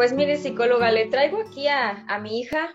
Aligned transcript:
Pues 0.00 0.14
mire, 0.14 0.38
psicóloga, 0.38 0.90
le 0.90 1.08
traigo 1.08 1.42
aquí 1.42 1.68
a, 1.68 2.18
mi 2.22 2.40
hija. 2.40 2.74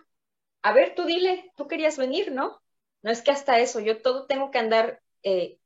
A 0.62 0.74
ver, 0.74 0.94
tú 0.94 1.06
dile, 1.06 1.52
tú 1.58 1.68
querías 1.68 1.98
venir, 1.98 2.32
¿no? 2.32 2.62
No 3.02 3.10
es 3.10 3.24
que 3.24 3.32
hasta 3.32 3.58
eso, 3.58 3.80
yo 3.80 4.00
todo 4.04 4.28
tengo 4.28 4.52
que 4.52 4.60
andar 4.60 5.02
eh, 5.24 5.58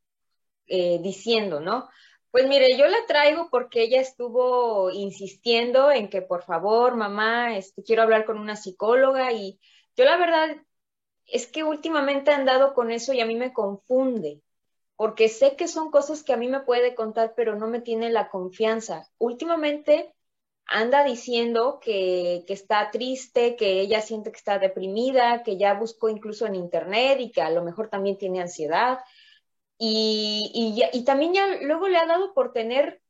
eh, 0.68 1.00
diciendo, 1.02 1.60
¿no? 1.60 1.90
Pues 2.32 2.48
mire, 2.48 2.78
yo 2.78 2.88
la 2.88 3.06
traigo 3.08 3.50
porque 3.52 3.82
ella 3.82 4.00
estuvo 4.00 4.90
insistiendo 4.90 5.92
en 5.92 6.10
que 6.10 6.22
por 6.22 6.44
favor, 6.44 6.96
mamá, 6.96 7.58
este, 7.58 7.84
quiero 7.84 8.04
hablar 8.04 8.24
con 8.24 8.40
una 8.40 8.56
psicóloga 8.56 9.34
y 9.34 9.60
yo 9.98 10.06
la 10.06 10.16
verdad 10.16 10.56
es 11.26 11.46
que 11.46 11.66
últimamente 11.66 12.32
he 12.32 12.36
andado 12.36 12.74
con 12.74 12.90
eso 12.90 13.12
y 13.12 13.20
a 13.20 13.26
mí 13.26 13.36
me 13.36 13.52
confunde, 13.52 14.42
porque 14.96 15.28
sé 15.28 15.58
que 15.58 15.68
son 15.68 15.92
cosas 15.92 16.24
que 16.24 16.32
a 16.32 16.38
mí 16.38 16.48
me 16.48 16.62
puede 16.62 16.96
contar, 16.96 17.34
pero 17.36 17.58
no 17.58 17.68
me 17.68 17.82
tiene 17.82 18.10
la 18.12 18.30
confianza. 18.30 19.10
Últimamente 19.18 20.16
anda 20.70 21.04
diciendo 21.04 21.80
que, 21.82 22.46
está 22.48 22.92
triste, 22.92 23.56
que 23.56 23.82
ella 23.82 24.02
siente 24.02 24.32
que 24.32 24.38
está 24.38 24.60
deprimida, 24.60 25.44
que 25.44 25.58
ya 25.58 25.74
buscó 25.74 26.10
incluso 26.10 26.46
en 26.46 26.56
internet 26.56 27.20
y 27.20 27.32
que 27.32 27.42
a 27.42 27.50
lo 27.50 27.64
mejor 27.64 27.90
también 27.90 28.18
tiene 28.18 28.40
ansiedad. 28.40 29.00
Y, 29.78 30.82
y, 30.94 31.04
también 31.06 31.34
ya 31.34 31.48
luego 31.62 31.88
le 31.88 31.98
ha 31.98 32.06
dado 32.06 32.34
por 32.34 32.54
tener 32.54 33.02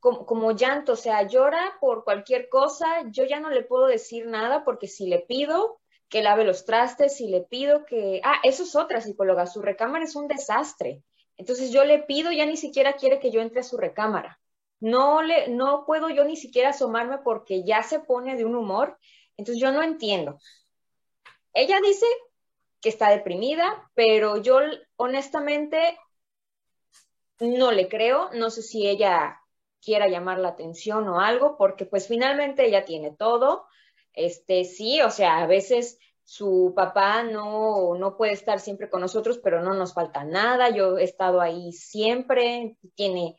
como, 0.00 0.26
como, 0.26 0.52
llanto, 0.52 0.92
o 0.92 0.96
sea, 0.96 1.26
llora 1.26 1.78
por 1.80 2.04
cualquier 2.04 2.48
cosa, 2.48 2.86
yo 3.10 3.24
ya 3.24 3.40
no 3.40 3.50
le 3.50 3.62
puedo 3.62 3.86
decir 3.86 4.26
nada 4.26 4.64
porque 4.64 4.86
si 4.86 5.06
le 5.08 5.20
pido 5.20 5.80
que 6.08 6.22
lave 6.22 6.44
los 6.44 6.64
trastes, 6.64 7.16
si 7.16 7.28
le 7.28 7.40
pido 7.40 7.84
que... 7.86 8.20
Ah, 8.22 8.36
eso 8.44 8.64
es 8.64 8.76
otra 8.76 9.00
psicóloga, 9.00 9.46
su 9.46 9.62
recámara 9.62 10.04
es 10.04 10.14
un 10.14 10.28
desastre. 10.28 11.02
Entonces 11.36 11.72
yo 11.72 11.84
le 11.84 12.00
pido, 12.00 12.30
ya 12.30 12.46
ni 12.46 12.56
siquiera 12.56 12.94
quiere 12.94 13.18
que 13.18 13.30
yo 13.30 13.40
entre 13.40 13.60
a 13.60 13.64
su 13.64 13.78
recámara 13.78 14.38
no 14.80 15.22
le, 15.22 15.48
no 15.48 15.84
puedo 15.86 16.10
yo 16.10 16.24
ni 16.24 16.36
siquiera 16.36 16.70
asomarme 16.70 17.18
porque 17.18 17.64
ya 17.64 17.82
se 17.82 18.00
pone 18.00 18.36
de 18.36 18.44
un 18.44 18.54
humor. 18.54 18.98
Entonces 19.36 19.60
yo 19.60 19.72
no 19.72 19.82
entiendo. 19.82 20.38
Ella 21.52 21.80
dice 21.80 22.06
que 22.80 22.88
está 22.88 23.10
deprimida, 23.10 23.90
pero 23.94 24.36
yo 24.36 24.58
honestamente 24.96 25.98
no 27.40 27.72
le 27.72 27.88
creo. 27.88 28.30
No 28.34 28.50
sé 28.50 28.62
si 28.62 28.86
ella 28.86 29.40
quiera 29.80 30.08
llamar 30.08 30.38
la 30.38 30.48
atención 30.48 31.08
o 31.08 31.20
algo, 31.20 31.56
porque 31.56 31.86
pues 31.86 32.08
finalmente 32.08 32.66
ella 32.66 32.84
tiene 32.84 33.14
todo. 33.16 33.66
Este, 34.12 34.64
sí, 34.64 35.02
o 35.02 35.10
sea, 35.10 35.38
a 35.38 35.46
veces 35.46 35.98
su 36.22 36.72
papá 36.74 37.22
no, 37.22 37.94
no 37.96 38.16
puede 38.16 38.32
estar 38.32 38.60
siempre 38.60 38.88
con 38.88 39.00
nosotros, 39.00 39.38
pero 39.42 39.62
no 39.62 39.74
nos 39.74 39.92
falta 39.92 40.24
nada. 40.24 40.70
Yo 40.70 40.98
he 40.98 41.04
estado 41.04 41.40
ahí 41.40 41.72
siempre, 41.72 42.76
tiene 42.94 43.36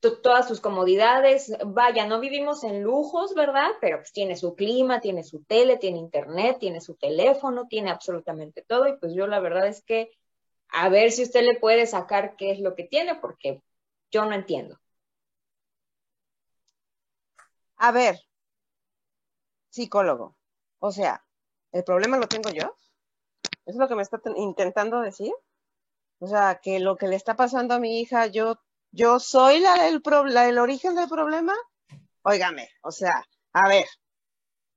todas 0.00 0.46
sus 0.46 0.60
comodidades. 0.60 1.52
Vaya, 1.66 2.06
no 2.06 2.20
vivimos 2.20 2.64
en 2.64 2.82
lujos, 2.82 3.34
¿verdad? 3.34 3.70
Pero 3.80 3.98
pues 3.98 4.12
tiene 4.12 4.36
su 4.36 4.54
clima, 4.54 5.00
tiene 5.00 5.24
su 5.24 5.42
tele, 5.44 5.76
tiene 5.76 5.98
internet, 5.98 6.58
tiene 6.60 6.80
su 6.80 6.94
teléfono, 6.94 7.66
tiene 7.68 7.90
absolutamente 7.90 8.62
todo. 8.62 8.88
Y 8.88 8.96
pues 8.96 9.14
yo 9.14 9.26
la 9.26 9.40
verdad 9.40 9.66
es 9.66 9.82
que 9.82 10.10
a 10.68 10.88
ver 10.88 11.10
si 11.12 11.22
usted 11.22 11.42
le 11.42 11.58
puede 11.58 11.86
sacar 11.86 12.36
qué 12.36 12.52
es 12.52 12.60
lo 12.60 12.74
que 12.74 12.84
tiene, 12.84 13.16
porque 13.16 13.62
yo 14.10 14.24
no 14.24 14.34
entiendo. 14.34 14.78
A 17.76 17.92
ver, 17.92 18.20
psicólogo, 19.70 20.36
o 20.80 20.90
sea, 20.90 21.24
¿el 21.72 21.84
problema 21.84 22.16
lo 22.18 22.26
tengo 22.26 22.50
yo? 22.50 22.74
¿Es 23.66 23.76
lo 23.76 23.86
que 23.88 23.94
me 23.94 24.02
está 24.02 24.20
intentando 24.36 25.00
decir? 25.00 25.32
O 26.18 26.26
sea, 26.26 26.60
que 26.60 26.80
lo 26.80 26.96
que 26.96 27.06
le 27.06 27.16
está 27.16 27.36
pasando 27.36 27.74
a 27.74 27.78
mi 27.78 28.00
hija, 28.00 28.26
yo 28.26 28.58
yo 28.90 29.20
soy 29.20 29.60
la 29.60 29.74
del, 29.82 30.02
el 30.36 30.58
origen 30.58 30.94
del 30.94 31.08
problema. 31.08 31.54
Óigame, 32.22 32.68
o 32.82 32.90
sea, 32.90 33.24
a 33.52 33.68
ver, 33.68 33.86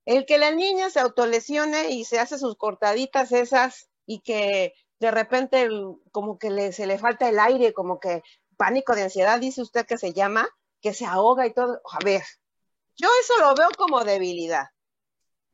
el 0.04 0.26
que 0.26 0.38
la 0.38 0.50
niña 0.50 0.90
se 0.90 1.00
autolesione 1.00 1.90
y 1.90 2.04
se 2.04 2.18
hace 2.18 2.38
sus 2.38 2.56
cortaditas 2.56 3.32
esas 3.32 3.88
y 4.06 4.20
que 4.20 4.74
de 4.98 5.10
repente 5.10 5.68
como 6.10 6.38
que 6.38 6.72
se 6.72 6.86
le 6.86 6.98
falta 6.98 7.28
el 7.28 7.38
aire, 7.38 7.72
como 7.72 8.00
que 8.00 8.22
pánico 8.56 8.94
de 8.94 9.02
ansiedad, 9.02 9.40
dice 9.40 9.62
usted 9.62 9.86
que 9.86 9.98
se 9.98 10.12
llama, 10.12 10.48
que 10.80 10.94
se 10.94 11.06
ahoga 11.06 11.46
y 11.46 11.52
todo. 11.52 11.80
A 11.90 12.04
ver, 12.04 12.22
yo 12.96 13.08
eso 13.20 13.38
lo 13.40 13.54
veo 13.54 13.68
como 13.76 14.04
debilidad, 14.04 14.66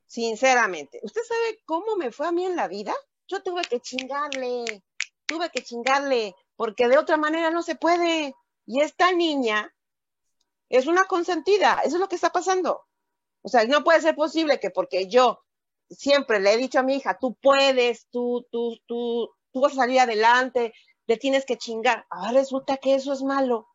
sinceramente. 0.07 1.01
¿Usted 1.03 1.23
sabe 1.23 1.63
cómo 1.65 1.97
me 1.97 2.13
fue 2.13 2.27
a 2.27 2.33
mí 2.33 2.45
en 2.45 2.57
la 2.57 2.69
vida? 2.69 2.95
Yo 3.27 3.43
tuve 3.43 3.63
que 3.63 3.81
chingarle, 3.81 4.83
tuve 5.27 5.51
que 5.51 5.63
chingarle, 5.63 6.35
porque 6.57 6.89
de 6.89 6.99
otra 6.99 7.17
manera 7.17 7.51
no 7.51 7.63
se 7.63 7.77
puede. 7.77 8.35
Y 8.69 8.83
esta 8.83 9.13
niña 9.13 9.75
es 10.69 10.87
una 10.87 11.07
consentida, 11.07 11.81
eso 11.85 11.97
es 11.97 12.01
lo 12.01 12.09
que 12.09 12.17
está 12.17 12.31
pasando. 12.31 12.85
O 13.41 13.49
sea, 13.49 13.65
no 13.65 13.83
puede 13.83 14.03
ser 14.03 14.15
posible 14.15 14.61
que 14.61 14.69
porque 14.69 15.09
yo 15.09 15.41
siempre 15.89 16.39
le 16.39 16.53
he 16.53 16.59
dicho 16.59 16.79
a 16.79 16.83
mi 16.83 16.97
hija, 16.97 17.17
tú 17.19 17.35
puedes, 17.41 18.09
tú, 18.11 18.47
tú, 18.53 18.79
tú, 18.87 19.31
tú 19.53 19.61
vas 19.63 19.73
a 19.73 19.77
salir 19.77 20.01
adelante, 20.01 20.75
le 21.07 21.17
tienes 21.17 21.47
que 21.47 21.57
chingar. 21.57 22.05
Ahora 22.11 22.33
resulta 22.33 22.77
que 22.77 22.95
eso 22.95 23.15
es 23.15 23.23
malo. 23.23 23.69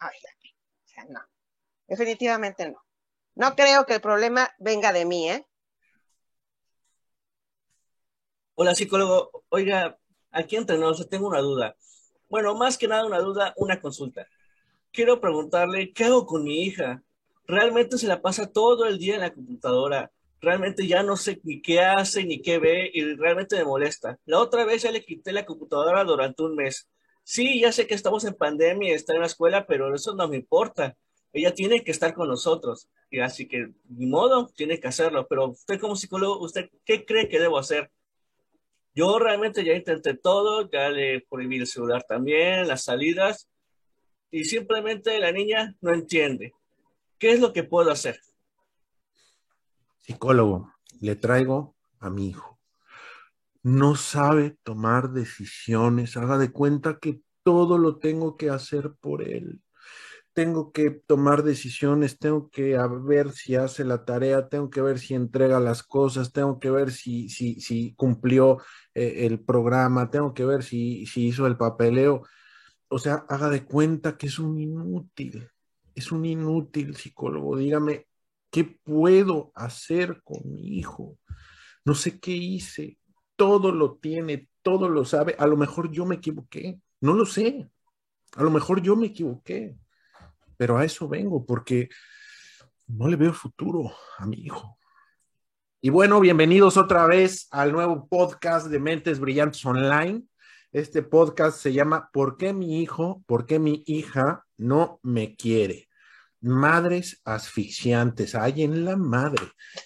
Ay, 0.00 0.18
o 0.18 0.88
sea, 0.88 1.04
no, 1.04 1.20
definitivamente 1.86 2.68
no. 2.68 2.82
No 3.36 3.54
creo 3.54 3.86
que 3.86 3.94
el 3.94 4.00
problema 4.00 4.50
venga 4.58 4.92
de 4.92 5.04
mí, 5.04 5.30
¿eh? 5.30 5.46
Hola, 8.54 8.74
psicólogo. 8.74 9.44
Oiga, 9.50 10.00
aquí 10.32 10.56
entre 10.56 10.76
tengo 11.08 11.28
una 11.28 11.38
duda. 11.38 11.76
Bueno, 12.32 12.54
más 12.54 12.78
que 12.78 12.88
nada 12.88 13.04
una 13.04 13.18
duda, 13.18 13.52
una 13.58 13.78
consulta. 13.78 14.26
Quiero 14.90 15.20
preguntarle, 15.20 15.92
¿qué 15.92 16.04
hago 16.04 16.24
con 16.24 16.44
mi 16.44 16.62
hija? 16.62 17.02
Realmente 17.46 17.98
se 17.98 18.06
la 18.06 18.22
pasa 18.22 18.50
todo 18.50 18.86
el 18.86 18.96
día 18.98 19.16
en 19.16 19.20
la 19.20 19.34
computadora. 19.34 20.10
Realmente 20.40 20.86
ya 20.86 21.02
no 21.02 21.18
sé 21.18 21.42
ni 21.44 21.60
qué 21.60 21.80
hace 21.80 22.24
ni 22.24 22.40
qué 22.40 22.58
ve 22.58 22.90
y 22.90 23.16
realmente 23.16 23.56
me 23.56 23.66
molesta. 23.66 24.18
La 24.24 24.38
otra 24.38 24.64
vez 24.64 24.80
ya 24.82 24.90
le 24.90 25.04
quité 25.04 25.30
la 25.30 25.44
computadora 25.44 26.04
durante 26.04 26.42
un 26.42 26.56
mes. 26.56 26.88
Sí, 27.22 27.60
ya 27.60 27.70
sé 27.70 27.86
que 27.86 27.92
estamos 27.94 28.24
en 28.24 28.32
pandemia 28.32 28.92
y 28.92 28.94
está 28.94 29.12
en 29.12 29.20
la 29.20 29.26
escuela, 29.26 29.66
pero 29.66 29.94
eso 29.94 30.14
no 30.14 30.26
me 30.26 30.36
importa. 30.36 30.96
Ella 31.34 31.52
tiene 31.52 31.84
que 31.84 31.90
estar 31.90 32.14
con 32.14 32.28
nosotros. 32.28 32.88
Y 33.10 33.20
así 33.20 33.46
que, 33.46 33.74
ni 33.90 34.06
modo, 34.06 34.46
tiene 34.56 34.80
que 34.80 34.88
hacerlo. 34.88 35.26
Pero 35.28 35.48
usted 35.50 35.78
como 35.78 35.96
psicólogo, 35.96 36.40
¿usted 36.40 36.70
qué 36.86 37.04
cree 37.04 37.28
que 37.28 37.38
debo 37.38 37.58
hacer? 37.58 37.90
Yo 38.94 39.18
realmente 39.18 39.64
ya 39.64 39.74
intenté 39.74 40.14
todo, 40.14 40.70
ya 40.70 40.90
le 40.90 41.22
prohibí 41.28 41.56
el 41.56 41.66
celular 41.66 42.04
también, 42.06 42.68
las 42.68 42.84
salidas, 42.84 43.48
y 44.30 44.44
simplemente 44.44 45.18
la 45.18 45.32
niña 45.32 45.76
no 45.80 45.92
entiende. 45.92 46.52
¿Qué 47.18 47.32
es 47.32 47.40
lo 47.40 47.52
que 47.52 47.64
puedo 47.64 47.90
hacer? 47.90 48.20
Psicólogo, 50.00 50.74
le 51.00 51.16
traigo 51.16 51.74
a 52.00 52.10
mi 52.10 52.28
hijo. 52.28 52.58
No 53.62 53.94
sabe 53.94 54.56
tomar 54.62 55.10
decisiones, 55.10 56.16
haga 56.16 56.36
de 56.36 56.50
cuenta 56.50 56.98
que 56.98 57.20
todo 57.42 57.78
lo 57.78 57.98
tengo 57.98 58.36
que 58.36 58.50
hacer 58.50 58.92
por 59.00 59.22
él 59.22 59.62
tengo 60.32 60.72
que 60.72 60.90
tomar 60.90 61.42
decisiones, 61.42 62.18
tengo 62.18 62.50
que 62.50 62.78
ver 63.02 63.32
si 63.32 63.54
hace 63.54 63.84
la 63.84 64.04
tarea, 64.04 64.48
tengo 64.48 64.70
que 64.70 64.80
ver 64.80 64.98
si 64.98 65.14
entrega 65.14 65.60
las 65.60 65.82
cosas, 65.82 66.32
tengo 66.32 66.58
que 66.58 66.70
ver 66.70 66.90
si, 66.90 67.28
si, 67.28 67.60
si 67.60 67.94
cumplió 67.94 68.58
eh, 68.94 69.26
el 69.26 69.40
programa, 69.40 70.10
tengo 70.10 70.34
que 70.34 70.44
ver 70.44 70.62
si, 70.62 71.06
si 71.06 71.28
hizo 71.28 71.46
el 71.46 71.56
papeleo. 71.56 72.22
O 72.88 72.98
sea, 72.98 73.24
haga 73.28 73.48
de 73.48 73.64
cuenta 73.64 74.16
que 74.16 74.26
es 74.26 74.38
un 74.38 74.58
inútil, 74.58 75.48
es 75.94 76.12
un 76.12 76.24
inútil 76.24 76.96
psicólogo. 76.96 77.56
Dígame, 77.56 78.06
¿qué 78.50 78.64
puedo 78.64 79.52
hacer 79.54 80.22
con 80.22 80.40
mi 80.44 80.78
hijo? 80.78 81.18
No 81.84 81.94
sé 81.94 82.20
qué 82.20 82.32
hice, 82.32 82.98
todo 83.36 83.72
lo 83.72 83.96
tiene, 83.96 84.48
todo 84.62 84.88
lo 84.88 85.04
sabe. 85.04 85.34
A 85.38 85.46
lo 85.46 85.56
mejor 85.56 85.90
yo 85.90 86.06
me 86.06 86.16
equivoqué, 86.16 86.80
no 87.00 87.14
lo 87.14 87.26
sé. 87.26 87.68
A 88.36 88.42
lo 88.42 88.50
mejor 88.50 88.82
yo 88.82 88.96
me 88.96 89.08
equivoqué 89.08 89.76
pero 90.62 90.78
a 90.78 90.84
eso 90.84 91.08
vengo 91.08 91.44
porque 91.44 91.88
no 92.86 93.08
le 93.08 93.16
veo 93.16 93.32
futuro 93.32 93.92
a 94.18 94.26
mi 94.26 94.36
hijo. 94.36 94.78
Y 95.84 95.90
bueno, 95.90 96.20
bienvenidos 96.20 96.76
otra 96.76 97.08
vez 97.08 97.48
al 97.50 97.72
nuevo 97.72 98.06
podcast 98.08 98.68
de 98.68 98.78
Mentes 98.78 99.18
Brillantes 99.18 99.66
Online. 99.66 100.22
Este 100.70 101.02
podcast 101.02 101.58
se 101.58 101.72
llama 101.72 102.08
¿Por 102.12 102.36
qué 102.36 102.52
mi 102.52 102.80
hijo, 102.80 103.24
por 103.26 103.46
qué 103.46 103.58
mi 103.58 103.82
hija 103.86 104.44
no 104.56 105.00
me 105.02 105.34
quiere? 105.34 105.88
Madres 106.40 107.20
asfixiantes, 107.24 108.36
hay 108.36 108.62
en 108.62 108.84
la 108.84 108.96
madre. 108.96 109.42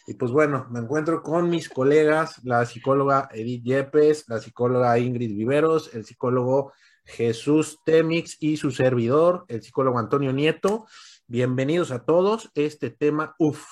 Y 0.07 0.13
pues 0.13 0.33
bueno, 0.33 0.67
me 0.71 0.81
encuentro 0.81 1.23
con 1.23 1.49
mis 1.49 1.71
colegas, 1.71 2.45
la 2.45 2.67
psicóloga 2.67 3.31
Edith 3.33 3.65
Yepes, 3.65 4.29
la 4.29 4.39
psicóloga 4.39 4.99
Ingrid 4.99 5.35
Viveros, 5.35 5.95
el 5.95 6.05
psicólogo 6.05 6.75
Jesús 7.07 7.79
Temix 7.87 8.37
y 8.39 8.59
su 8.59 8.71
servidor, 8.71 9.47
el 9.49 9.63
psicólogo 9.63 9.99
Antonio 9.99 10.35
Nieto. 10.35 10.85
Bienvenidos 11.27 11.91
a 11.91 12.05
todos. 12.05 12.51
Este 12.55 12.91
tema, 12.91 13.35
uff. 13.39 13.65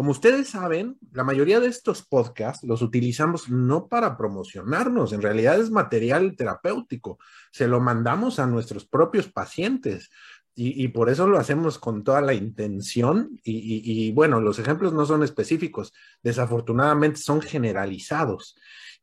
Como 0.00 0.12
ustedes 0.12 0.48
saben, 0.48 0.96
la 1.12 1.24
mayoría 1.24 1.60
de 1.60 1.68
estos 1.68 2.00
podcasts 2.00 2.64
los 2.64 2.80
utilizamos 2.80 3.50
no 3.50 3.86
para 3.86 4.16
promocionarnos, 4.16 5.12
en 5.12 5.20
realidad 5.20 5.60
es 5.60 5.70
material 5.70 6.36
terapéutico. 6.36 7.18
Se 7.52 7.68
lo 7.68 7.80
mandamos 7.80 8.38
a 8.38 8.46
nuestros 8.46 8.86
propios 8.86 9.28
pacientes 9.28 10.08
y, 10.54 10.88
por 10.88 11.10
eso 11.10 11.26
lo 11.26 11.38
hacemos 11.38 11.78
con 11.78 12.02
toda 12.02 12.22
la 12.22 12.32
intención 12.32 13.38
y, 13.44 14.10
bueno, 14.12 14.40
los 14.40 14.58
ejemplos 14.58 14.94
no 14.94 15.04
son 15.04 15.22
específicos, 15.22 15.92
desafortunadamente 16.22 17.20
son 17.20 17.42
generalizados. 17.42 18.56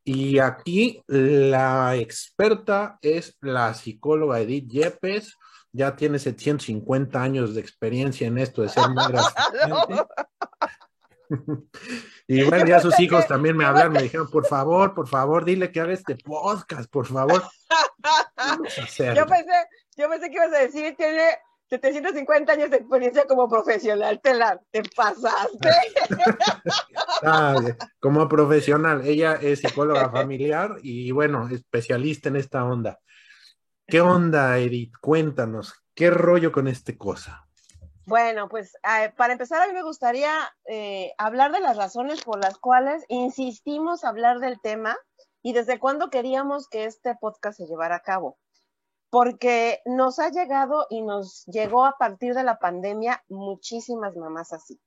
Y 0.03 0.39
aquí 0.39 1.03
la 1.05 1.95
experta 1.95 2.97
es 3.03 3.37
la 3.41 3.75
psicóloga 3.75 4.39
Edith 4.41 4.67
Yepes, 4.67 5.35
ya 5.71 5.95
tiene 5.95 6.17
750 6.17 7.21
años 7.21 7.53
de 7.53 7.61
experiencia 7.61 8.25
en 8.25 8.39
esto 8.39 8.63
de 8.63 8.69
ser 8.69 8.89
madre 8.95 9.19
y 12.27 12.43
bueno, 12.43 12.65
ya 12.65 12.79
sus 12.79 12.99
hijos 12.99 13.27
también 13.27 13.55
me 13.55 13.65
hablaron, 13.65 13.93
me 13.93 14.03
dijeron, 14.03 14.29
por 14.29 14.45
favor, 14.45 14.93
por 14.93 15.07
favor, 15.07 15.45
dile 15.45 15.71
que 15.71 15.81
haga 15.81 15.93
este 15.93 16.15
podcast, 16.15 16.89
por 16.89 17.05
favor. 17.05 17.43
Yo 18.97 19.25
pensé, 19.25 19.51
yo 19.97 20.09
pensé 20.09 20.29
que 20.29 20.35
ibas 20.35 20.53
a 20.53 20.59
decir, 20.59 20.95
tiene 20.95 21.37
750 21.69 22.53
años 22.53 22.69
de 22.69 22.77
experiencia 22.77 23.25
como 23.25 23.49
profesional, 23.49 24.21
te 24.21 24.33
la 24.33 24.59
te 24.71 24.83
pasaste. 24.95 25.69
Como 27.99 28.29
profesional, 28.29 29.05
ella 29.05 29.33
es 29.41 29.59
psicóloga 29.59 30.09
familiar 30.09 30.77
y 30.81 31.11
bueno, 31.11 31.49
especialista 31.49 32.29
en 32.29 32.37
esta 32.37 32.63
onda. 32.63 32.99
¿Qué 33.85 34.01
onda, 34.01 34.57
Edith? 34.59 34.93
Cuéntanos, 35.01 35.73
¿qué 35.93 36.09
rollo 36.09 36.51
con 36.51 36.67
este 36.67 36.97
cosa? 36.97 37.46
Bueno, 38.07 38.47
pues 38.47 38.73
eh, 38.85 39.11
para 39.17 39.33
empezar, 39.33 39.61
a 39.61 39.67
mí 39.67 39.73
me 39.73 39.83
gustaría 39.83 40.31
eh, 40.63 41.11
hablar 41.17 41.51
de 41.51 41.59
las 41.59 41.75
razones 41.75 42.23
por 42.23 42.41
las 42.41 42.57
cuales 42.57 43.03
insistimos 43.09 44.05
hablar 44.05 44.39
del 44.39 44.61
tema 44.61 44.97
y 45.41 45.51
desde 45.51 45.77
cuándo 45.77 46.09
queríamos 46.09 46.69
que 46.69 46.85
este 46.85 47.15
podcast 47.19 47.57
se 47.57 47.67
llevara 47.67 47.97
a 47.97 48.03
cabo. 48.03 48.37
Porque 49.09 49.81
nos 49.85 50.19
ha 50.19 50.29
llegado 50.29 50.87
y 50.89 51.01
nos 51.01 51.43
llegó 51.47 51.83
a 51.83 51.97
partir 51.97 52.33
de 52.33 52.45
la 52.45 52.59
pandemia 52.59 53.25
muchísimas 53.27 54.15
mamás 54.15 54.53
así, 54.53 54.79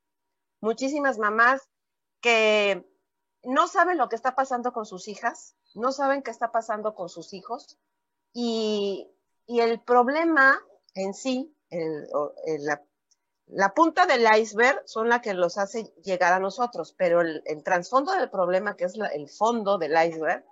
muchísimas 0.63 1.19
mamás 1.19 1.69
que 2.23 2.89
no 3.43 3.69
saben 3.69 3.99
lo 3.99 4.09
que 4.09 4.17
está 4.17 4.35
pasando 4.35 4.73
con 4.73 4.87
sus 4.87 5.09
hijas, 5.09 5.57
no 5.75 5.93
saben 5.93 6.23
qué 6.23 6.31
está 6.31 6.53
pasando 6.53 6.95
con 6.95 7.11
sus 7.11 7.35
hijos 7.35 7.79
y, 8.33 9.11
el 9.47 9.79
problema 9.83 10.59
en 10.95 11.13
sí, 11.13 11.55
la, 11.71 12.81
punta 13.75 14.07
del 14.07 14.27
iceberg 14.39 14.83
son 14.87 15.09
la 15.09 15.21
que 15.21 15.35
los 15.35 15.59
hace 15.59 15.85
llegar 16.03 16.33
a 16.33 16.41
nosotros, 16.41 16.95
pero 16.97 17.21
el, 17.21 17.43
el 17.47 17.63
trasfondo 17.63 18.13
del 18.13 18.31
problema, 18.31 18.77
que 18.77 18.85
es 18.85 18.95
el 19.13 19.29
fondo 19.29 19.79
del 19.79 19.93
iceberg, 19.93 20.45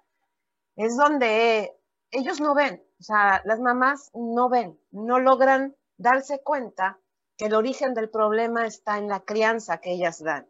es 0.76 0.96
donde 0.96 1.76
ellos 2.10 2.40
no 2.40 2.54
ven, 2.54 2.84
o 3.00 3.02
sea, 3.02 3.42
las 3.44 3.60
mamás 3.60 4.10
no 4.14 4.48
ven, 4.48 4.78
no 4.90 5.18
logran 5.18 5.76
darse 5.96 6.40
cuenta 6.42 6.98
que 7.36 7.46
el 7.46 7.54
origen 7.54 7.94
del 7.94 8.10
problema 8.10 8.66
está 8.66 8.98
en 8.98 9.08
la 9.08 9.20
crianza 9.20 9.78
que 9.78 9.92
ellas 9.92 10.22
dan. 10.22 10.48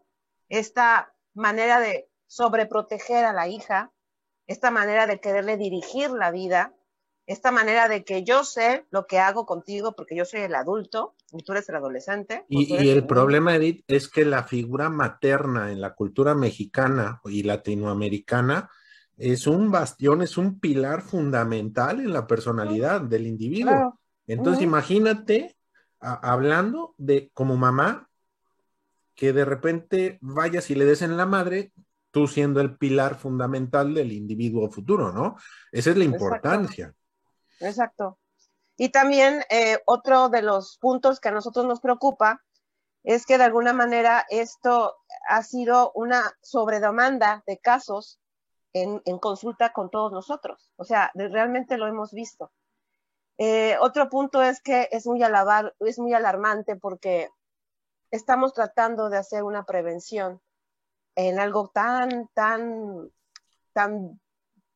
Esta 0.49 1.15
manera 1.35 1.81
de 1.81 2.11
sobreproteger 2.27 3.25
a 3.25 3.33
la 3.33 3.49
hija, 3.49 3.93
esta 4.47 4.71
manera 4.71 5.07
de 5.07 5.21
quererle 5.21 5.57
dirigir 5.57 6.11
la 6.11 6.31
vida, 6.31 6.75
esta 7.27 7.51
manera 7.51 7.89
de 7.89 8.05
que 8.05 8.25
yo 8.25 8.45
sé 8.45 8.87
lo 8.91 9.07
que 9.07 9.19
hago 9.19 9.45
contigo 9.45 9.93
porque 9.93 10.17
yo 10.17 10.25
soy 10.25 10.41
el 10.41 10.55
adulto 10.55 11.15
y 11.33 11.43
tú 11.43 11.53
eres 11.53 11.69
el 11.69 11.77
adolescente. 11.77 12.45
Y, 12.49 12.75
y 12.83 12.89
el 12.89 13.07
problema, 13.07 13.57
Edith, 13.57 13.85
es 13.87 14.09
que 14.09 14.25
la 14.25 14.45
figura 14.45 14.89
materna 14.89 15.71
en 15.71 15.81
la 15.81 15.95
cultura 15.95 16.35
mexicana 16.35 17.21
y 17.25 17.43
latinoamericana 17.43 18.71
es 19.17 19.47
un 19.47 19.71
bastión, 19.71 20.23
es 20.23 20.39
un 20.39 20.61
pilar 20.61 21.03
fundamental 21.03 22.01
en 22.01 22.13
la 22.13 22.27
personalidad 22.27 23.01
del 23.01 23.27
individuo. 23.27 23.99
Entonces, 24.27 24.63
imagínate 24.63 25.57
hablando 26.01 26.95
de 26.97 27.31
como 27.35 27.57
mamá, 27.57 28.09
que 29.15 29.33
de 29.33 29.45
repente 29.45 30.19
vayas 30.21 30.71
y 30.71 30.77
le 30.77 30.85
des 30.85 31.03
en 31.03 31.17
la 31.17 31.27
madre, 31.27 31.73
tú 32.13 32.29
siendo 32.29 32.61
el 32.61 32.77
pilar 32.77 33.17
fundamental 33.17 33.93
del 33.93 34.13
individuo 34.13 34.71
futuro, 34.71 35.13
¿no? 35.13 35.37
Esa 35.73 35.91
es 35.91 35.97
la 35.97 36.05
importancia. 36.05 36.95
Exacto. 37.59 38.19
Y 38.81 38.91
también 38.91 39.43
eh, 39.51 39.83
otro 39.87 40.29
de 40.29 40.41
los 40.41 40.79
puntos 40.79 41.19
que 41.19 41.29
a 41.29 41.33
nosotros 41.33 41.67
nos 41.67 41.81
preocupa 41.81 42.45
es 43.03 43.27
que 43.27 43.37
de 43.37 43.45
alguna 43.45 43.73
manera 43.73 44.25
esto 44.31 44.97
ha 45.29 45.43
sido 45.43 45.91
una 45.97 46.33
sobredemanda 46.43 47.43
de 47.47 47.59
casos 47.59 48.21
en, 48.73 49.01
consulta 49.19 49.73
con 49.73 49.91
todos 49.91 50.13
nosotros. 50.13 50.73
O 50.77 50.85
sea, 50.85 51.11
realmente 51.15 51.77
lo 51.77 51.89
hemos 51.89 52.13
visto. 52.13 52.53
Eh, 53.37 53.77
otro 53.81 54.09
punto 54.09 54.43
es 54.43 54.63
que 54.63 54.89
es 54.93 55.07
muy, 55.07 55.25
alabar, 55.25 55.75
es 55.81 55.99
muy 55.99 56.15
alarmante 56.15 56.77
porque 56.77 57.31
estamos 58.13 58.53
tratando 58.53 59.11
de 59.11 59.19
hacer 59.19 59.43
una 59.43 59.65
prevención 59.65 60.41
en 61.17 61.41
algo 61.41 61.69
tan, 61.75 62.29
tan, 62.29 63.11
tan 63.73 64.21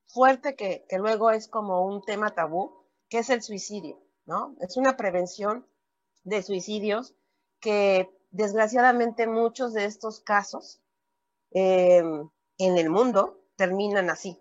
fuerte 0.06 0.56
que, 0.56 0.84
que, 0.88 0.98
luego 0.98 1.30
es 1.30 1.46
como 1.46 1.86
un 1.86 2.02
tema 2.02 2.30
tabú, 2.30 2.81
que 3.12 3.18
es 3.18 3.28
el 3.28 3.42
suicidio, 3.42 4.00
¿no? 4.24 4.56
Es 4.62 4.78
una 4.78 4.96
prevención 4.96 5.66
de 6.24 6.42
suicidios 6.42 7.14
que 7.60 8.10
desgraciadamente 8.30 9.26
muchos 9.26 9.74
de 9.74 9.84
estos 9.84 10.20
casos 10.20 10.80
eh, 11.50 12.02
en 12.56 12.78
el 12.78 12.88
mundo 12.88 13.44
terminan 13.56 14.08
así. 14.08 14.40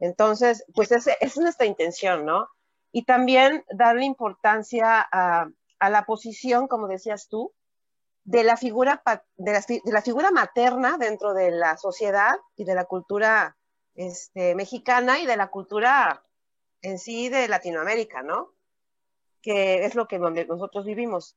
Entonces, 0.00 0.64
pues 0.74 0.90
esa 0.90 1.12
es 1.20 1.36
nuestra 1.36 1.66
intención, 1.66 2.26
¿no? 2.26 2.48
Y 2.90 3.04
también 3.04 3.64
darle 3.70 4.06
importancia 4.06 5.06
a, 5.12 5.48
la 5.88 6.04
posición, 6.04 6.66
como 6.66 6.88
decías 6.88 7.28
tú, 7.28 7.52
de 8.24 8.42
la, 8.42 8.56
figura, 8.56 9.04
de 9.36 9.80
la, 9.84 10.02
figura 10.02 10.32
materna 10.32 10.98
dentro 10.98 11.32
de 11.32 11.52
la 11.52 11.76
sociedad 11.76 12.34
y 12.56 12.64
de 12.64 12.74
la 12.74 12.86
cultura 12.86 13.56
este, 13.94 14.56
mexicana 14.56 15.20
y 15.20 15.26
de 15.26 15.36
la 15.36 15.46
cultura 15.46 16.24
en 16.82 16.98
sí 16.98 17.28
de 17.28 17.48
Latinoamérica, 17.48 18.22
¿no? 18.22 18.54
Que 19.42 19.84
es 19.84 19.94
lo 19.94 20.08
que 20.08 20.18
donde 20.18 20.46
nosotros 20.46 20.84
vivimos. 20.84 21.36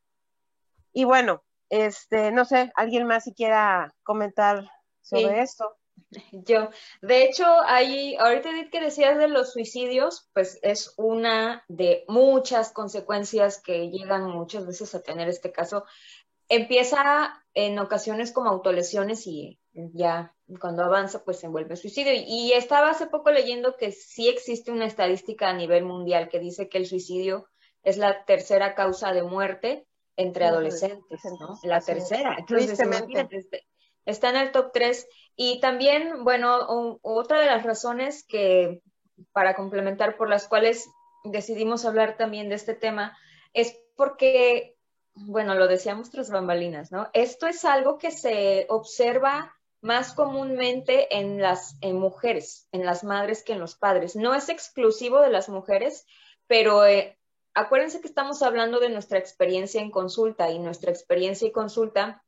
Y 0.94 1.04
bueno, 1.06 1.44
este, 1.70 2.32
no 2.32 2.46
sé, 2.46 2.72
alguien 2.76 3.08
más 3.08 3.24
si 3.24 3.34
quiera 3.34 3.96
comentar 4.04 4.70
sobre 5.02 5.42
esto. 5.42 5.78
Yo, 6.32 6.70
de 7.02 7.24
hecho, 7.24 7.46
ahí, 7.66 8.16
ahorita 8.18 8.50
que 8.72 8.82
decías 8.82 9.18
de 9.18 9.28
los 9.28 9.54
suicidios, 9.54 10.30
pues 10.34 10.60
es 10.62 10.94
una 10.98 11.64
de 11.68 12.04
muchas 12.08 12.72
consecuencias 12.72 13.62
que 13.62 13.90
llegan 13.90 14.30
muchas 14.30 14.66
veces 14.66 14.94
a 14.96 15.02
tener 15.02 15.30
este 15.30 15.52
caso. 15.52 15.86
Empieza 16.50 17.42
en 17.54 17.80
ocasiones 17.80 18.32
como 18.34 18.50
autolesiones 18.50 19.26
y 19.26 19.60
ya 19.74 20.36
cuando 20.60 20.84
avanza, 20.84 21.24
pues 21.24 21.40
se 21.40 21.46
envuelve 21.48 21.76
suicidio. 21.76 22.14
Y 22.16 22.54
estaba 22.54 22.90
hace 22.90 23.08
poco 23.08 23.32
leyendo 23.32 23.78
que 23.78 23.92
sí 23.92 24.28
existe 24.28 24.72
una 24.72 24.86
estadística 24.86 25.50
a 25.50 25.54
nivel 25.54 25.84
mundial 25.84 26.30
que 26.30 26.40
dice 26.40 26.70
que 26.70 26.78
el 26.78 26.86
suicidio 26.86 27.48
es 27.84 27.98
la 27.98 28.26
tercera 28.26 28.76
causa 28.76 29.14
de 29.14 29.24
muerte 29.24 29.88
entre 30.16 30.46
adolescentes, 30.46 31.22
¿no? 31.40 31.58
La 31.64 31.82
tercera. 31.82 32.36
Entonces, 32.38 32.80
este, 33.32 33.68
está 34.06 34.30
en 34.30 34.36
el 34.36 34.52
top 34.52 34.72
3. 34.74 35.08
Y 35.36 35.60
también, 35.60 36.24
bueno, 36.24 37.00
otra 37.02 37.40
de 37.40 37.48
las 37.48 37.64
razones 37.64 38.26
que, 38.28 38.82
para 39.32 39.56
complementar, 39.56 40.18
por 40.18 40.30
las 40.30 40.48
cuales 40.48 40.90
decidimos 41.24 41.86
hablar 41.86 42.18
también 42.18 42.50
de 42.50 42.56
este 42.56 42.74
tema, 42.74 43.18
es 43.54 43.78
porque, 43.96 44.76
bueno, 45.14 45.56
lo 45.56 45.68
decíamos 45.68 46.10
tras 46.10 46.30
bambalinas, 46.30 46.92
¿no? 46.92 47.10
Esto 47.14 47.48
es 47.48 47.66
algo 47.66 47.98
que 47.98 48.12
se 48.12 48.66
observa 48.70 49.56
más 49.82 50.14
comúnmente 50.14 51.18
en 51.18 51.42
las 51.42 51.76
en 51.82 51.98
mujeres, 51.98 52.68
en 52.72 52.86
las 52.86 53.04
madres 53.04 53.44
que 53.44 53.54
en 53.54 53.60
los 53.60 53.76
padres. 53.76 54.16
No 54.16 54.34
es 54.34 54.50
exclusivo 54.50 55.22
de 55.22 55.30
las 55.30 55.50
mujeres, 55.50 56.06
pero 56.48 56.86
eh, 56.86 57.18
acuérdense 57.54 58.02
que 58.02 58.08
estamos 58.08 58.42
hablando 58.44 58.80
de 58.80 58.90
nuestra 58.90 59.18
experiencia 59.18 59.82
en 59.82 59.92
consulta 59.92 60.52
y 60.52 60.60
nuestra 60.60 60.92
experiencia 60.92 61.48
y 61.48 61.52
consulta 61.52 62.24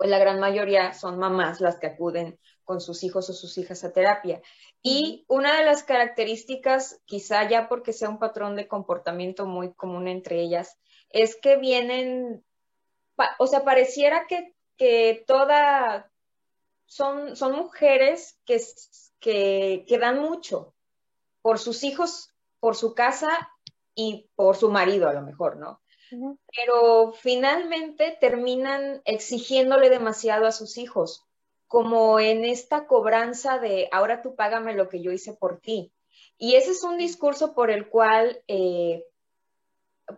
pues 0.00 0.08
la 0.08 0.18
gran 0.18 0.40
mayoría 0.40 0.94
son 0.94 1.18
mamás 1.18 1.60
las 1.60 1.76
que 1.76 1.86
acuden 1.86 2.38
con 2.64 2.80
sus 2.80 3.04
hijos 3.04 3.28
o 3.28 3.34
sus 3.34 3.58
hijas 3.58 3.84
a 3.84 3.92
terapia. 3.92 4.40
Y 4.82 5.26
una 5.28 5.58
de 5.58 5.64
las 5.66 5.82
características, 5.82 7.02
quizá 7.04 7.46
ya 7.46 7.68
porque 7.68 7.92
sea 7.92 8.08
un 8.08 8.18
patrón 8.18 8.56
de 8.56 8.66
comportamiento 8.66 9.44
muy 9.44 9.74
común 9.74 10.08
entre 10.08 10.40
ellas, 10.40 10.78
es 11.10 11.36
que 11.36 11.58
vienen, 11.58 12.42
o 13.38 13.46
sea, 13.46 13.62
pareciera 13.62 14.26
que, 14.26 14.54
que 14.78 15.22
toda, 15.26 16.09
son, 16.90 17.36
son 17.36 17.52
mujeres 17.52 18.36
que, 18.44 18.60
que, 19.20 19.84
que 19.86 19.98
dan 19.98 20.18
mucho 20.18 20.74
por 21.40 21.60
sus 21.60 21.84
hijos, 21.84 22.34
por 22.58 22.74
su 22.74 22.94
casa 22.94 23.30
y 23.94 24.28
por 24.34 24.56
su 24.56 24.70
marido 24.70 25.08
a 25.08 25.12
lo 25.12 25.22
mejor, 25.22 25.56
¿no? 25.56 25.80
pero 26.56 27.12
finalmente 27.12 28.18
terminan 28.20 29.00
exigiéndole 29.04 29.90
demasiado 29.90 30.46
a 30.48 30.50
sus 30.52 30.76
hijos, 30.76 31.24
como 31.68 32.18
en 32.18 32.44
esta 32.44 32.88
cobranza 32.88 33.60
de 33.60 33.88
ahora 33.92 34.20
tú 34.20 34.34
págame 34.34 34.74
lo 34.74 34.88
que 34.88 35.00
yo 35.00 35.12
hice 35.12 35.32
por 35.32 35.60
ti. 35.60 35.92
Y 36.36 36.56
ese 36.56 36.72
es 36.72 36.82
un 36.82 36.98
discurso 36.98 37.54
por 37.54 37.70
el 37.70 37.88
cual, 37.88 38.42
eh, 38.48 39.04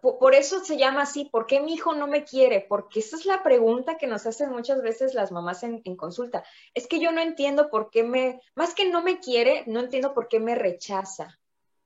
por, 0.01 0.35
eso 0.35 0.65
se 0.65 0.77
llama 0.79 1.03
así, 1.03 1.29
¿por 1.31 1.47
qué 1.47 1.61
mi 1.61 1.75
hijo 1.75 1.95
no 1.95 2.07
me 2.07 2.25
quiere? 2.25 2.65
Porque 2.69 3.01
esa 3.01 3.17
es 3.17 3.27
la 3.27 3.43
pregunta 3.43 3.99
que 3.99 4.07
nos 4.07 4.27
hacen 4.27 4.51
muchas 4.51 4.83
veces 4.83 5.15
las 5.15 5.33
mamás 5.33 5.63
en, 5.63 5.81
consulta. 5.97 6.45
Es 6.75 6.87
que 6.87 7.01
yo 7.01 7.13
no 7.13 7.21
entiendo 7.21 7.71
por 7.71 7.91
qué 7.91 8.05
me, 8.05 8.41
más 8.55 8.75
que 8.75 8.89
no 8.89 9.03
me 9.03 9.21
quiere, 9.21 9.65
no 9.67 9.81
entiendo 9.81 10.15
por 10.15 10.29
qué 10.29 10.41
me 10.41 10.55
rechaza. 10.55 11.39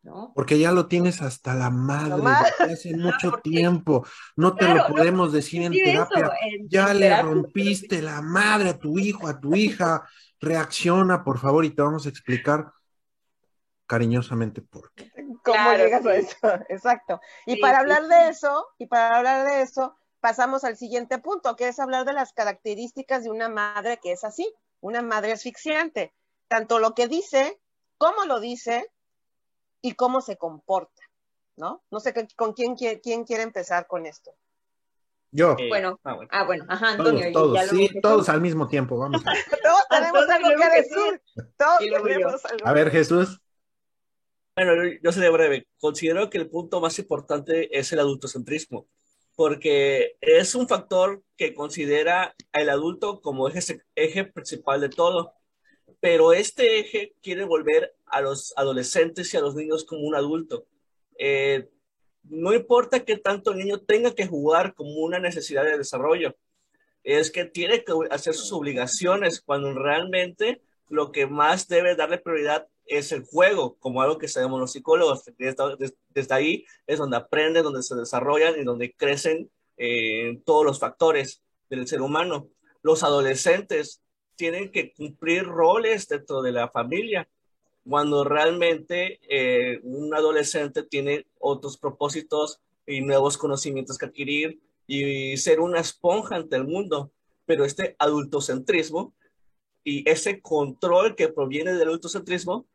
¿No? 0.03 0.31
Porque 0.37 0.57
ya 0.57 0.71
lo 0.71 0.87
tienes 0.87 1.21
hasta 1.21 1.53
la 1.53 1.69
madre, 1.69 2.23
hace 2.61 2.97
mucho 2.97 3.33
tiempo. 3.43 4.07
No 4.37 4.55
te 4.55 4.73
lo 4.73 4.87
podemos 4.87 5.33
decir 5.33 5.63
en 5.63 5.73
terapia. 5.73 6.31
ya 6.69 6.95
le 6.95 7.21
rompiste 7.23 8.01
la 8.01 8.23
madre 8.23 8.69
a 8.69 8.79
tu 8.79 9.01
hijo, 9.01 9.27
a 9.27 9.41
tu 9.41 9.57
hija. 9.57 10.07
Reacciona, 10.39 11.25
por 11.25 11.41
favor, 11.41 11.65
y 11.65 11.71
te 11.71 11.83
vamos 11.83 12.07
a 12.07 12.09
explicar 12.11 12.71
cariñosamente 13.87 14.63
por 14.63 14.93
qué. 14.95 15.11
¿Cómo 15.45 15.73
llegas 15.73 16.07
a 16.07 16.15
eso? 16.15 16.37
Exacto. 16.69 17.21
Y 17.47 17.61
para 17.61 17.79
hablar 17.79 18.07
de 18.07 18.29
eso, 18.29 18.67
y 18.79 18.87
para 18.87 19.17
hablar 19.17 19.47
de 19.47 19.63
eso, 19.63 19.97
pasamos 20.21 20.65
al 20.65 20.77
siguiente 20.77 21.19
punto, 21.19 21.57
que 21.57 21.69
es 21.69 21.79
hablar 21.79 22.05
de 22.05 22.13
las 22.13 22.33
características 22.33 23.25
de 23.25 23.31
una 23.31 23.49
madre 23.49 23.99
que 24.03 24.13
es 24.13 24.25
así, 24.25 24.53
una 24.81 25.03
madre 25.03 25.33
asfixiante. 25.33 26.13
Tanto 26.49 26.79
lo 26.79 26.95
que 26.95 27.09
dice, 27.09 27.61
cómo 27.99 28.25
lo 28.25 28.41
dice 28.41 28.91
y 29.83 29.93
cómo 29.93 30.21
se 30.21 30.37
comporta, 30.37 31.03
¿no? 31.57 31.83
No 31.91 32.01
sé 32.01 32.15
con 32.37 32.53
quién, 32.53 32.77
quién 32.77 33.25
quiere 33.25 33.43
empezar 33.43 33.87
con 33.87 34.07
esto. 34.07 34.35
Yo. 35.33 35.57
bueno, 35.69 36.01
ah, 36.05 36.15
bueno. 36.15 36.31
Ah, 36.33 36.45
bueno. 36.45 36.65
Ajá, 36.69 36.93
Antonio. 36.93 37.31
Todos, 37.33 37.61
sí, 37.69 37.91
todos 38.01 38.29
al 38.29 38.41
mismo 38.41 38.69
tiempo, 38.69 38.97
vamos. 38.97 39.23
todos 39.63 39.89
tenemos 39.91 40.29
algo 40.29 40.49
que 40.49 40.77
decir. 40.77 41.23
Todos 41.59 41.79
tenemos 41.79 42.45
algo 42.45 42.67
A 42.67 42.73
ver, 42.73 42.91
Jesús. 42.91 43.41
Bueno, 44.57 44.73
yo 45.03 45.13
seré 45.13 45.29
breve. 45.29 45.67
Considero 45.79 46.31
que 46.31 46.39
el 46.39 46.49
punto 46.49 46.81
más 46.81 46.99
importante 46.99 47.79
es 47.79 47.93
el 47.93 47.99
adultocentrismo, 47.99 48.89
porque 49.35 50.17
es 50.23 50.55
un 50.55 50.67
factor 50.67 51.23
que 51.37 51.55
considera 51.55 52.35
al 52.53 52.71
adulto 52.71 53.21
como 53.21 53.49
eje, 53.49 53.83
eje 53.95 54.25
principal 54.25 54.81
de 54.81 54.89
todo, 54.89 55.35
pero 56.01 56.33
este 56.33 56.79
eje 56.79 57.15
quiere 57.23 57.45
volver 57.45 57.95
a 58.07 58.23
los 58.23 58.55
adolescentes 58.57 59.33
y 59.35 59.37
a 59.37 59.41
los 59.41 59.55
niños 59.55 59.85
como 59.85 60.03
un 60.07 60.15
adulto. 60.15 60.67
Eh, 61.19 61.69
no 62.25 62.55
importa 62.55 63.05
que 63.05 63.19
tanto 63.19 63.53
el 63.53 63.59
niño 63.59 63.81
tenga 63.83 64.15
que 64.15 64.27
jugar 64.27 64.75
como 64.75 65.01
una 65.01 65.19
necesidad 65.19 65.65
de 65.65 65.77
desarrollo, 65.77 66.35
es 67.05 67.31
que 67.31 67.45
tiene 67.45 67.85
que 67.85 67.93
hacer 68.11 68.33
sus 68.35 68.53
obligaciones 68.53 69.43
cuando 69.43 69.75
realmente 69.75 70.63
lo 70.89 71.13
que 71.13 71.27
más 71.27 71.69
debe 71.69 71.95
darle 71.95 72.19
prioridad 72.19 72.69
es 72.87 73.13
el 73.13 73.25
juego, 73.25 73.77
como 73.79 74.03
algo 74.03 74.19
que 74.19 74.29
sabemos 74.29 74.61
los 74.61 74.73
psicólogos. 74.73 75.25
Desde, 75.39 76.35
ahí 76.35 76.65
es 76.87 76.99
donde 76.99 77.17
aprenden, 77.17 77.65
donde 77.65 77.83
se 77.83 77.95
desarrollan 77.95 78.59
y 78.59 78.65
donde 78.65 78.93
crecen 78.95 79.51
eh, 79.77 80.41
todos 80.45 80.65
los 80.65 80.79
factores 80.79 81.43
del 81.69 81.87
ser 81.87 82.01
humano. 82.01 82.49
Los 82.83 83.03
adolescentes 83.03 84.03
tienen 84.37 84.71
que 84.71 84.93
cumplir 84.93 85.45
roles 85.45 86.09
dentro 86.09 86.43
de 86.43 86.53
la 86.53 86.69
familia, 86.69 87.29
cuando 87.89 88.25
realmente 88.25 89.21
eh, 89.29 89.81
un 89.83 90.15
adolescente 90.15 90.83
tiene 90.83 91.27
otros 91.39 91.79
propósitos 91.79 92.61
y 92.87 93.01
nuevos 93.01 93.39
conocimientos 93.39 93.99
que 93.99 94.07
adquirir 94.07 94.61
y 94.87 95.37
ser 95.37 95.61
una 95.61 95.81
esponja 95.81 96.37
ante 96.37 96.57
el 96.57 96.65
mundo. 96.65 97.13
Pero 97.45 97.65
este 97.65 97.95
adultocentrismo 97.99 99.15
y 99.85 100.09
ese 100.11 100.41
control 100.41 101.15
que 101.15 101.29
proviene 101.29 101.73
del 101.73 101.89
adultocentrismo 101.89 102.67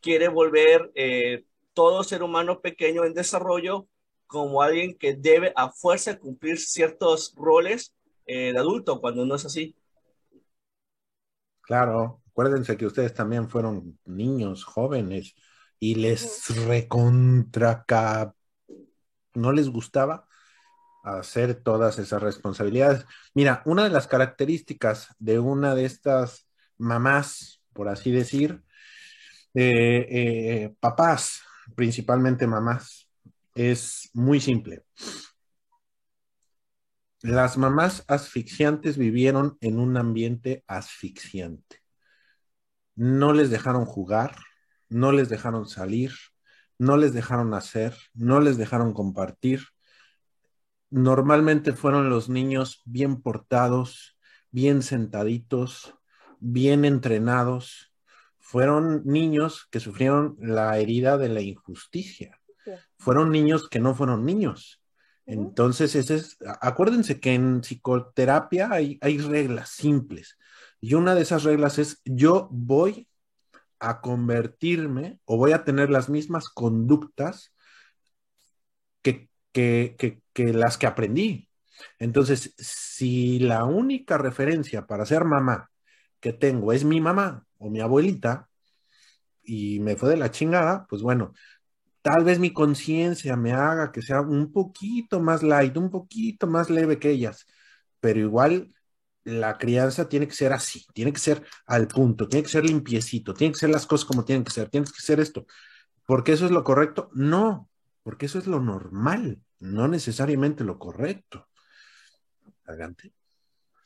quiere 0.00 0.28
volver 0.28 0.90
eh, 0.94 1.44
todo 1.72 2.02
ser 2.04 2.22
humano 2.22 2.60
pequeño 2.60 3.04
en 3.04 3.14
desarrollo 3.14 3.86
como 4.26 4.62
alguien 4.62 4.96
que 4.96 5.14
debe 5.14 5.52
a 5.56 5.70
fuerza 5.70 6.18
cumplir 6.18 6.58
ciertos 6.58 7.34
roles 7.36 7.92
eh, 8.26 8.52
de 8.52 8.58
adulto, 8.58 9.00
cuando 9.00 9.26
no 9.26 9.34
es 9.34 9.44
así. 9.44 9.76
Claro, 11.62 12.22
acuérdense 12.28 12.76
que 12.76 12.86
ustedes 12.86 13.12
también 13.12 13.48
fueron 13.48 13.98
niños, 14.04 14.64
jóvenes, 14.64 15.34
y 15.80 15.96
les 15.96 16.66
recontra 16.66 17.84
no 19.34 19.52
les 19.52 19.68
gustaba 19.68 20.26
hacer 21.02 21.54
todas 21.54 21.98
esas 21.98 22.22
responsabilidades. 22.22 23.06
Mira, 23.34 23.62
una 23.64 23.84
de 23.84 23.90
las 23.90 24.06
características 24.06 25.08
de 25.18 25.38
una 25.38 25.74
de 25.74 25.86
estas 25.86 26.48
mamás, 26.76 27.62
por 27.72 27.88
así 27.88 28.10
decir, 28.10 28.62
eh, 29.54 30.06
eh, 30.10 30.74
papás, 30.80 31.42
principalmente 31.74 32.46
mamás, 32.46 33.10
es 33.54 34.10
muy 34.12 34.40
simple. 34.40 34.84
Las 37.22 37.58
mamás 37.58 38.04
asfixiantes 38.08 38.96
vivieron 38.96 39.58
en 39.60 39.78
un 39.78 39.96
ambiente 39.96 40.64
asfixiante. 40.66 41.82
No 42.94 43.32
les 43.32 43.50
dejaron 43.50 43.84
jugar, 43.84 44.36
no 44.88 45.12
les 45.12 45.28
dejaron 45.28 45.66
salir, 45.66 46.12
no 46.78 46.96
les 46.96 47.12
dejaron 47.12 47.52
hacer, 47.52 47.94
no 48.14 48.40
les 48.40 48.56
dejaron 48.56 48.94
compartir. 48.94 49.60
Normalmente 50.88 51.72
fueron 51.72 52.08
los 52.08 52.28
niños 52.28 52.80
bien 52.84 53.20
portados, 53.20 54.16
bien 54.50 54.82
sentaditos, 54.82 55.94
bien 56.38 56.84
entrenados, 56.84 57.89
fueron 58.50 59.02
niños 59.04 59.68
que 59.70 59.78
sufrieron 59.78 60.36
la 60.40 60.76
herida 60.76 61.16
de 61.18 61.28
la 61.28 61.40
injusticia. 61.40 62.40
Fueron 62.98 63.30
niños 63.30 63.68
que 63.68 63.78
no 63.78 63.94
fueron 63.94 64.24
niños. 64.24 64.82
Entonces, 65.24 65.94
ese 65.94 66.16
es, 66.16 66.36
acuérdense 66.60 67.20
que 67.20 67.32
en 67.32 67.60
psicoterapia 67.60 68.72
hay, 68.72 68.98
hay 69.02 69.18
reglas 69.18 69.68
simples. 69.68 70.36
Y 70.80 70.94
una 70.94 71.14
de 71.14 71.22
esas 71.22 71.44
reglas 71.44 71.78
es, 71.78 72.02
yo 72.04 72.48
voy 72.50 73.06
a 73.78 74.00
convertirme 74.00 75.20
o 75.26 75.36
voy 75.36 75.52
a 75.52 75.62
tener 75.62 75.88
las 75.88 76.08
mismas 76.08 76.48
conductas 76.48 77.54
que, 79.00 79.28
que, 79.52 79.94
que, 80.32 80.52
las 80.52 80.76
que 80.76 80.88
aprendí. 80.88 81.48
Entonces, 82.00 82.52
si 82.58 83.38
la 83.38 83.64
única 83.64 84.18
referencia 84.18 84.88
para 84.88 85.06
ser 85.06 85.24
mamá 85.24 85.70
que 86.20 86.32
tengo 86.32 86.72
es 86.72 86.84
mi 86.84 87.00
mamá 87.00 87.46
o 87.58 87.70
mi 87.70 87.80
abuelita 87.80 88.48
y 89.42 89.80
me 89.80 89.96
fue 89.96 90.10
de 90.10 90.16
la 90.16 90.30
chingada, 90.30 90.86
pues 90.88 91.02
bueno, 91.02 91.32
tal 92.02 92.24
vez 92.24 92.38
mi 92.38 92.52
conciencia 92.52 93.36
me 93.36 93.52
haga 93.52 93.92
que 93.92 94.02
sea 94.02 94.20
un 94.20 94.52
poquito 94.52 95.20
más 95.20 95.42
light, 95.42 95.76
un 95.76 95.90
poquito 95.90 96.46
más 96.46 96.70
leve 96.70 96.98
que 96.98 97.10
ellas, 97.10 97.46
pero 98.00 98.20
igual 98.20 98.72
la 99.24 99.58
crianza 99.58 100.08
tiene 100.08 100.26
que 100.26 100.34
ser 100.34 100.52
así, 100.52 100.86
tiene 100.94 101.12
que 101.12 101.20
ser 101.20 101.44
al 101.66 101.88
punto, 101.88 102.28
tiene 102.28 102.44
que 102.44 102.50
ser 102.50 102.64
limpiecito, 102.64 103.34
tiene 103.34 103.52
que 103.52 103.58
ser 103.58 103.70
las 103.70 103.86
cosas 103.86 104.06
como 104.06 104.24
tienen 104.24 104.44
que 104.44 104.50
ser, 104.50 104.68
tiene 104.68 104.86
que 104.86 104.92
ser 105.00 105.20
esto. 105.20 105.46
¿Porque 106.06 106.32
eso 106.32 106.46
es 106.46 106.50
lo 106.50 106.64
correcto? 106.64 107.10
No, 107.12 107.68
porque 108.02 108.26
eso 108.26 108.38
es 108.38 108.46
lo 108.46 108.60
normal, 108.60 109.40
no 109.58 109.88
necesariamente 109.88 110.64
lo 110.64 110.78
correcto. 110.78 111.48
Adelante. 112.64 113.12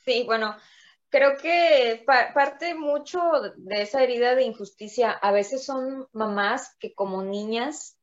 Sí, 0.04 0.22
bueno, 0.24 0.54
creo 1.14 1.36
que 1.36 2.04
parte 2.34 2.74
mucho 2.74 3.20
de 3.54 3.82
esa 3.82 4.02
herida 4.02 4.34
de 4.34 4.42
injusticia, 4.42 5.12
a 5.12 5.30
veces 5.30 5.64
son 5.64 6.08
mamás 6.12 6.74
que 6.80 6.92
como 6.92 7.22
niñas, 7.22 7.96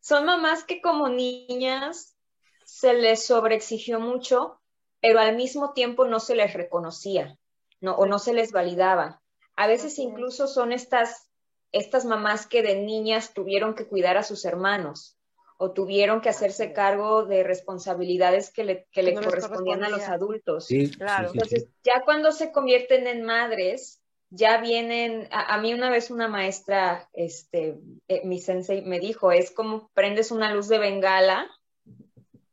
son 0.00 0.24
mamás 0.24 0.64
que 0.64 0.80
como 0.80 1.10
niñas 1.10 2.16
se 2.64 2.94
les 2.94 3.26
sobreexigió 3.26 4.00
mucho, 4.00 4.58
pero 5.02 5.20
al 5.20 5.36
mismo 5.36 5.74
tiempo 5.74 6.06
no 6.06 6.18
se 6.18 6.34
les 6.34 6.54
reconocía, 6.54 7.36
no, 7.82 7.96
o 7.96 8.06
no 8.06 8.18
se 8.18 8.32
les 8.32 8.50
validaba. 8.50 9.20
A 9.56 9.66
veces 9.66 9.98
incluso 9.98 10.46
son 10.46 10.72
estas, 10.72 11.28
estas 11.72 12.06
mamás 12.06 12.46
que 12.46 12.62
de 12.62 12.76
niñas 12.76 13.34
tuvieron 13.34 13.74
que 13.74 13.86
cuidar 13.86 14.16
a 14.16 14.22
sus 14.22 14.46
hermanos 14.46 15.19
o 15.62 15.72
tuvieron 15.72 16.22
que 16.22 16.30
hacerse 16.30 16.72
cargo 16.72 17.26
de 17.26 17.42
responsabilidades 17.42 18.50
que 18.50 18.64
le, 18.64 18.86
que 18.92 19.02
le 19.02 19.12
correspondían 19.12 19.84
a 19.84 19.90
los 19.90 20.00
adultos. 20.08 20.64
Sí, 20.64 20.90
claro. 20.90 21.28
Entonces, 21.34 21.68
ya 21.84 22.02
cuando 22.06 22.32
se 22.32 22.50
convierten 22.50 23.06
en 23.06 23.24
madres, 23.24 24.00
ya 24.30 24.58
vienen, 24.62 25.28
a, 25.30 25.58
mí 25.58 25.74
una 25.74 25.90
vez 25.90 26.10
una 26.10 26.28
maestra, 26.28 27.10
este, 27.12 27.78
eh, 28.08 28.22
mi 28.24 28.40
sensei 28.40 28.80
me 28.80 29.00
dijo, 29.00 29.32
es 29.32 29.50
como 29.50 29.90
prendes 29.92 30.30
una 30.30 30.50
luz 30.54 30.66
de 30.68 30.78
bengala 30.78 31.46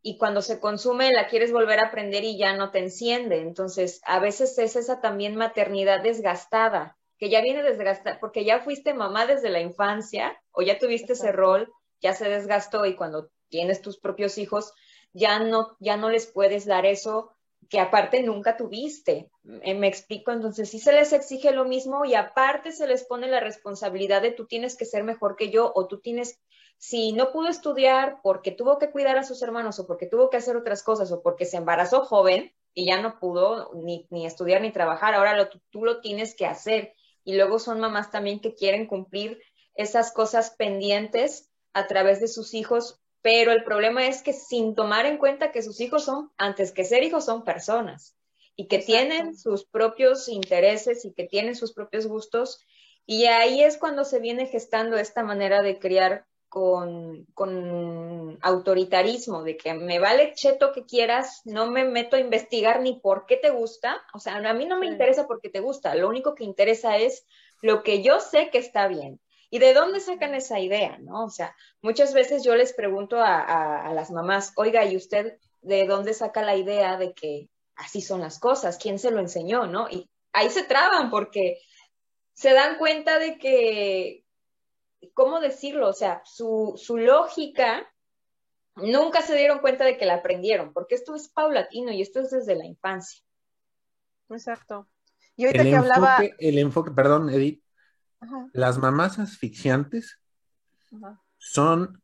y 0.02 0.18
cuando 0.18 0.42
se 0.42 0.60
consume 0.60 1.14
la 1.14 1.28
quieres 1.28 1.54
volver 1.54 1.80
a 1.80 1.92
prender 1.92 2.26
y 2.26 2.38
ya 2.38 2.58
no 2.58 2.72
te 2.72 2.80
enciende. 2.80 3.40
Entonces, 3.40 4.02
a 4.04 4.20
veces 4.20 4.58
es 4.58 4.76
esa 4.76 5.00
también 5.00 5.38
maternidad 5.38 6.04
desgastada, 6.04 6.98
que 7.18 7.30
ya 7.30 7.40
viene 7.40 7.64
desgastada, 7.64 8.20
porque 8.20 8.44
ya 8.44 8.60
fuiste 8.60 8.94
mamá 8.94 9.28
desde 9.28 9.50
la 9.50 9.62
infancia 9.62 10.38
o 10.52 10.62
ya 10.62 10.78
tuviste 10.78 11.14
ese 11.14 11.32
rol 11.32 11.72
ya 12.02 12.14
se 12.14 12.30
desgastó 12.30 12.86
y 12.86 12.96
cuando 12.96 13.30
tienes 13.50 13.82
tus 13.82 14.00
propios 14.00 14.38
hijos, 14.38 14.74
ya 15.14 15.40
no, 15.40 15.76
ya 15.80 15.98
no 15.98 16.10
les 16.10 16.28
puedes 16.28 16.66
dar 16.66 16.86
eso 16.86 17.32
que 17.70 17.80
aparte 17.80 18.24
nunca 18.24 18.56
tuviste. 18.56 19.30
Eh, 19.62 19.74
me 19.74 19.88
explico, 19.88 20.32
entonces 20.32 20.70
sí 20.70 20.80
se 20.80 20.94
les 20.94 21.12
exige 21.14 21.52
lo 21.52 21.66
mismo 21.66 22.06
y 22.06 22.16
aparte 22.16 22.72
se 22.72 22.88
les 22.88 23.04
pone 23.04 23.28
la 23.28 23.40
responsabilidad 23.40 24.22
de 24.22 24.32
tú 24.32 24.46
tienes 24.46 24.76
que 24.76 24.86
ser 24.86 25.04
mejor 25.04 25.36
que 25.36 25.50
yo 25.50 25.72
o 25.76 25.88
tú 25.88 26.00
tienes, 26.00 26.40
si 26.78 27.12
no 27.12 27.32
pudo 27.32 27.48
estudiar 27.48 28.20
porque 28.24 28.52
tuvo 28.52 28.78
que 28.78 28.92
cuidar 28.92 29.18
a 29.18 29.24
sus 29.24 29.42
hermanos 29.42 29.80
o 29.80 29.88
porque 29.88 30.06
tuvo 30.06 30.30
que 30.30 30.38
hacer 30.38 30.56
otras 30.56 30.84
cosas 30.84 31.12
o 31.12 31.22
porque 31.22 31.46
se 31.46 31.58
embarazó 31.58 32.06
joven 32.06 32.54
y 32.74 32.86
ya 32.86 33.02
no 33.02 33.20
pudo 33.20 33.72
ni, 33.74 34.08
estudiar 34.26 34.62
ni 34.62 34.72
trabajar, 34.72 35.16
ahora 35.16 35.50
tú 35.50 35.84
lo 35.84 36.00
tienes 36.00 36.36
que 36.36 36.46
hacer. 36.46 36.94
Y 37.24 37.36
luego 37.36 37.60
son 37.60 37.80
mamás 37.80 38.12
también 38.12 38.40
que 38.40 38.54
quieren 38.54 38.86
cumplir 38.86 39.42
esas 39.74 40.14
cosas 40.14 40.52
pendientes 40.52 41.52
a 41.78 41.88
través 41.88 42.20
de 42.20 42.28
sus 42.28 42.54
hijos 42.54 43.00
pero 43.22 43.52
el 43.52 43.64
problema 43.66 44.08
es 44.08 44.22
que 44.22 44.32
sin 44.32 44.74
tomar 44.74 45.06
en 45.06 45.18
cuenta 45.18 45.52
que 45.52 45.62
sus 45.62 45.82
hijos 45.82 46.06
son, 46.06 46.32
antes 46.38 46.72
que 46.72 46.86
ser 46.86 47.04
hijos, 47.04 47.26
son 47.26 47.44
personas 47.44 48.16
y 48.56 48.68
que 48.68 48.80
tienen 48.80 49.38
sus 49.38 49.66
propios 49.66 50.30
intereses 50.30 51.04
y 51.04 51.14
que 51.14 51.26
tienen 51.26 51.56
sus 51.56 51.74
propios 51.74 52.08
gustos. 52.08 52.66
Y 53.06 53.26
ahí 53.26 53.62
es 53.62 53.78
cuando 53.78 54.06
se 54.06 54.20
viene 54.20 54.48
gestando 54.48 54.96
esta 54.98 55.24
manera 55.24 55.62
de 55.62 55.78
criar 55.78 56.26
con, 56.48 57.26
con, 57.34 58.40
autoritarismo, 58.42 59.44
de 59.44 59.58
que 59.58 59.74
me 59.74 60.00
vale 60.00 60.34
cheto 60.34 60.72
que 60.72 60.86
quieras, 60.86 61.42
no 61.44 61.70
me 61.70 61.84
meto 61.84 62.16
a 62.16 62.22
investigar 62.22 62.82
ni 62.82 63.00
por 63.00 63.26
qué 63.26 63.36
te 63.36 63.50
gusta, 63.50 64.02
o 64.14 64.20
sea, 64.20 64.38
a 64.38 64.54
mí 64.54 64.66
no 64.66 64.80
me 64.80 64.88
interesa 64.88 65.28
porque 65.28 65.50
te 65.50 65.60
gusta, 65.60 65.96
lo 65.96 66.08
único 66.08 66.34
que 66.34 66.46
interesa 66.46 66.98
es 66.98 67.26
lo 67.62 67.84
que 67.84 68.02
yo 68.02 68.22
sé 68.22 68.50
que 68.50 68.60
está 68.60 68.88
bien. 68.88 69.20
¿Y 69.50 69.60
de 69.60 69.74
dónde 69.74 70.00
sacan 70.00 70.36
esa 70.36 70.60
idea? 70.60 70.98
¿no? 71.00 71.26
O 71.26 71.30
sea, 71.30 71.56
muchas 71.82 72.14
veces 72.14 72.44
yo 72.44 72.56
les 72.56 72.74
pregunto 72.74 73.18
a, 73.20 73.92
las 73.94 74.12
mamás, 74.12 74.54
oiga, 74.56 74.86
¿y 74.86 74.96
usted 74.98 75.38
de 75.62 75.86
dónde 75.88 76.14
saca 76.14 76.44
la 76.44 76.56
idea 76.56 76.98
de 76.98 77.14
que 77.14 77.50
así 77.76 78.02
son 78.02 78.22
las 78.22 78.40
cosas? 78.40 78.78
¿Quién 78.78 79.00
se 79.00 79.12
lo 79.12 79.20
enseñó? 79.20 79.66
¿no? 79.68 79.90
Y 79.90 80.10
ahí 80.34 80.50
se 80.50 80.64
traban 80.64 81.10
porque 81.10 81.60
se 82.34 82.54
dan 82.54 82.78
cuenta 82.78 83.20
de 83.20 83.38
que, 83.38 84.24
¿cómo 85.14 85.40
decirlo? 85.40 85.90
O 85.90 85.94
sea, 85.94 86.22
su, 86.26 86.74
su 86.78 86.98
lógica 86.98 87.88
nunca 88.76 89.22
se 89.22 89.36
dieron 89.36 89.60
cuenta 89.60 89.86
de 89.86 89.98
que 89.98 90.06
la 90.06 90.16
aprendieron, 90.16 90.74
porque 90.74 90.96
esto 90.96 91.16
es 91.16 91.30
paulatino 91.30 91.92
y 91.92 92.02
esto 92.02 92.20
es 92.20 92.32
desde 92.32 92.56
la 92.56 92.66
infancia. 92.66 93.24
Exacto. 94.30 94.88
Y 95.36 95.46
ahorita 95.46 95.64
que 95.64 95.76
hablaba. 95.76 96.18
El 96.40 96.58
enfoque, 96.58 96.92
perdón, 96.92 97.30
Edith, 97.30 97.64
las 98.54 98.78
mamás 98.78 99.20
asfixiantes 99.20 100.20
son 101.38 102.02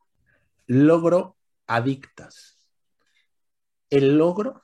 logro 0.68 1.38
adictas. 1.68 2.68
El 3.90 4.18
logro, 4.18 4.64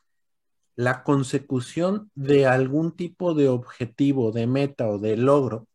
la 0.75 1.03
consecución 1.03 2.11
de 2.15 2.47
algún 2.47 2.95
tipo 2.95 3.33
de 3.33 3.49
objetivo, 3.49 4.31
de 4.31 4.47
meta 4.47 4.87
o 4.87 4.97
de 4.97 5.17
logro 5.17 5.67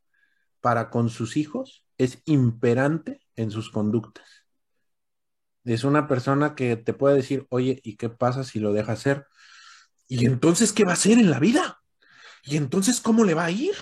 para 0.61 0.91
con 0.91 1.11
sus 1.11 1.37
hijos 1.37 1.85
es 1.99 2.23
imperante 2.25 3.21
en 3.37 3.51
sus 3.51 3.71
conductas. 3.71 4.45
Es 5.65 5.85
una 5.85 6.07
persona 6.09 6.55
que 6.55 6.77
te 6.77 6.93
puede 6.93 7.17
decir, 7.17 7.47
oye, 7.49 7.81
¿y 7.85 7.97
qué 7.97 8.11
pasa 8.11 8.45
si 8.45 8.61
lo 8.61 8.73
deja 8.73 8.93
hacer? 8.93 9.27
¿Y 10.09 10.27
entonces 10.27 10.73
qué 10.73 10.85
va 10.85 10.91
a 10.91 10.95
hacer 10.95 11.19
en 11.19 11.31
la 11.31 11.39
vida? 11.39 11.81
¿Y 12.45 12.57
entonces 12.57 13.01
cómo 13.01 13.25
le 13.25 13.35
va 13.35 13.47
a 13.47 13.51
ir? 13.51 13.75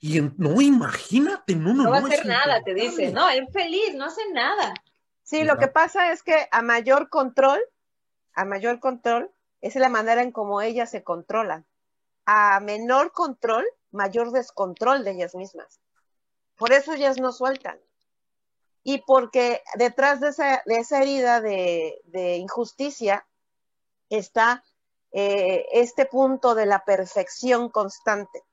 Y 0.00 0.20
no, 0.36 0.60
imagínate, 0.60 1.56
no, 1.56 1.74
no, 1.74 1.84
no. 1.84 1.90
va 1.90 1.98
a 1.98 2.00
hacer 2.00 2.24
nada, 2.24 2.62
te 2.62 2.72
dice. 2.72 3.10
No, 3.10 3.28
es 3.28 3.50
feliz, 3.52 3.94
no 3.94 4.04
hace 4.04 4.22
nada. 4.32 4.72
Sí, 5.24 5.44
lo 5.44 5.58
que 5.58 5.68
pasa 5.68 6.12
es 6.12 6.22
que 6.22 6.48
a 6.50 6.62
mayor 6.62 7.10
control, 7.10 7.60
a 8.32 8.44
mayor 8.44 8.80
control, 8.80 9.30
es 9.60 9.74
la 9.74 9.88
manera 9.88 10.22
en 10.22 10.32
cómo 10.32 10.62
ellas 10.62 10.90
se 10.90 11.02
controlan. 11.02 11.66
A 12.24 12.60
menor 12.60 13.12
control, 13.12 13.66
mayor 13.90 14.30
descontrol 14.30 15.04
de 15.04 15.12
ellas 15.12 15.34
mismas. 15.34 15.80
Por 16.56 16.72
eso 16.72 16.92
ellas 16.92 17.18
no 17.18 17.32
sueltan. 17.32 17.78
Y 18.84 18.98
porque 19.06 19.62
detrás 19.74 20.20
de 20.20 20.28
esa, 20.28 20.62
de 20.64 20.76
esa 20.76 21.02
herida 21.02 21.40
de, 21.40 22.36
injusticia 22.38 23.26
está 24.08 24.62
eh, 25.12 25.66
este 25.72 26.06
punto 26.06 26.54
de 26.54 26.66
la 26.66 26.84
perfección 26.84 27.68
constante. 27.68 28.44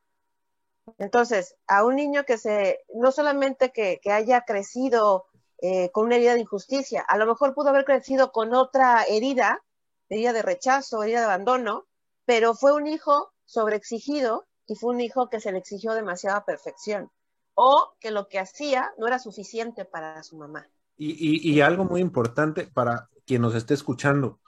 Entonces, 0.97 1.55
a 1.67 1.83
un 1.83 1.95
niño 1.95 2.25
que 2.25 2.37
se, 2.37 2.79
no 2.93 3.11
solamente 3.11 3.71
que, 3.71 3.99
haya 4.11 4.41
crecido 4.41 5.25
eh, 5.61 5.89
con 5.91 6.05
una 6.05 6.15
herida 6.15 6.33
de 6.33 6.41
injusticia, 6.41 7.01
a 7.01 7.17
lo 7.17 7.25
mejor 7.25 7.53
pudo 7.53 7.69
haber 7.69 7.85
crecido 7.85 8.31
con 8.31 8.53
otra 8.53 9.03
herida, 9.03 9.63
herida 10.09 10.33
de 10.33 10.41
rechazo, 10.41 11.03
herida 11.03 11.19
de 11.19 11.25
abandono, 11.25 11.85
pero 12.25 12.53
fue 12.53 12.73
un 12.73 12.87
hijo 12.87 13.31
sobreexigido 13.45 14.47
y 14.67 14.75
fue 14.75 14.93
un 14.93 15.01
hijo 15.01 15.29
que 15.29 15.39
se 15.39 15.51
le 15.51 15.59
exigió 15.59 15.93
demasiada 15.93 16.45
perfección 16.45 17.11
o 17.53 17.93
que 17.99 18.11
lo 18.11 18.27
que 18.27 18.39
hacía 18.39 18.91
no 18.97 19.07
era 19.07 19.19
suficiente 19.19 19.85
para 19.85 20.21
su 20.23 20.37
mamá. 20.37 20.67
Y, 20.97 21.51
y 21.51 21.61
algo 21.61 21.83
muy 21.83 22.01
importante 22.01 22.67
para 22.67 23.09
quien 23.25 23.41
nos 23.41 23.55
esté 23.55 23.73
escuchando, 23.73 24.39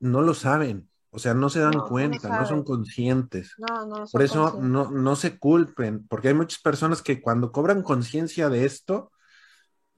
no 0.00 0.22
lo 0.22 0.34
saben. 0.34 0.90
O 1.18 1.20
sea, 1.20 1.34
no 1.34 1.50
se 1.50 1.58
dan 1.58 1.72
cuenta, 1.88 2.28
no, 2.28 2.46
son 2.46 2.62
conscientes. 2.62 3.56
Por 4.12 4.22
eso 4.22 4.60
no, 4.62 4.88
no 4.88 5.16
se 5.16 5.36
culpen, 5.36 6.06
porque 6.06 6.28
hay 6.28 6.34
muchas 6.34 6.62
personas 6.62 7.02
que 7.02 7.20
cuando 7.20 7.50
cobran 7.50 7.82
conciencia 7.82 8.48
de 8.48 8.64
esto, 8.64 9.10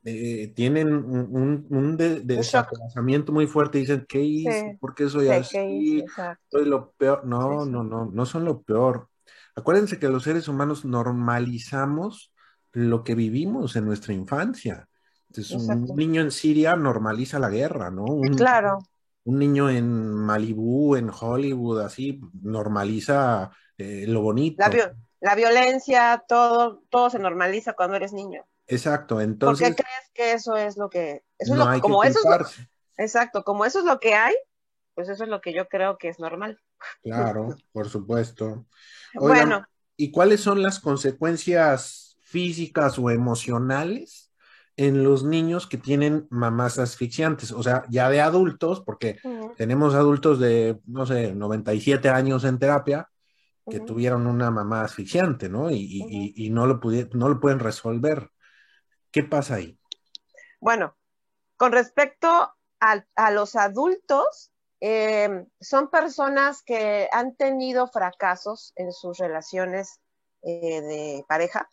eh, 0.03 0.51
tienen 0.57 0.95
un, 0.95 1.67
un, 1.69 1.97
desplazamiento 1.99 3.33
muy 3.33 3.47
fuerte 3.47 3.77
y 3.77 3.81
dicen, 3.83 4.07
¿qué 4.09 4.23
hice? 4.23 4.79
¿Por 4.81 4.95
qué 4.95 5.11
soy 5.11 5.29
así? 5.29 6.03
Soy 6.49 6.65
lo 6.65 6.93
peor. 6.93 7.27
No, 7.27 7.67
no, 7.67 7.85
no, 7.85 8.07
no 8.11 8.25
son 8.25 8.47
lo 8.47 8.63
peor. 8.63 9.11
Acuérdense 9.55 9.99
que 9.99 10.09
los 10.09 10.23
seres 10.23 10.49
humanos 10.49 10.87
normalizamos 10.87 12.33
lo 12.73 13.05
que 13.05 13.15
vivimos 13.15 13.77
en 13.77 13.85
nuestra 13.85 14.15
infancia. 14.15 14.89
Entonces, 15.29 15.55
un 15.55 15.85
niño 15.97 16.23
en 16.23 16.31
Siria 16.31 16.77
normaliza 16.77 17.39
la 17.39 17.51
guerra, 17.51 17.91
¿no? 17.91 18.07
claro 18.39 18.79
un 19.31 19.39
niño 19.39 19.71
en 19.71 20.13
Malibú, 20.13 20.97
en 20.97 21.09
Hollywood, 21.09 21.83
así, 21.83 22.21
normaliza 22.43 23.51
eh, 23.79 24.05
lo 24.09 24.23
bonito. 24.23 24.63
La, 25.21 25.35
violencia, 25.35 26.25
todo, 26.27 26.83
todo 26.91 27.11
se 27.11 27.19
normaliza 27.19 27.75
cuando 27.75 27.97
eres 27.97 28.13
niño. 28.13 28.45
Exacto, 28.67 29.21
entonces. 29.21 29.69
¿Por 29.69 29.77
qué 29.77 29.83
crees 29.83 30.11
que 30.13 30.33
eso 30.33 30.57
es 30.57 30.77
lo 30.77 30.91
que... 30.91 31.23
Eso 31.39 31.55
no 31.55 31.69
hay 31.69 31.81
como 31.81 32.03
eso 32.03 32.19
exacto, 32.97 33.45
como 33.45 33.65
eso 33.65 33.79
es 33.79 33.85
lo 33.85 34.01
que 34.01 34.15
hay, 34.15 34.35
pues 34.95 35.09
eso 35.09 35.25
es 35.25 35.31
lo 35.31 35.41
que 35.41 35.53
yo 35.53 35.69
creo 35.69 35.97
que 35.97 36.09
es 36.09 36.19
normal. 36.19 36.61
Claro, 37.03 37.55
por 37.73 37.89
supuesto. 37.89 38.67
bueno. 39.15 39.65
¿Y 39.97 40.11
cuáles 40.11 40.41
son 40.41 40.63
las 40.63 40.81
consecuencias 40.81 42.17
físicas 42.23 42.99
o 42.99 43.11
emocionales 43.11 44.30
en 44.81 45.05
los 45.05 45.25
niños 45.25 45.67
que 45.67 45.77
tienen 45.77 46.27
mamás 46.31 46.79
asfixiantes, 46.79 47.53
o 47.53 47.63
sea, 47.63 47.85
ya 47.91 48.09
de 48.09 48.23
adultos, 48.23 48.81
porque 48.81 49.19
tenemos 49.59 49.95
adultos 49.95 50.39
de, 50.39 50.81
no 50.87 51.05
sé, 51.05 51.35
97 51.35 52.09
años 52.09 52.45
en 52.45 52.59
terapia 52.59 53.07
que 53.69 53.81
tuvieron 53.81 54.27
una 54.27 54.51
mamá 54.51 54.81
asfixiante, 54.81 55.51
¿no? 55.51 55.71
Y, 55.71 56.49
no, 56.51 56.67
lo 56.67 56.81
no 57.13 57.29
lo 57.29 57.41
pueden 57.41 57.59
resolver. 57.59 58.31
¿Qué 59.11 59.23
pasa 59.23 59.57
ahí? 59.57 59.79
Bueno, 60.61 60.97
con 61.59 61.73
respecto 61.73 62.51
a, 62.81 63.31
los 63.33 63.57
adultos, 63.57 64.51
em, 64.81 65.47
son 65.61 65.91
personas 65.91 66.63
que 66.63 67.07
han 67.13 67.37
tenido 67.37 67.87
fracasos 67.87 68.73
en 68.77 68.93
sus 68.93 69.19
relaciones 69.19 70.01
eh, 70.41 70.81
de 70.81 71.25
pareja, 71.29 71.71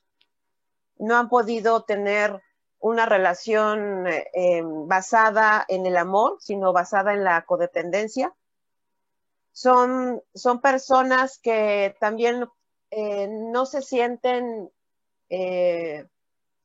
no 0.99 1.15
han 1.15 1.29
podido 1.29 1.83
tener 1.83 2.41
una 2.79 3.05
relación 3.05 4.07
eh, 4.07 4.29
eh, 4.33 4.61
basada 4.63 5.65
en 5.67 5.85
el 5.85 5.97
amor, 5.97 6.37
sino 6.39 6.73
basada 6.73 7.13
en 7.13 7.23
la 7.23 7.45
codependencia. 7.45 8.33
Son, 9.51 10.21
son 10.35 10.61
personas 10.61 11.39
que 11.39 11.95
también 11.99 12.47
eh, 12.91 13.27
no 13.27 13.65
se 13.65 13.81
sienten 13.81 14.71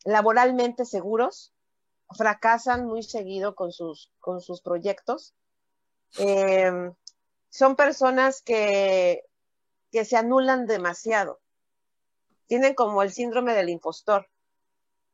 laboralmente 0.05 0.85
seguros, 0.85 1.53
fracasan 2.11 2.87
muy 2.87 3.03
seguido 3.03 3.57
con 3.57 3.73
sus, 3.73 4.13
con 4.21 4.41
sus 4.41 4.61
proyectos. 4.61 5.35
son 6.15 7.77
personas 7.77 8.41
que, 8.43 9.25
que 9.91 10.05
se 10.05 10.17
anulan 10.17 10.67
demasiado. 10.67 11.41
Tienen 12.47 12.75
como 12.75 13.03
el 13.03 13.11
síndrome 13.11 13.55
del 13.55 13.71
impostor 13.71 14.29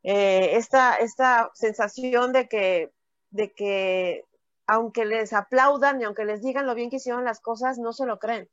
eh, 0.03 0.57
esta, 0.57 0.97
esta 0.97 1.51
sensación 1.55 2.33
de 2.33 2.49
que, 2.49 2.93
de 3.31 3.53
que 3.53 4.25
aunque 4.67 5.05
les 5.05 5.33
aplaudan 5.33 6.01
y 6.01 6.05
aunque 6.05 6.25
les 6.25 6.43
digan 6.43 6.67
lo 6.67 6.75
bien 6.75 6.91
que 6.91 6.97
hicieron 6.97 7.25
las 7.25 7.41
cosas, 7.41 7.79
no 7.79 7.93
se 7.93 8.07
lo 8.07 8.19
creen, 8.19 8.49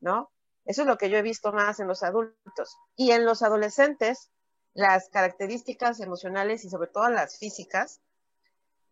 ¿no? 0.00 0.30
Eso 0.64 0.82
es 0.82 0.88
lo 0.88 0.96
que 0.96 1.10
yo 1.10 1.18
he 1.18 1.22
visto 1.22 1.52
más 1.52 1.80
en 1.80 1.88
los 1.88 2.02
adultos. 2.02 2.78
Y 2.96 3.10
en 3.10 3.24
los 3.24 3.42
adolescentes, 3.42 4.30
las 4.72 5.08
características 5.08 6.00
emocionales 6.00 6.64
y 6.64 6.70
sobre 6.70 6.88
todo 6.88 7.08
las 7.08 7.38
físicas 7.38 8.00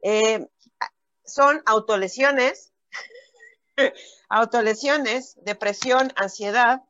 eh, 0.03 0.49
son 1.25 1.63
autolesiones, 1.67 2.73
autolesiones, 4.29 5.37
depresión, 5.43 6.13
ansiedad, 6.17 6.83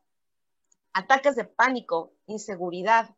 ataques 0.93 1.35
de 1.35 1.45
pánico, 1.45 2.13
inseguridad. 2.27 3.15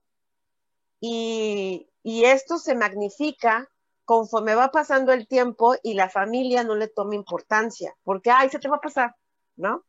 Y, 1.00 1.90
y 2.04 2.26
esto 2.26 2.58
se 2.58 2.76
magnifica 2.76 3.70
conforme 4.06 4.56
va 4.56 4.72
pasando 4.72 5.12
el 5.12 5.28
tiempo 5.28 5.76
y 5.84 5.96
la 5.96 6.10
familia 6.10 6.64
no 6.64 6.76
le 6.76 6.88
toma 6.88 7.16
importancia, 7.16 7.96
porque, 8.04 8.30
ay, 8.30 8.50
se 8.50 8.60
te 8.60 8.70
va 8.70 8.78
a 8.78 8.82
pasar, 8.82 9.16
¿no? 9.56 9.84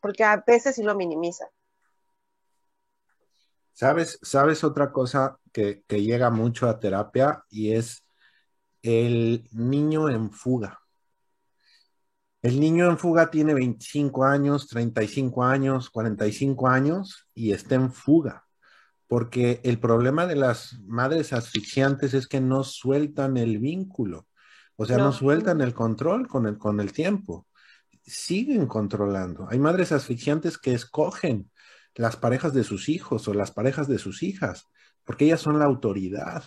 Porque 0.00 0.24
a 0.24 0.42
veces 0.46 0.76
sí 0.76 0.82
lo 0.82 0.94
minimiza. 0.94 1.46
¿Sabes, 3.72 4.18
sabes 4.22 4.64
otra 4.64 4.92
cosa 4.92 5.38
que, 5.52 5.82
que 5.86 6.02
llega 6.02 6.30
mucho 6.30 6.68
a 6.68 6.78
terapia 6.78 7.44
y 7.50 7.72
es 7.72 8.06
el 8.82 9.48
niño 9.52 10.08
en 10.08 10.30
fuga? 10.30 10.80
El 12.40 12.60
niño 12.60 12.88
en 12.88 12.98
fuga 12.98 13.30
tiene 13.30 13.54
25 13.54 14.24
años, 14.24 14.68
35 14.68 15.42
años, 15.42 15.90
45 15.90 16.68
años 16.68 17.26
y 17.34 17.52
está 17.52 17.74
en 17.74 17.90
fuga, 17.90 18.43
porque 19.14 19.60
el 19.62 19.78
problema 19.78 20.26
de 20.26 20.34
las 20.34 20.80
madres 20.88 21.32
asfixiantes 21.32 22.14
es 22.14 22.26
que 22.26 22.40
no 22.40 22.64
sueltan 22.64 23.36
el 23.36 23.60
vínculo, 23.60 24.26
o 24.74 24.86
sea, 24.86 24.98
no, 24.98 25.04
No. 25.04 25.12
sueltan 25.12 25.60
el 25.60 25.72
control 25.72 26.26
con 26.26 26.48
el, 26.48 26.58
con 26.58 26.80
el 26.80 26.92
tiempo, 26.92 27.46
siguen 28.02 28.66
controlando. 28.66 29.46
Hay 29.48 29.60
madres 29.60 29.92
asfixiantes 29.92 30.58
que 30.58 30.74
escogen 30.74 31.48
las 31.94 32.16
parejas 32.16 32.54
de 32.54 32.64
sus 32.64 32.88
hijos 32.88 33.28
o 33.28 33.34
las 33.34 33.52
parejas 33.52 33.86
de 33.86 33.98
sus 33.98 34.24
hijas, 34.24 34.66
porque 35.04 35.26
ellas 35.26 35.40
son 35.42 35.60
la 35.60 35.66
autoridad. 35.66 36.42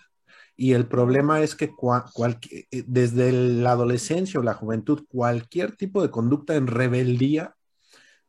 Y 0.58 0.73
el 0.73 0.89
problema 0.89 1.39
es 1.39 1.56
que 1.56 1.69
cualqui- 1.71 2.67
eh, 2.69 2.84
desde 2.86 3.32
la 3.32 3.71
adolescencia 3.71 4.41
o 4.41 4.43
la 4.43 4.56
juventud, 4.56 5.06
cualquier 5.08 5.77
tipo 5.77 6.01
de 6.01 6.12
conducta 6.12 6.56
en 6.56 6.67
rebeldía, 6.67 7.56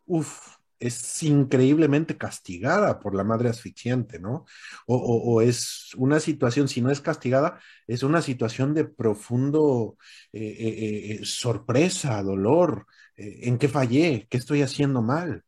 uf, 0.07 0.58
es 0.81 1.23
increíblemente 1.23 2.17
castigada 2.19 3.01
por 3.01 3.15
la 3.15 3.25
madre 3.25 3.49
asfixiante, 3.49 4.19
¿no? 4.21 4.45
O, 4.87 4.97
o- 4.97 5.35
o 5.37 5.41
es 5.43 5.91
una 5.97 6.21
situación, 6.21 6.69
si 6.69 6.81
no 6.83 6.91
es 6.91 7.01
castigada, 7.01 7.61
es 7.87 8.03
una 8.03 8.23
situación 8.23 8.75
de 8.75 8.85
profundo 8.85 9.97
eh, 10.33 10.41
eh, 10.59 11.13
eh, 11.23 11.25
sorpresa, 11.25 12.23
dolor. 12.23 12.87
eh, 13.17 13.41
¿en 13.49 13.59
qué 13.59 13.69
fallé? 13.69 14.27
¿Qué 14.31 14.37
estoy 14.39 14.63
haciendo 14.63 15.03
mal? 15.03 15.45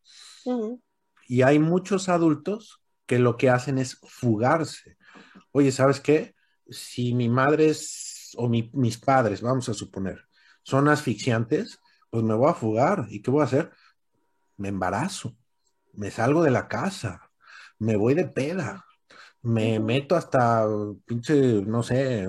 Y 1.28 1.42
hay 1.42 1.58
muchos 1.58 2.08
adultos 2.08 2.80
que 3.06 3.18
lo 3.18 3.36
que 3.36 3.50
hacen 3.50 3.78
es 3.78 3.98
fugarse. 4.08 4.96
Oye, 5.52 5.72
¿sabes 5.72 6.00
qué? 6.00 6.34
Si 6.70 7.14
mi 7.14 7.28
madre 7.28 7.70
es, 7.70 8.32
o 8.36 8.48
mi- 8.48 8.70
mis 8.74 8.98
padres, 8.98 9.42
vamos 9.42 9.68
a 9.68 9.74
suponer, 9.74 10.20
son 10.64 10.88
asfixiantes, 10.88 11.80
pues 12.10 12.24
me 12.24 12.34
voy 12.34 12.50
a 12.50 12.54
fugar. 12.54 13.06
¿Y 13.10 13.22
qué 13.22 13.30
voy 13.32 13.42
a 13.42 13.44
hacer? 13.44 13.72
Me 14.60 14.68
embarazo, 14.68 15.36
me 15.94 16.10
salgo 16.10 16.42
de 16.42 16.50
la 16.50 16.68
casa, 16.68 17.30
me 17.78 17.96
voy 17.96 18.14
de 18.14 18.26
peda, 18.26 18.84
me 19.42 19.80
meto 19.80 20.16
hasta 20.16 20.66
pinche, 21.06 21.62
no 21.62 21.82
sé, 21.82 22.28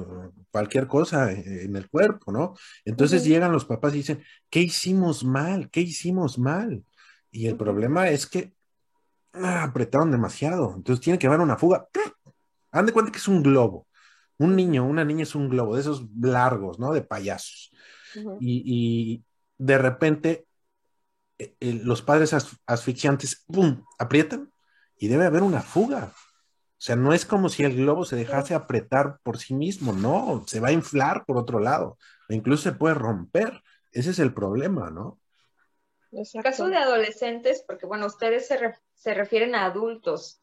cualquier 0.50 0.88
cosa 0.88 1.32
en 1.32 1.76
el 1.76 1.90
cuerpo, 1.90 2.32
¿no? 2.32 2.56
Entonces 2.86 3.26
llegan 3.26 3.52
los 3.52 3.66
papás 3.66 3.94
y 3.94 3.98
dicen, 3.98 4.24
¿qué 4.50 4.62
hicimos 4.62 5.24
mal? 5.24 5.70
¿Qué 5.70 5.82
hicimos 5.82 6.40
mal? 6.40 6.86
Y 7.32 7.48
el 7.48 7.58
problema 7.58 8.10
es 8.10 8.26
que 8.28 8.54
ah, 9.34 9.64
apretaron 9.64 10.12
demasiado. 10.12 10.74
Entonces 10.76 11.04
tiene 11.04 11.20
que 11.20 11.28
haber 11.28 11.40
una 11.42 11.58
fuga. 11.58 11.88
Han 12.72 12.86
de 12.86 12.94
cuenta 12.94 13.12
que 13.12 13.18
es 13.18 13.28
un 13.28 13.44
globo. 13.44 13.88
Un 14.38 14.56
niño, 14.56 14.86
una 14.86 15.06
niña 15.06 15.24
es 15.24 15.36
un 15.36 15.50
globo, 15.50 15.76
de 15.76 15.82
esos 15.82 16.06
largos, 16.20 16.80
¿no? 16.80 16.94
De 16.94 17.02
payasos. 17.02 17.72
Y, 18.40 18.64
y 18.66 19.26
de 19.58 19.78
repente 19.78 20.48
los 21.60 22.02
padres 22.02 22.34
as- 22.34 22.58
asfixiantes, 22.66 23.44
¡pum!, 23.48 23.84
aprietan 24.00 24.52
y 24.98 25.08
debe 25.08 25.26
haber 25.26 25.44
una 25.44 25.62
fuga. 25.62 26.14
O 26.16 26.84
sea, 26.84 26.96
no 26.96 27.14
es 27.14 27.26
como 27.26 27.50
si 27.50 27.64
el 27.64 27.76
globo 27.76 28.06
se 28.06 28.16
dejase 28.16 28.56
apretar 28.56 29.20
por 29.24 29.38
sí 29.38 29.54
mismo, 29.54 29.94
no, 29.94 30.44
se 30.48 30.60
va 30.60 30.70
a 30.70 30.74
inflar 30.74 31.26
por 31.26 31.38
otro 31.38 31.60
lado, 31.60 31.98
o 32.30 32.34
incluso 32.34 32.64
se 32.64 32.72
puede 32.72 32.96
romper. 32.96 33.62
Ese 33.92 34.12
es 34.12 34.20
el 34.20 34.34
problema, 34.34 34.90
¿no? 34.90 35.20
En 36.12 36.42
caso 36.42 36.68
de 36.68 36.78
adolescentes, 36.78 37.64
porque 37.68 37.86
bueno, 37.86 38.08
ustedes 38.08 38.48
se, 38.48 38.58
re- 38.58 38.80
se 38.96 39.14
refieren 39.14 39.56
a 39.56 39.66
adultos, 39.66 40.42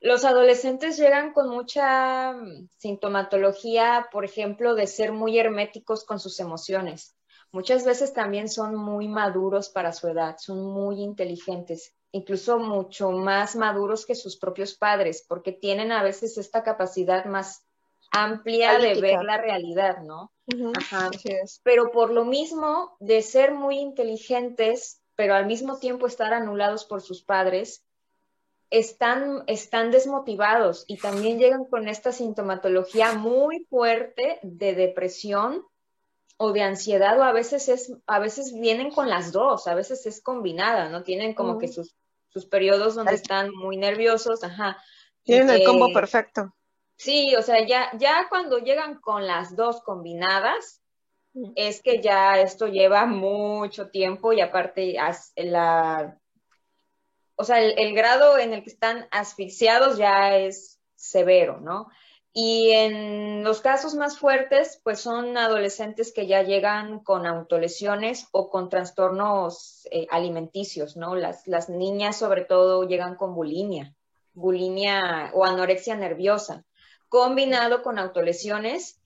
los 0.00 0.24
adolescentes 0.24 0.96
llegan 0.96 1.32
con 1.32 1.50
mucha 1.50 2.32
mm, 2.32 2.68
sintomatología, 2.78 4.08
por 4.10 4.24
ejemplo, 4.24 4.74
de 4.74 4.86
ser 4.86 5.12
muy 5.12 5.38
herméticos 5.38 6.04
con 6.04 6.18
sus 6.18 6.40
emociones. 6.40 7.14
Muchas 7.52 7.84
veces 7.84 8.12
también 8.12 8.48
son 8.48 8.76
muy 8.76 9.08
maduros 9.08 9.70
para 9.70 9.92
su 9.92 10.06
edad, 10.08 10.36
son 10.38 10.62
muy 10.72 11.02
inteligentes, 11.02 11.94
incluso 12.12 12.58
mucho 12.58 13.10
más 13.10 13.56
maduros 13.56 14.06
que 14.06 14.14
sus 14.14 14.36
propios 14.36 14.74
padres, 14.74 15.24
porque 15.26 15.50
tienen 15.52 15.90
a 15.90 16.02
veces 16.02 16.38
esta 16.38 16.62
capacidad 16.62 17.24
más 17.24 17.64
amplia 18.12 18.78
de 18.78 19.00
ver 19.00 19.22
la 19.24 19.38
realidad, 19.38 20.02
¿no? 20.02 20.32
Ajá. 20.76 21.10
pero 21.62 21.92
por 21.92 22.10
lo 22.10 22.24
mismo 22.24 22.96
de 22.98 23.22
ser 23.22 23.52
muy 23.52 23.78
inteligentes, 23.78 25.00
pero 25.14 25.34
al 25.34 25.46
mismo 25.46 25.78
tiempo 25.78 26.06
estar 26.06 26.32
anulados 26.32 26.84
por 26.84 27.02
sus 27.02 27.22
padres, 27.22 27.84
están, 28.70 29.42
están 29.48 29.90
desmotivados 29.90 30.84
y 30.86 30.98
también 30.98 31.38
llegan 31.38 31.64
con 31.64 31.88
esta 31.88 32.12
sintomatología 32.12 33.12
muy 33.14 33.66
fuerte 33.68 34.38
de 34.42 34.74
depresión 34.74 35.64
o 36.42 36.52
de 36.52 36.62
ansiedad, 36.62 37.20
o 37.20 37.22
a 37.22 37.32
veces 37.32 37.68
es, 37.68 37.92
a 38.06 38.18
veces 38.18 38.58
vienen 38.58 38.90
con 38.90 39.10
las 39.10 39.30
dos, 39.30 39.66
a 39.66 39.74
veces 39.74 40.06
es 40.06 40.22
combinada, 40.22 40.88
¿no? 40.88 41.02
Tienen 41.02 41.34
como 41.34 41.58
que 41.58 41.68
sus, 41.68 41.94
sus 42.30 42.46
periodos 42.46 42.94
donde 42.94 43.14
están 43.14 43.50
muy 43.54 43.76
nerviosos, 43.76 44.42
ajá. 44.42 44.82
Tienen 45.22 45.50
el 45.50 45.64
combo 45.64 45.92
perfecto. 45.92 46.54
Sí, 46.96 47.36
o 47.36 47.42
sea, 47.42 47.66
ya, 47.66 47.90
ya 47.98 48.26
cuando 48.30 48.56
llegan 48.56 49.02
con 49.02 49.26
las 49.26 49.54
dos 49.54 49.82
combinadas, 49.82 50.80
es 51.56 51.82
que 51.82 52.00
ya 52.00 52.40
esto 52.40 52.68
lleva 52.68 53.04
mucho 53.04 53.90
tiempo 53.90 54.32
y 54.32 54.40
aparte 54.40 54.96
la, 55.36 56.18
o 57.36 57.44
sea, 57.44 57.60
el, 57.60 57.78
el 57.78 57.94
grado 57.94 58.38
en 58.38 58.54
el 58.54 58.62
que 58.62 58.70
están 58.70 59.06
asfixiados 59.10 59.98
ya 59.98 60.38
es 60.38 60.80
severo, 60.94 61.60
¿no? 61.60 61.90
Y 62.32 62.70
en 62.70 63.42
los 63.42 63.60
casos 63.60 63.94
más 63.94 64.18
fuertes, 64.18 64.80
pues 64.84 65.00
son 65.00 65.36
adolescentes 65.36 66.12
que 66.12 66.28
ya 66.28 66.42
llegan 66.42 67.00
con 67.00 67.26
autolesiones 67.26 68.28
o 68.30 68.50
con 68.50 68.68
trastornos 68.68 69.88
eh, 69.90 70.06
alimenticios, 70.10 70.96
¿no? 70.96 71.16
Las, 71.16 71.46
las 71.48 71.68
niñas 71.68 72.16
sobre 72.16 72.44
todo 72.44 72.86
llegan 72.86 73.16
con 73.16 73.34
bulimia, 73.34 73.96
bulimia 74.32 75.32
o 75.34 75.44
anorexia 75.44 75.96
nerviosa, 75.96 76.64
combinado 77.08 77.82
con 77.82 77.98
autolesiones 77.98 79.00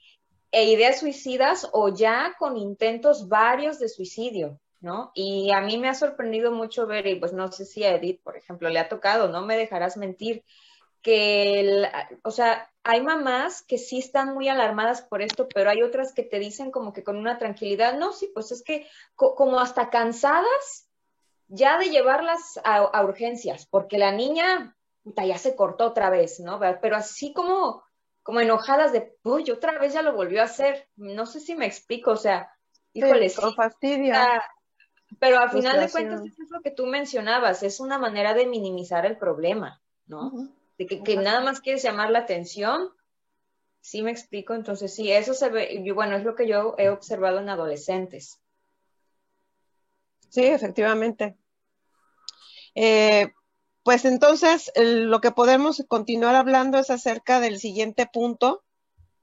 e 0.53 0.65
ideas 0.65 1.01
suicidas 1.01 1.69
o 1.73 1.89
ya 1.89 2.37
con 2.39 2.59
intentos 2.59 3.29
varios 3.29 3.79
de 3.79 3.89
suicidio, 3.89 4.61
¿no? 4.81 5.13
Y 5.15 5.51
a 5.51 5.63
mí 5.63 5.79
me 5.79 5.89
ha 5.89 5.95
sorprendido 5.95 6.53
mucho 6.53 6.87
ver, 6.87 7.07
y 7.07 7.15
pues 7.15 7.33
no 7.33 7.51
sé 7.51 7.65
si 7.65 7.85
a 7.85 7.95
Edith, 7.95 8.21
por 8.23 8.37
ejemplo, 8.37 8.69
le 8.69 8.79
ha 8.79 8.89
tocado, 8.91 9.29
no 9.29 9.47
me 9.47 9.57
dejarás 9.57 9.97
mentir, 9.97 10.45
que, 11.01 11.89
o 12.23 12.31
sea, 12.31 12.71
hay 12.85 13.03
mamás 13.03 13.63
que 13.63 13.79
sí 13.79 13.99
están 13.99 14.35
muy 14.35 14.49
alarmadas 14.49 15.03
por 15.03 15.23
esto, 15.23 15.51
pero 15.53 15.71
hay 15.71 15.83
otras 15.83 16.13
que 16.15 16.23
te 16.23 16.39
dicen 16.39 16.71
como 16.71 16.93
que 16.93 17.03
con 17.05 17.17
una 17.17 17.39
tranquilidad, 17.39 17.99
no, 17.99 18.13
sí, 18.13 18.31
pues 18.35 18.53
es 18.53 18.63
que 18.63 18.87
co- 19.17 19.35
como 19.35 19.59
hasta 19.61 19.91
cansadas 19.91 20.89
ya 21.49 21.79
de 21.79 21.91
llevarlas 21.91 22.59
a, 22.65 22.77
a 22.79 23.05
urgencias, 23.05 23.67
porque 23.67 23.99
la 23.99 24.13
niña 24.13 24.77
puta, 25.03 25.25
ya 25.27 25.39
se 25.39 25.55
cortó 25.57 25.87
otra 25.87 26.11
vez, 26.11 26.41
¿no? 26.41 26.59
Pero 26.81 26.97
así 26.97 27.33
como 27.33 27.83
como 28.23 28.41
enojadas 28.41 28.93
de, 28.93 29.15
uy, 29.23 29.51
otra 29.51 29.79
vez 29.79 29.93
ya 29.93 30.01
lo 30.01 30.15
volvió 30.15 30.41
a 30.41 30.45
hacer. 30.45 30.89
No 30.97 31.27
sé 31.27 31.41
si 31.41 31.55
me 31.55 31.67
explico, 31.67 32.13
o 32.13 32.17
sea, 32.17 32.51
híjole, 32.95 33.29
Sí, 33.29 33.37
con 33.43 33.51
sí, 33.51 33.57
fastidio. 33.57 34.15
está- 34.15 34.45
pero 35.21 35.39
al 35.39 35.51
final 35.51 35.79
de 35.81 35.91
cuentas 35.91 36.21
eso 36.25 36.43
es 36.43 36.51
lo 36.51 36.61
que 36.63 36.71
tú 36.71 36.87
mencionabas, 36.87 37.63
es 37.63 37.81
una 37.81 37.99
manera 37.99 38.33
de 38.35 38.47
minimizar 38.47 39.05
el 39.05 39.19
problema, 39.19 39.83
¿no? 40.07 40.33
De 40.79 40.87
que, 40.87 41.03
que 41.03 41.17
nada 41.17 41.41
más 41.41 41.61
quieres 41.61 41.83
llamar 41.83 42.11
la 42.11 42.21
atención. 42.21 42.91
Sí 43.81 44.03
me 44.03 44.11
explico, 44.11 44.55
entonces 44.55 44.95
sí, 44.95 45.13
eso 45.13 45.35
se 45.35 45.51
ve, 45.51 45.73
y 45.73 45.91
bueno, 45.91 46.17
es 46.17 46.25
lo 46.25 46.35
que 46.35 46.49
yo 46.49 46.75
he 46.79 46.89
observado 46.89 47.39
en 47.39 47.51
adolescentes. 47.51 48.41
Sí, 50.31 50.45
efectivamente. 50.45 51.37
Eh, 52.75 53.33
pues 53.85 54.05
entonces 54.07 54.73
lo 54.75 55.21
que 55.21 55.31
podemos 55.31 55.85
continuar 55.87 56.35
hablando 56.35 56.79
es 56.79 56.91
acerca 56.91 57.39
del 57.39 57.61
siguiente 57.61 58.09
punto, 58.13 58.65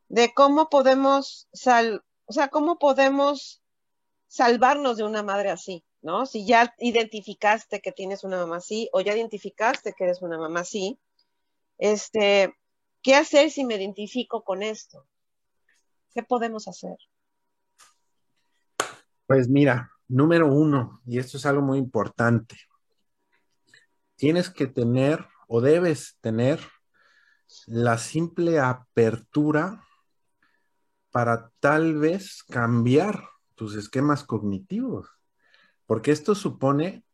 de 0.07 0.33
cómo 0.33 0.69
podemos 0.69 1.47
sal, 1.51 2.03
o 2.25 2.33
sea, 2.33 2.49
cómo 2.49 2.77
podemos 2.77 3.61
salvarnos 4.27 4.97
de 4.97 5.03
una 5.03 5.23
madre 5.23 5.49
así, 5.49 5.83
¿no? 6.01 6.25
Si 6.25 6.45
ya 6.45 6.75
identificaste 6.77 7.81
que 7.81 7.91
tienes 7.91 8.23
una 8.23 8.37
mamá 8.37 8.57
así, 8.57 8.87
o 8.93 9.01
ya 9.01 9.15
identificaste 9.15 9.93
que 9.93 10.03
eres 10.03 10.21
una 10.21 10.37
mamá 10.37 10.61
así, 10.61 10.99
este, 11.81 12.55
¿qué 13.01 13.15
hacer 13.15 13.51
si 13.51 13.65
me 13.65 13.75
identifico 13.75 14.45
con 14.45 14.63
esto? 14.63 15.05
¿Qué 16.13 16.23
podemos 16.23 16.69
hacer? 16.69 16.95
Pues 19.27 19.49
mira, 19.49 19.91
Número 20.11 20.53
uno, 20.53 21.01
y 21.05 21.19
esto 21.19 21.37
es 21.37 21.45
algo 21.45 21.61
muy 21.61 21.77
importante, 21.77 22.57
tienes 24.17 24.49
que 24.49 24.67
tener 24.67 25.25
o 25.47 25.61
debes 25.61 26.17
tener 26.19 26.59
la 27.65 27.97
simple 27.97 28.59
apertura 28.59 29.87
para 31.11 31.49
tal 31.61 31.95
vez 31.95 32.43
cambiar 32.43 33.23
tus 33.55 33.77
esquemas 33.77 34.25
cognitivos, 34.25 35.07
porque 35.85 36.11
esto 36.11 36.35
supone 36.35 37.05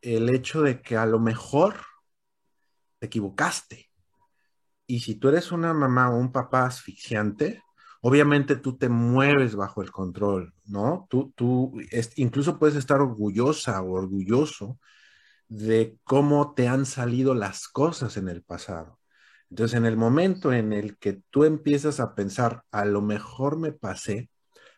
el 0.00 0.34
hecho 0.34 0.62
de 0.62 0.80
que 0.80 0.96
a 0.96 1.04
lo 1.04 1.20
mejor 1.20 1.82
te 2.98 3.08
equivocaste. 3.08 3.91
Y 4.92 5.00
si 5.00 5.14
tú 5.14 5.30
eres 5.30 5.52
una 5.52 5.72
mamá 5.72 6.10
o 6.10 6.18
un 6.18 6.32
papá 6.32 6.66
asfixiante, 6.66 7.62
obviamente 8.02 8.56
tú 8.56 8.76
te 8.76 8.90
mueves 8.90 9.56
bajo 9.56 9.80
el 9.80 9.90
control, 9.90 10.52
¿no? 10.66 11.06
Tú, 11.08 11.32
tú 11.34 11.80
incluso 12.16 12.58
puedes 12.58 12.76
estar 12.76 13.00
orgullosa 13.00 13.80
o 13.80 13.92
orgulloso 13.92 14.78
de 15.48 15.96
cómo 16.04 16.52
te 16.52 16.68
han 16.68 16.84
salido 16.84 17.32
las 17.34 17.68
cosas 17.68 18.18
en 18.18 18.28
el 18.28 18.42
pasado. 18.42 19.00
Entonces, 19.48 19.78
en 19.78 19.86
el 19.86 19.96
momento 19.96 20.52
en 20.52 20.74
el 20.74 20.98
que 20.98 21.22
tú 21.30 21.44
empiezas 21.44 21.98
a 21.98 22.14
pensar, 22.14 22.64
a 22.70 22.84
lo 22.84 23.00
mejor 23.00 23.58
me 23.58 23.72
pasé, 23.72 24.28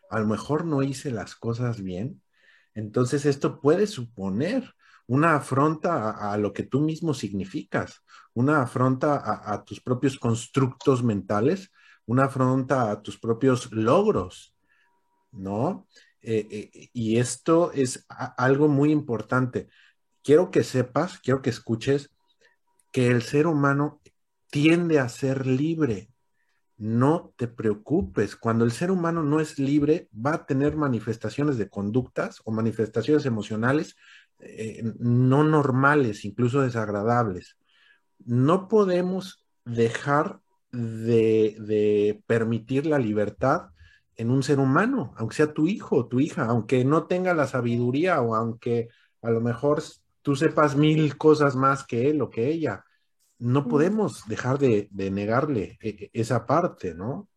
a 0.09 0.21
lo 0.21 0.27
mejor 0.27 0.63
no 0.63 0.81
hice 0.81 1.11
las 1.11 1.35
cosas 1.35 1.81
bien, 1.81 2.21
entonces 2.73 3.25
esto 3.25 3.59
puede 3.59 3.85
suponer 3.85 4.75
una 5.07 5.35
afronta 5.35 6.31
a, 6.31 6.37
lo 6.37 6.53
que 6.53 6.63
tú 6.63 6.81
mismo 6.81 7.13
significas, 7.13 8.03
una 8.33 8.61
afronta 8.61 9.21
a, 9.51 9.63
tus 9.63 9.79
propios 9.79 10.17
constructos 10.17 11.03
mentales, 11.03 11.71
una 12.05 12.25
afronta 12.25 12.91
a 12.91 13.01
tus 13.01 13.19
propios 13.19 13.71
logros, 13.71 14.55
¿no? 15.31 15.87
Eh, 16.21 16.47
eh, 16.49 16.89
y 16.93 17.17
esto 17.17 17.71
es 17.71 18.05
algo 18.09 18.67
muy 18.67 18.91
importante. 18.91 19.69
Quiero 20.23 20.49
que 20.49 20.63
sepas, 20.63 21.19
quiero 21.19 21.41
que 21.41 21.51
escuches 21.51 22.09
que 22.91 23.07
el 23.07 23.21
ser 23.21 23.45
humano 23.45 24.01
tiende 24.49 24.99
a 24.99 25.09
ser 25.09 25.45
libre. 25.45 26.09
No 26.77 27.33
te 27.37 27.47
preocupes, 27.47 28.35
cuando 28.35 28.65
el 28.65 28.71
ser 28.71 28.91
humano 28.91 29.23
no 29.23 29.39
es 29.39 29.59
libre, 29.59 30.09
va 30.13 30.33
a 30.33 30.45
tener 30.45 30.75
manifestaciones 30.75 31.57
de 31.57 31.69
conductas 31.69 32.41
o 32.43 32.51
manifestaciones 32.51 33.25
emocionales 33.25 33.95
eh, 34.39 34.83
no 34.99 35.43
normales, 35.43 36.25
incluso 36.25 36.61
desagradables. 36.61 37.57
No 38.19 38.67
podemos 38.67 39.45
dejar 39.65 40.39
de, 40.71 42.21
permitir 42.27 42.85
la 42.85 42.99
libertad 42.99 43.69
en 44.15 44.29
un 44.31 44.43
ser 44.43 44.59
humano, 44.59 45.13
aunque 45.17 45.35
sea 45.35 45.53
tu 45.53 45.67
hijo 45.67 45.97
o 45.97 46.07
tu 46.07 46.19
hija, 46.19 46.45
aunque 46.45 46.85
no 46.85 47.05
tenga 47.05 47.33
la 47.33 47.47
sabiduría 47.47 48.21
o 48.21 48.35
aunque 48.35 48.89
a 49.21 49.29
lo 49.29 49.41
mejor 49.41 49.81
tú 50.21 50.35
sepas 50.35 50.75
mil 50.75 51.17
cosas 51.17 51.55
más 51.55 51.85
que 51.85 52.09
él 52.09 52.21
o 52.21 52.29
que 52.29 52.47
ella. 52.47 52.83
No 53.37 53.67
podemos 53.67 54.25
dejar 54.27 54.59
de, 54.59 54.89
negarle 54.91 55.77
e, 55.81 55.89
e, 55.89 56.09
esa 56.13 56.45
parte, 56.45 56.93
¿no? 56.93 57.27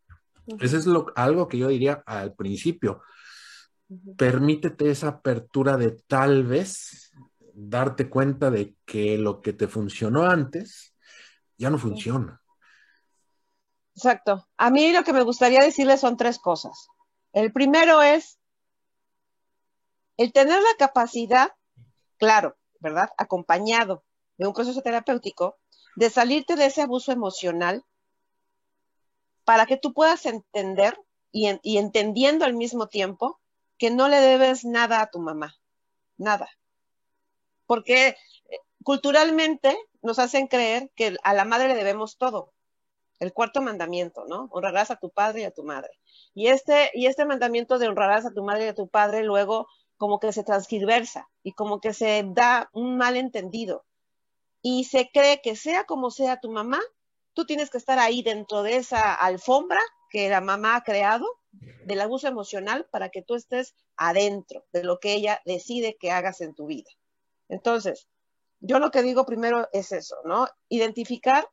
Eso 0.61 0.77
es 0.79 0.87
lo, 0.87 1.07
algo 1.15 1.49
que 1.49 1.59
yo 1.59 1.69
diría 1.69 2.03
al 2.07 2.35
principio 2.35 3.03
permítete 4.17 4.91
esa 4.91 5.09
apertura 5.09 5.77
de 5.77 5.93
tal 6.07 6.45
vez 6.45 7.13
darte 7.55 8.09
cuenta 8.09 8.51
de 8.51 8.77
que 8.85 9.19
lo 9.19 9.41
que 9.41 9.53
te 9.53 9.69
funcionó 9.69 10.25
antes 10.25 10.95
ya 11.57 11.71
no 11.71 11.79
funciona. 11.79 12.41
Exacto. 13.95 14.47
A 14.57 14.71
mí 14.71 14.93
lo 14.93 15.03
que 15.03 15.13
me 15.13 15.23
gustaría 15.23 15.63
decirles 15.63 16.01
son 16.01 16.17
tres 16.17 16.39
cosas. 16.39 16.89
El 17.33 17.53
primero 17.53 18.01
es 18.01 18.39
el 20.17 20.33
tener 20.33 20.63
la 20.63 20.77
capacidad, 20.79 21.51
claro, 22.17 22.57
¿verdad? 22.81 23.11
Acompañado 23.19 24.05
de 24.37 24.47
un 24.47 24.53
proceso 24.53 24.83
terapéutico, 24.83 25.57
de 25.97 26.11
salirte 26.11 26.55
de 26.55 26.67
ese 26.67 26.83
abuso 26.83 27.11
emocional 27.11 27.85
para 29.45 29.67
que 29.67 29.77
tú 29.77 29.93
puedas 29.93 30.27
entender 30.27 30.97
y, 31.33 31.49
y 31.63 31.79
entendiendo 31.79 32.45
al 32.45 32.55
mismo 32.55 32.87
tiempo 32.87 33.41
que 33.79 33.91
no 33.91 34.09
le 34.09 34.21
debes 34.21 34.65
nada 34.65 35.01
a 35.01 35.11
tu 35.11 35.21
mamá, 35.21 35.57
nada. 36.17 36.49
Porque 37.67 38.09
eh, 38.09 38.17
culturalmente 38.83 39.77
nos 40.03 40.19
hacen 40.19 40.49
creer 40.49 40.91
que 40.95 41.17
a 41.23 41.35
la 41.35 41.45
madre 41.45 41.69
le 41.69 41.75
debemos 41.75 42.19
todo. 42.19 42.53
El 43.21 43.33
cuarto 43.33 43.63
mandamiento, 43.63 44.25
¿no? 44.27 44.49
Honrarás 44.51 44.91
a 44.91 44.97
tu 44.97 45.11
padre 45.11 45.41
y 45.41 45.45
a 45.45 45.51
tu 45.51 45.65
madre. 45.65 45.91
Y 46.35 46.49
este, 46.49 46.91
y 46.95 47.07
este 47.07 47.25
mandamiento 47.25 47.79
de 47.79 47.89
honrarás 47.89 48.27
a 48.27 48.33
tu 48.33 48.45
madre 48.45 48.67
y 48.67 48.69
a 48.69 48.75
tu 48.75 48.89
padre 48.89 49.25
luego 49.25 49.67
como 49.97 50.21
que 50.21 50.33
se 50.33 50.45
transgiversa 50.45 51.29
y 51.43 51.53
como 51.53 51.81
que 51.81 51.93
se 51.93 52.25
da 52.27 52.71
un 52.73 52.97
malentendido. 52.97 53.85
Y 54.63 54.85
se 54.85 55.11
cree 55.13 55.41
que 55.41 55.57
sea 55.57 55.85
como 55.85 56.11
sea 56.11 56.41
tu 56.41 56.51
mamá, 56.51 56.81
tú 57.35 57.45
tienes 57.45 57.71
que 57.71 57.79
estar 57.79 57.99
ahí 57.99 58.23
dentro 58.23 58.63
de 58.63 58.77
esa 58.77 59.15
alfombra 59.15 59.81
que 60.11 60.29
la 60.29 60.41
mamá 60.41 60.77
ha 60.77 60.83
creado 60.83 61.27
del 61.53 62.01
abuso 62.01 62.29
emocional 62.29 62.87
para 62.91 63.09
que 63.09 63.23
tú 63.23 63.35
estés 63.35 63.75
adentro 63.97 64.67
de 64.73 64.85
lo 64.85 65.01
que 65.01 65.15
ella 65.15 65.41
decide 65.45 65.97
que 65.99 66.11
hagas 66.11 66.41
en 66.41 66.55
tu 66.55 66.67
vida. 66.67 66.91
Entonces, 67.49 68.09
yo 68.61 68.79
lo 68.79 68.91
que 68.91 69.03
digo 69.03 69.25
primero 69.25 69.69
es 69.73 69.93
eso, 69.93 70.17
¿no? 70.25 70.49
Identificar 70.69 71.49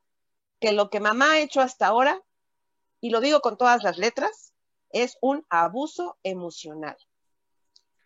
que 0.60 0.72
lo 0.72 0.90
que 0.90 1.00
mamá 1.00 1.32
ha 1.32 1.40
hecho 1.40 1.60
hasta 1.60 1.86
ahora, 1.86 2.22
y 3.00 3.10
lo 3.10 3.20
digo 3.20 3.40
con 3.40 3.56
todas 3.56 3.82
las 3.82 3.98
letras, 3.98 4.52
es 4.90 5.16
un 5.20 5.44
abuso 5.48 6.18
emocional. 6.22 6.96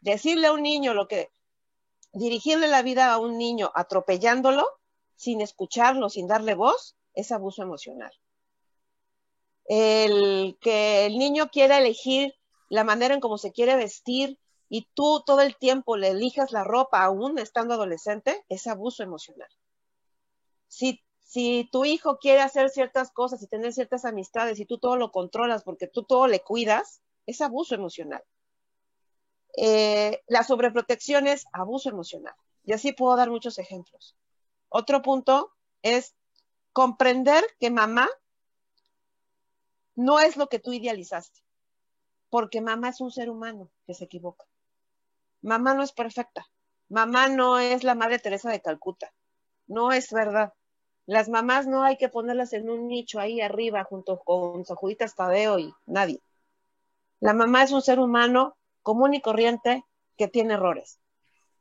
Decirle 0.01 0.49
a 0.49 0.53
un 0.53 0.63
niño 0.63 0.95
lo 0.95 1.09
que, 1.09 1.31
dirigirle 2.13 2.69
la 2.69 2.83
vida 2.83 3.13
a 3.13 3.19
un 3.19 3.39
niño 3.39 3.71
atropellándolo, 3.75 4.67
sin 5.17 5.41
escucharlo, 5.41 6.09
sin 6.09 6.27
darle 6.27 6.55
voz, 6.55 6.97
es 7.15 7.33
abuso 7.33 7.63
emocional 7.63 8.13
el 9.67 10.59
que 10.61 11.07
el 11.07 11.19
niño 11.19 11.51
quiera 11.51 11.79
elegir 11.79 12.35
la 12.69 12.85
manera 12.85 13.15
en 13.15 13.21
cómo 13.21 13.39
se 13.39 13.53
quiere 13.53 13.77
vestir 13.77 14.39
y 14.69 14.89
tú 14.95 15.23
todo 15.27 15.41
el 15.41 15.57
tiempo 15.57 15.97
le 15.97 16.09
elijas 16.09 16.53
la 16.53 16.65
ropa 16.65 17.03
aún 17.03 17.39
estando 17.39 17.75
adolescente, 17.75 18.45
es 18.49 18.67
abuso 18.69 19.03
emocional. 19.03 19.49
Si, 20.69 21.03
si 21.19 21.69
tu 21.73 21.85
hijo 21.85 22.19
quiere 22.19 22.41
hacer 22.41 22.71
ciertas 22.71 23.11
cosas 23.11 23.43
y 23.43 23.49
tener 23.49 23.73
ciertas 23.73 24.05
amistades 24.05 24.61
y 24.61 24.67
tú 24.67 24.79
todo 24.79 24.97
lo 24.97 25.11
controlas 25.11 25.65
porque 25.65 25.89
tú 25.89 26.05
todo 26.05 26.29
le 26.29 26.41
cuidas, 26.41 27.03
es 27.27 27.41
abuso 27.41 27.75
emocional. 27.75 28.23
Eh, 29.57 30.23
la 30.29 30.45
sobreprotección 30.45 31.27
es 31.27 31.47
abuso 31.53 31.89
emocional. 31.89 32.35
Y 32.65 32.73
así 32.73 32.93
puedo 32.93 33.17
dar 33.17 33.31
muchos 33.31 33.59
ejemplos. 33.59 34.17
Otro 34.69 35.03
punto 35.03 35.53
es 35.83 36.15
comprender 36.73 37.45
que 37.59 37.71
mamá 37.71 38.09
no 40.01 40.19
es 40.19 40.39
lo 40.39 40.49
que 40.49 40.59
tú 40.59 40.73
idealizaste, 40.73 41.41
porque 42.31 42.63
mamá 42.63 42.89
es 42.89 43.03
un 43.03 43.11
ser 43.11 43.29
humano 43.29 43.71
que 43.87 43.93
se 43.93 44.05
equivoca. 44.05 44.47
Mamá 45.43 45.75
no 45.75 45.83
es 45.83 45.93
perfecta. 45.93 46.47
Mamá 46.89 47.29
no 47.29 47.59
es 47.59 47.85
la 47.85 47.95
Madre 47.95 48.19
Teresa 48.19 48.51
de 48.51 48.63
Calcuta. 48.63 49.13
No 49.67 49.93
es 49.93 50.11
verdad. 50.11 50.55
Las 51.05 51.29
mamás 51.29 51.67
no 51.67 51.85
hay 51.85 51.99
que 51.99 52.09
ponerlas 52.09 52.55
en 52.55 52.71
un 52.71 52.89
nicho 52.89 53.21
ahí 53.21 53.43
arriba 53.43 53.85
junto 53.85 54.21
con 54.21 54.65
San 54.65 54.79
Tadeo 55.15 55.59
y 55.59 55.75
nadie. 55.85 56.23
La 57.21 57.35
mamá 57.35 57.63
es 57.63 57.73
un 57.73 57.83
ser 57.83 58.01
humano 58.01 58.57
común 58.83 59.13
y 59.13 59.21
corriente 59.21 59.85
que 60.17 60.29
tiene 60.29 60.55
errores. 60.55 60.99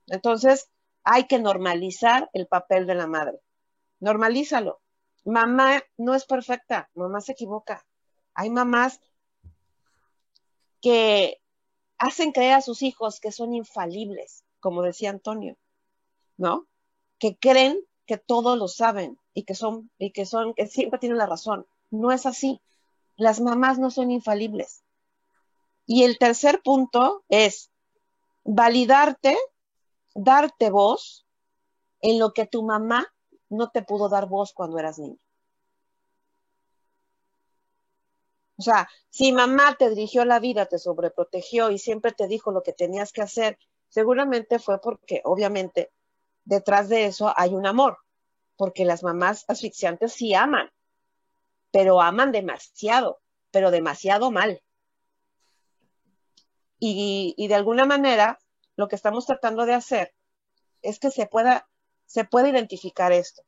Entonces, 0.07 0.69
hay 1.03 1.25
que 1.27 1.39
normalizar 1.39 2.29
el 2.31 2.47
papel 2.47 2.87
de 2.87 2.95
la 2.95 3.07
madre. 3.07 3.41
Normalízalo. 3.99 4.79
Mamá 5.25 5.83
no 5.97 6.15
es 6.15 6.25
perfecta, 6.25 6.89
mamá 6.95 7.19
se 7.19 7.33
equivoca. 7.33 7.85
Hay 8.39 8.49
mamás 8.49 9.01
que 10.81 11.41
hacen 11.97 12.31
creer 12.31 12.53
a 12.53 12.61
sus 12.61 12.83
hijos 12.83 13.19
que 13.19 13.33
son 13.33 13.53
infalibles, 13.53 14.45
como 14.61 14.81
decía 14.81 15.09
Antonio, 15.09 15.57
¿no? 16.37 16.65
Que 17.17 17.37
creen 17.37 17.77
que 18.05 18.17
todo 18.17 18.55
lo 18.55 18.69
saben 18.69 19.19
y 19.33 19.43
que 19.43 19.55
son 19.55 19.91
y 19.97 20.11
que 20.11 20.25
son 20.25 20.53
que 20.53 20.67
siempre 20.67 20.99
tienen 20.99 21.17
la 21.17 21.25
razón. 21.25 21.67
No 21.91 22.13
es 22.13 22.25
así. 22.25 22.61
Las 23.17 23.41
mamás 23.41 23.77
no 23.77 23.91
son 23.91 24.09
infalibles. 24.09 24.85
Y 25.85 26.03
el 26.03 26.17
tercer 26.17 26.61
punto 26.63 27.25
es 27.27 27.71
validarte, 28.45 29.37
darte 30.15 30.69
voz 30.69 31.25
en 31.99 32.19
lo 32.19 32.31
que 32.31 32.45
tu 32.45 32.63
mamá 32.63 33.05
no 33.49 33.69
te 33.69 33.81
pudo 33.81 34.07
dar 34.07 34.29
voz 34.29 34.53
cuando 34.53 34.79
eras 34.79 34.97
niño. 34.97 35.19
O 38.59 38.61
sea, 38.61 38.89
si 39.09 39.31
mamá 39.31 39.75
te 39.79 39.89
dirigió 39.89 40.25
la 40.25 40.41
vida, 40.41 40.65
te 40.65 40.79
sobreprotegió 40.79 41.71
y 41.71 41.79
siempre 41.79 42.11
te 42.11 42.27
dijo 42.27 42.51
lo 42.51 42.61
que 42.61 42.73
tenías 42.73 43.13
que 43.13 43.21
hacer, 43.21 43.57
seguramente 43.87 44.59
fue 44.59 44.81
porque, 44.81 45.21
obviamente, 45.23 45.93
detrás 46.43 46.89
de 46.89 47.05
eso 47.05 47.33
hay 47.37 47.53
un 47.53 47.65
amor, 47.65 47.99
porque 48.57 48.83
las 48.83 49.01
mamás 49.01 49.45
asfixiantes 49.47 50.11
sí 50.11 50.33
aman, 50.33 50.69
pero 51.71 52.01
aman 52.01 52.33
demasiado, 52.33 53.21
pero 53.49 53.71
demasiado 53.71 54.29
mal. 54.29 54.61
Y, 56.79 57.47
de 57.47 57.55
alguna 57.55 57.85
manera, 57.85 58.39
lo 58.75 58.89
que 58.89 58.97
estamos 58.97 59.25
tratando 59.25 59.65
de 59.65 59.73
hacer 59.73 60.13
es 60.81 60.99
que 60.99 61.11
se 61.11 61.27
pueda, 61.27 61.69
se 62.05 62.25
pueda 62.25 62.49
identificar 62.49 63.13
esto. 63.13 63.41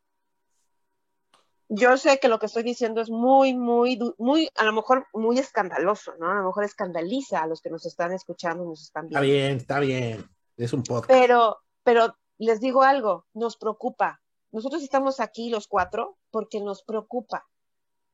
Yo 1.73 1.95
sé 1.95 2.19
que 2.19 2.27
lo 2.27 2.37
que 2.37 2.47
estoy 2.47 2.63
diciendo 2.63 2.99
es 2.99 3.09
muy, 3.09 3.53
muy, 3.53 3.97
muy, 4.17 4.49
a 4.55 4.65
lo 4.65 4.73
mejor 4.73 5.07
muy 5.13 5.39
escandaloso, 5.39 6.13
¿no? 6.19 6.29
A 6.29 6.35
lo 6.35 6.47
mejor 6.47 6.65
escandaliza 6.65 7.41
a 7.41 7.47
los 7.47 7.61
que 7.61 7.69
nos 7.69 7.85
están 7.85 8.11
escuchando 8.11 8.65
y 8.65 8.67
nos 8.67 8.81
están 8.81 9.07
viendo. 9.07 9.19
Está 9.19 9.33
bien, 9.33 9.55
está 9.55 9.79
bien. 9.79 10.29
Es 10.57 10.73
un 10.73 10.83
podcast. 10.83 11.07
Pero, 11.07 11.59
pero 11.83 12.17
les 12.39 12.59
digo 12.59 12.83
algo, 12.83 13.25
nos 13.33 13.55
preocupa. 13.55 14.21
Nosotros 14.51 14.83
estamos 14.83 15.21
aquí 15.21 15.49
los 15.49 15.69
cuatro 15.69 16.17
porque 16.29 16.59
nos 16.59 16.83
preocupa. 16.83 17.47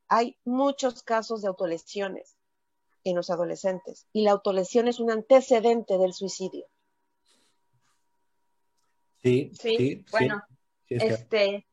Hay 0.08 0.38
muchos 0.46 1.02
casos 1.02 1.41
de 1.41 1.48
autolesiones 1.48 2.38
en 3.04 3.15
los 3.15 3.32
adolescentes 3.32 4.06
y 4.13 4.22
la 4.22 4.34
autolesión 4.34 4.88
es 4.88 5.00
un 5.00 5.10
antecedente 5.10 5.98
del 5.98 6.13
suicidio. 6.13 6.67
Sí, 9.24 9.50
Sí, 9.60 9.78
sí, 9.78 10.06
bueno, 10.12 10.43
sí, 10.88 10.93
es 10.93 11.02
cierto. 11.02 11.24
Este, 11.24 11.67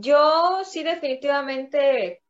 yo 0.00 0.62
sí 0.64 0.82
definitivamente, 0.82 2.22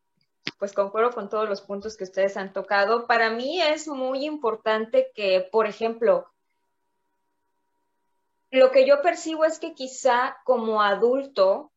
pues 0.59 0.73
concuerdo 0.73 1.11
con 1.11 1.29
todos 1.29 1.49
los 1.49 1.61
puntos 1.61 1.97
que 1.97 2.05
ustedes 2.05 2.37
han 2.37 2.53
tocado. 2.53 3.07
Para 3.07 3.31
mí 3.31 3.61
es 3.61 3.89
muy 3.89 4.25
importante 4.25 5.11
que, 5.15 5.47
por 5.51 5.67
ejemplo, 5.67 6.27
lo 8.51 8.71
que 8.71 8.87
yo 8.87 9.03
percibo 9.03 9.45
es 9.45 9.59
que 9.59 9.75
quizá 9.75 10.39
como 10.45 10.83
adulto, 10.83 11.73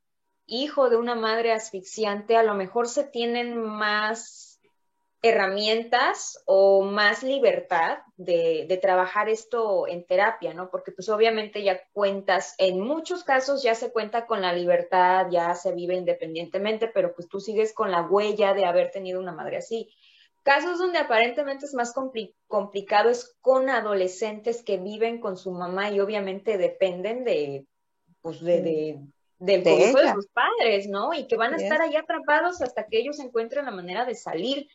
hijo 0.45 0.89
de 0.89 0.97
una 0.97 1.15
madre 1.15 1.51
asfixiante, 1.51 2.37
a 2.37 2.43
lo 2.43 2.53
mejor 2.53 2.87
se 2.87 3.03
tienen 3.03 3.57
más 3.57 4.48
herramientas 5.21 6.41
o 6.45 6.83
más 6.83 7.23
libertad 7.23 7.99
de, 8.15 8.65
de, 8.69 8.77
trabajar 8.77 9.27
esto 9.27 9.85
en 9.87 10.05
terapia, 10.05 10.53
¿no? 10.53 10.69
Porque 10.69 10.93
pues 10.93 11.09
obviamente 11.09 11.61
ya 11.61 11.81
cuentas, 11.91 12.55
en 12.57 12.79
muchos 12.79 13.25
casos 13.25 13.61
ya 13.61 13.75
se 13.75 13.91
cuenta 13.91 14.25
con 14.25 14.41
la 14.41 14.53
libertad, 14.53 15.27
ya 15.29 15.55
se 15.55 15.73
vive 15.73 15.95
independientemente, 15.95 16.87
pero 16.87 17.13
pues 17.13 17.27
tú 17.27 17.41
sigues 17.41 17.73
con 17.73 17.91
la 17.91 18.01
huella 18.01 18.53
de 18.53 18.65
haber 18.65 18.91
tenido 18.91 19.19
una 19.19 19.33
madre 19.33 19.57
así. 19.57 19.89
Casos 20.43 20.79
donde 20.79 20.99
aparentemente 20.99 21.65
es 21.65 21.73
más 21.73 21.91
compli 21.93 22.33
complicado 22.47 23.09
es 23.09 23.37
con 23.41 23.69
adolescentes 23.69 24.63
que 24.63 24.77
viven 24.77 25.19
con 25.19 25.35
su 25.35 25.51
mamá 25.51 25.91
y 25.91 25.99
obviamente 25.99 26.57
dependen 26.57 27.25
de, 27.25 27.67
pues 28.21 28.41
de, 28.41 28.61
de 28.61 28.99
del 29.39 29.63
De 29.63 29.71
de 29.71 30.13
sus 30.13 30.27
padres, 30.27 30.87
¿no? 30.89 31.13
Y 31.13 31.25
que 31.27 31.37
van 31.37 31.53
a 31.53 31.57
estar 31.57 31.81
es. 31.81 31.87
ahí 31.87 31.95
atrapados 31.95 32.61
hasta 32.61 32.85
que 32.87 32.99
ellos 32.99 33.19
encuentren 33.19 33.65
la 33.65 33.71
manera 33.71 34.05
de 34.05 34.13
salir 34.13 34.67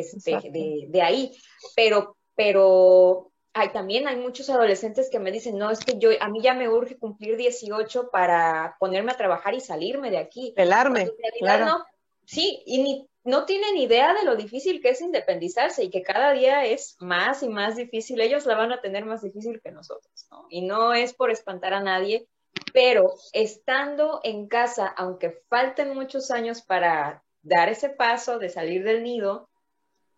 este, 0.00 0.50
de, 0.50 0.86
de 0.88 1.02
ahí. 1.02 1.36
Pero, 1.74 2.16
pero 2.34 3.32
hay, 3.52 3.70
también 3.70 4.06
hay 4.08 4.16
muchos 4.16 4.50
adolescentes 4.50 5.10
que 5.10 5.18
me 5.18 5.32
dicen, 5.32 5.58
no, 5.58 5.70
es 5.70 5.84
que 5.84 5.98
yo, 5.98 6.10
a 6.20 6.28
mí 6.28 6.40
ya 6.40 6.54
me 6.54 6.68
urge 6.68 6.98
cumplir 6.98 7.36
18 7.36 8.10
para 8.10 8.76
ponerme 8.78 9.12
a 9.12 9.16
trabajar 9.16 9.54
y 9.54 9.60
salirme 9.60 10.10
de 10.10 10.18
aquí. 10.18 10.52
Pelarme, 10.54 11.02
en 11.02 11.12
realidad 11.18 11.38
claro. 11.40 11.66
no, 11.66 11.84
sí, 12.24 12.62
y 12.66 12.82
ni, 12.82 13.08
no 13.28 13.44
tienen 13.44 13.76
idea 13.76 14.14
de 14.14 14.24
lo 14.24 14.36
difícil 14.36 14.80
que 14.80 14.90
es 14.90 15.00
independizarse 15.00 15.84
y 15.84 15.90
que 15.90 16.02
cada 16.02 16.32
día 16.32 16.64
es 16.64 16.96
más 16.98 17.42
y 17.42 17.48
más 17.48 17.76
difícil. 17.76 18.20
Ellos 18.20 18.46
la 18.46 18.54
van 18.54 18.72
a 18.72 18.80
tener 18.80 19.04
más 19.04 19.22
difícil 19.22 19.60
que 19.60 19.70
nosotros, 19.70 20.26
¿no? 20.30 20.46
Y 20.48 20.62
no 20.62 20.94
es 20.94 21.12
por 21.12 21.30
espantar 21.30 21.74
a 21.74 21.82
nadie, 21.82 22.26
pero 22.72 23.12
estando 23.32 24.20
en 24.24 24.48
casa, 24.48 24.86
aunque 24.86 25.42
falten 25.50 25.94
muchos 25.94 26.30
años 26.30 26.62
para 26.62 27.22
dar 27.42 27.68
ese 27.68 27.90
paso 27.90 28.38
de 28.38 28.48
salir 28.48 28.82
del 28.84 29.02
nido, 29.02 29.48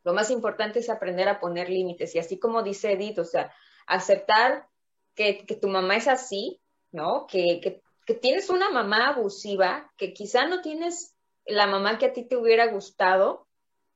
lo 0.03 0.13
más 0.13 0.31
importante 0.31 0.79
es 0.79 0.91
aprender 0.91 1.29
a 1.29 1.41
poner 1.41 1.69
límites. 1.69 2.15
Y 2.15 2.19
así 2.19 2.39
como 2.39 2.63
dice 2.63 2.93
Edith, 2.93 3.19
o 3.19 3.25
sea, 3.25 3.53
aceptar 3.87 4.67
que, 5.15 5.45
tu 5.61 5.69
mamá 5.69 5.97
es 5.97 6.09
así, 6.09 6.61
¿no? 6.93 7.27
Que, 7.27 7.61
que, 7.61 7.83
que, 8.07 8.15
tienes 8.15 8.49
una 8.49 8.71
mamá 8.71 9.09
abusiva, 9.09 9.93
que 9.97 10.13
quizá 10.13 10.47
no 10.47 10.63
tienes 10.63 11.15
la 11.45 11.67
mamá 11.67 11.99
que 11.99 12.07
a 12.07 12.13
ti 12.13 12.25
te 12.25 12.37
hubiera 12.37 12.67
gustado, 12.69 13.47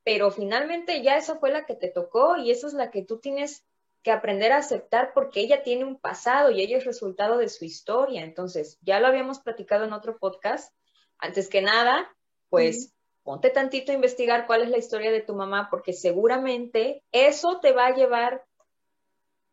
pero 0.03 0.31
finalmente 0.31 1.03
ya 1.03 1.17
esa 1.17 1.39
fue 1.39 1.51
la 1.51 1.65
que 1.65 1.75
te 1.75 1.89
tocó 1.89 2.37
y 2.37 2.51
esa 2.51 2.67
es 2.67 2.75
la 2.75 2.91
que 2.91 3.03
tú 3.03 3.19
tienes 3.21 3.65
que 4.03 4.11
aprender 4.11 4.53
a 4.53 4.59
aceptar 4.59 5.13
porque 5.15 5.41
ella 5.41 5.63
tiene 5.63 5.85
un 5.85 5.99
pasado 5.99 6.51
y 6.51 6.61
ella 6.61 6.77
es 6.77 6.85
resultado 6.85 7.39
de 7.39 7.49
su 7.49 7.65
historia. 7.65 8.23
Entonces, 8.23 8.79
ya 8.83 9.01
lo 9.01 9.07
habíamos 9.07 9.41
platicado 9.41 9.85
en 9.85 9.95
otro 9.95 10.19
podcast. 10.19 10.75
Antes 11.19 11.49
que 11.49 11.63
nada, 11.63 12.15
pues... 12.51 12.94
Ponte 13.25 13.49
tantito 13.49 13.91
a 13.91 13.95
investigar 13.95 14.47
cuál 14.47 14.63
es 14.63 14.69
la 14.69 14.77
historia 14.77 15.11
de 15.11 15.23
tu 15.23 15.35
mamá, 15.35 15.69
porque 15.71 15.95
seguramente 15.95 17.03
eso 17.11 17.59
te 17.59 17.73
va 17.73 17.87
a 17.87 17.95
llevar, 17.95 18.45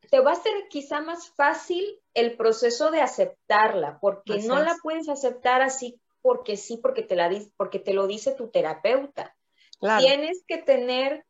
te 0.09 0.19
va 0.19 0.33
a 0.33 0.35
ser 0.35 0.53
quizá 0.69 1.01
más 1.01 1.29
fácil 1.29 1.99
el 2.13 2.35
proceso 2.35 2.91
de 2.91 2.99
aceptarla, 2.99 3.97
porque 4.01 4.33
Así 4.33 4.47
no 4.47 4.59
es. 4.59 4.65
la 4.65 4.75
puedes 4.83 5.07
aceptar 5.07 5.61
así 5.61 5.99
porque 6.21 6.57
sí, 6.57 6.77
porque 6.77 7.01
te, 7.01 7.15
la, 7.15 7.31
porque 7.55 7.79
te 7.79 7.93
lo 7.93 8.07
dice 8.07 8.33
tu 8.33 8.49
terapeuta. 8.49 9.35
Claro. 9.79 10.05
Tienes 10.05 10.43
que 10.45 10.57
tener 10.57 11.25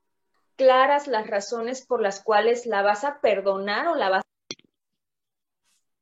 claras 0.56 1.08
las 1.08 1.27
razones 1.27 1.86
por 1.86 2.01
las 2.01 2.23
cuales 2.23 2.65
la 2.65 2.82
vas 2.82 3.04
a 3.04 3.21
perdonar 3.21 3.88
o 3.88 3.95
la 3.95 4.10
vas 4.10 4.23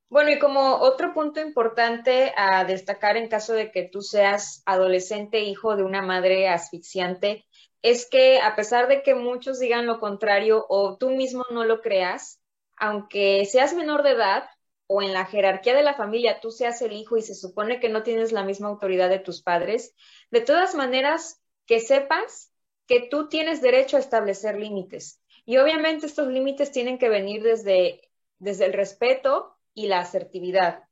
bueno, 0.10 0.32
y 0.32 0.40
como 0.40 0.78
otro 0.78 1.14
punto 1.14 1.40
importante 1.40 2.34
a 2.36 2.64
destacar 2.66 3.16
en 3.16 3.30
caso 3.30 3.54
de 3.54 3.72
que 3.72 3.84
tú 3.84 4.02
seas 4.02 4.64
adolescente, 4.66 5.42
hijo 5.42 5.76
de 5.76 5.84
una 5.84 6.02
madre 6.02 6.50
asfixiante, 6.50 7.46
es 7.84 8.10
que 8.10 8.40
a 8.40 8.56
pesar 8.56 8.88
de 8.88 9.04
que 9.04 9.14
muchos 9.14 9.60
digan 9.60 9.86
lo 9.86 10.00
contrario 10.00 10.66
o 10.68 10.98
tú 10.98 11.12
mismo 11.12 11.46
no 11.52 11.64
lo 11.64 11.82
creas, 11.82 12.42
aunque 12.76 13.46
seas 13.46 13.76
menor 13.76 14.02
de 14.02 14.12
edad 14.12 14.50
o 14.88 15.04
en 15.04 15.14
la 15.14 15.26
jerarquía 15.26 15.76
de 15.76 15.84
la 15.84 15.94
familia 15.94 16.40
tú 16.42 16.50
seas 16.50 16.82
el 16.82 16.94
hijo 16.94 17.16
y 17.16 17.22
se 17.22 17.36
supone 17.36 17.80
que 17.80 17.90
no 17.90 18.02
tienes 18.02 18.32
la 18.32 18.44
misma 18.44 18.70
autoridad 18.70 19.10
de 19.10 19.20
tus 19.20 19.44
padres, 19.44 19.94
de 20.32 20.42
todas 20.42 20.74
maneras 20.74 21.40
que 21.68 21.80
sepas 21.80 22.52
que 22.88 23.02
tú 23.02 23.30
tienes 23.30 23.62
derecho 23.62 23.98
a 23.98 24.00
establecer 24.00 24.58
límites. 24.58 25.22
Y 25.46 25.58
obviamente 25.58 26.08
estos 26.08 26.28
límites 26.30 26.72
tienen 26.72 26.98
que 26.98 27.10
venir 27.10 27.44
desde, 27.44 28.10
desde 28.40 28.66
el 28.66 28.74
respeto 28.74 29.59
y 29.74 29.88
la 29.88 30.00
asertividad. 30.00 30.84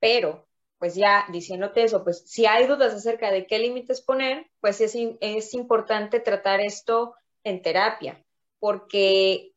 Pero, 0.00 0.46
pues 0.78 0.94
ya 0.94 1.24
diciéndote 1.30 1.84
eso, 1.84 2.04
pues 2.04 2.22
si 2.26 2.46
hay 2.46 2.66
dudas 2.66 2.94
acerca 2.94 3.30
de 3.30 3.46
qué 3.46 3.58
límites 3.58 4.02
poner, 4.02 4.50
pues 4.60 4.80
es, 4.80 4.94
es 5.20 5.54
importante 5.54 6.20
tratar 6.20 6.60
esto 6.60 7.14
en 7.44 7.62
terapia, 7.62 8.24
porque 8.58 9.52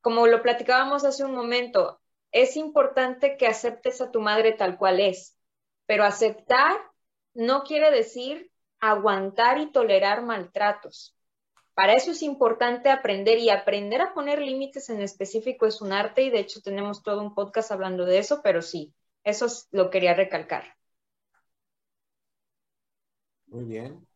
como 0.00 0.26
lo 0.26 0.42
platicábamos 0.42 1.04
hace 1.04 1.24
un 1.24 1.34
momento, 1.34 2.00
es 2.30 2.56
importante 2.56 3.36
que 3.36 3.46
aceptes 3.46 4.00
a 4.00 4.10
tu 4.10 4.20
madre 4.20 4.52
tal 4.52 4.78
cual 4.78 5.00
es, 5.00 5.36
pero 5.86 6.04
aceptar 6.04 6.76
no 7.34 7.62
quiere 7.62 7.90
decir 7.90 8.50
aguantar 8.78 9.58
y 9.58 9.72
tolerar 9.72 10.22
maltratos. 10.22 11.15
Para 11.76 11.92
eso 11.92 12.12
es 12.12 12.22
importante 12.22 12.88
aprender 12.88 13.38
y 13.38 13.50
aprender 13.50 14.00
a 14.00 14.14
poner 14.14 14.40
límites 14.40 14.88
en 14.88 15.02
específico 15.02 15.66
es 15.66 15.82
un 15.82 15.92
arte 15.92 16.22
y 16.22 16.30
de 16.30 16.40
hecho 16.40 16.62
tenemos 16.62 17.02
todo 17.02 17.20
un 17.20 17.34
podcast 17.34 17.70
hablando 17.70 18.06
de 18.06 18.16
eso, 18.16 18.40
pero 18.42 18.62
sí, 18.62 18.94
eso 19.24 19.46
lo 19.72 19.90
quería 19.90 20.14
recalcar. 20.14 20.74
Muy 23.48 23.64
bien. 23.66 24.06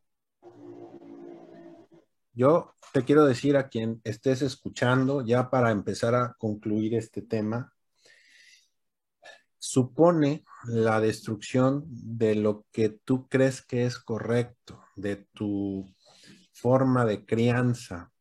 Yo 2.33 2.75
te 2.95 3.05
quiero 3.05 3.27
decir 3.27 3.59
a 3.59 3.69
quien 3.69 4.01
estés 4.05 4.41
escuchando, 4.41 5.23
ya 5.23 5.51
para 5.51 5.71
empezar 5.71 6.15
a 6.15 6.35
concluir 6.39 6.95
este 6.95 7.21
tema, 7.21 7.75
supone 9.59 10.45
la 10.65 10.99
destrucción 10.99 11.85
de 11.87 12.37
lo 12.37 12.65
que 12.73 12.89
tú 12.89 13.29
crees 13.29 13.61
que 13.61 13.85
es 13.85 13.99
correcto, 13.99 14.83
de 14.97 15.17
tu 15.35 15.95
forma 16.61 17.05
de 17.05 17.25
crianza, 17.25 18.13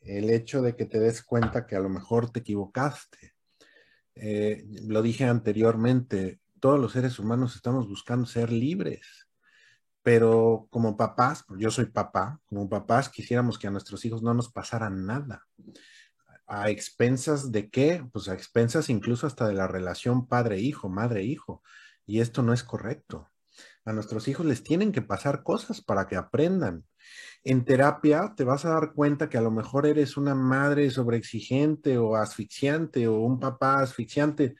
el 0.00 0.30
hecho 0.30 0.62
de 0.62 0.76
que 0.76 0.84
te 0.84 0.98
des 0.98 1.22
cuenta 1.22 1.66
que 1.66 1.76
a 1.76 1.80
lo 1.80 1.88
mejor 1.88 2.30
te 2.30 2.40
equivocaste. 2.40 3.34
Eh, 4.14 4.64
lo 4.86 5.02
dije 5.02 5.24
anteriormente, 5.24 6.40
todos 6.60 6.78
los 6.78 6.92
seres 6.92 7.18
humanos 7.18 7.56
estamos 7.56 7.88
buscando 7.88 8.26
ser 8.26 8.50
libres, 8.50 9.28
pero 10.02 10.66
como 10.70 10.96
papás, 10.96 11.44
yo 11.58 11.70
soy 11.70 11.86
papá, 11.86 12.40
como 12.46 12.68
papás 12.68 13.08
quisiéramos 13.08 13.58
que 13.58 13.66
a 13.66 13.70
nuestros 13.70 14.04
hijos 14.04 14.22
no 14.22 14.34
nos 14.34 14.50
pasara 14.50 14.90
nada. 14.90 15.46
¿A 16.46 16.70
expensas 16.70 17.52
de 17.52 17.68
qué? 17.68 18.04
Pues 18.12 18.28
a 18.28 18.34
expensas 18.34 18.88
incluso 18.88 19.26
hasta 19.26 19.46
de 19.46 19.54
la 19.54 19.66
relación 19.66 20.26
padre-hijo, 20.26 20.88
madre-hijo. 20.88 21.62
Y 22.06 22.20
esto 22.20 22.42
no 22.42 22.54
es 22.54 22.64
correcto. 22.64 23.28
A 23.88 23.92
nuestros 23.94 24.28
hijos 24.28 24.44
les 24.44 24.62
tienen 24.62 24.92
que 24.92 25.00
pasar 25.00 25.42
cosas 25.42 25.80
para 25.80 26.06
que 26.06 26.14
aprendan. 26.14 26.84
En 27.42 27.64
terapia 27.64 28.34
te 28.36 28.44
vas 28.44 28.66
a 28.66 28.68
dar 28.68 28.92
cuenta 28.92 29.30
que 29.30 29.38
a 29.38 29.40
lo 29.40 29.50
mejor 29.50 29.86
eres 29.86 30.18
una 30.18 30.34
madre 30.34 30.90
sobreexigente 30.90 31.96
o 31.96 32.14
asfixiante 32.14 33.08
o 33.08 33.20
un 33.20 33.40
papá 33.40 33.80
asfixiante. 33.80 34.56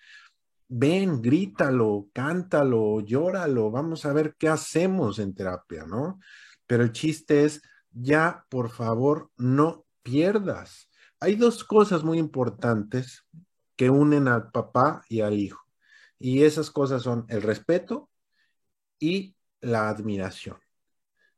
Ven, 0.67 1.21
grítalo, 1.21 2.09
cántalo, 2.15 3.01
llóralo, 3.01 3.71
vamos 3.71 4.07
a 4.07 4.15
ver 4.15 4.35
qué 4.39 4.49
hacemos 4.49 5.19
en 5.19 5.35
terapia, 5.35 5.85
¿no? 5.85 6.21
Pero 6.67 6.83
el 6.83 6.93
chiste 6.93 7.45
es, 7.45 7.61
ya, 7.93 8.47
por 8.49 8.71
favor, 8.71 9.31
no 9.37 9.85
pierdas. 10.03 10.89
Hay 11.21 11.35
dos 11.37 11.65
cosas 11.65 12.03
muy 12.03 12.17
importantes 12.17 13.27
que 13.77 13.91
unen 13.91 14.27
al 14.27 14.51
papá 14.53 15.03
y 15.11 15.21
al 15.21 15.35
hijo. 15.35 15.61
Y 16.19 16.45
esas 16.45 16.71
cosas 16.71 17.03
son 17.03 17.27
el 17.29 17.43
respeto 17.43 18.09
y 18.99 19.37
la 19.61 19.89
admiración. 19.89 20.57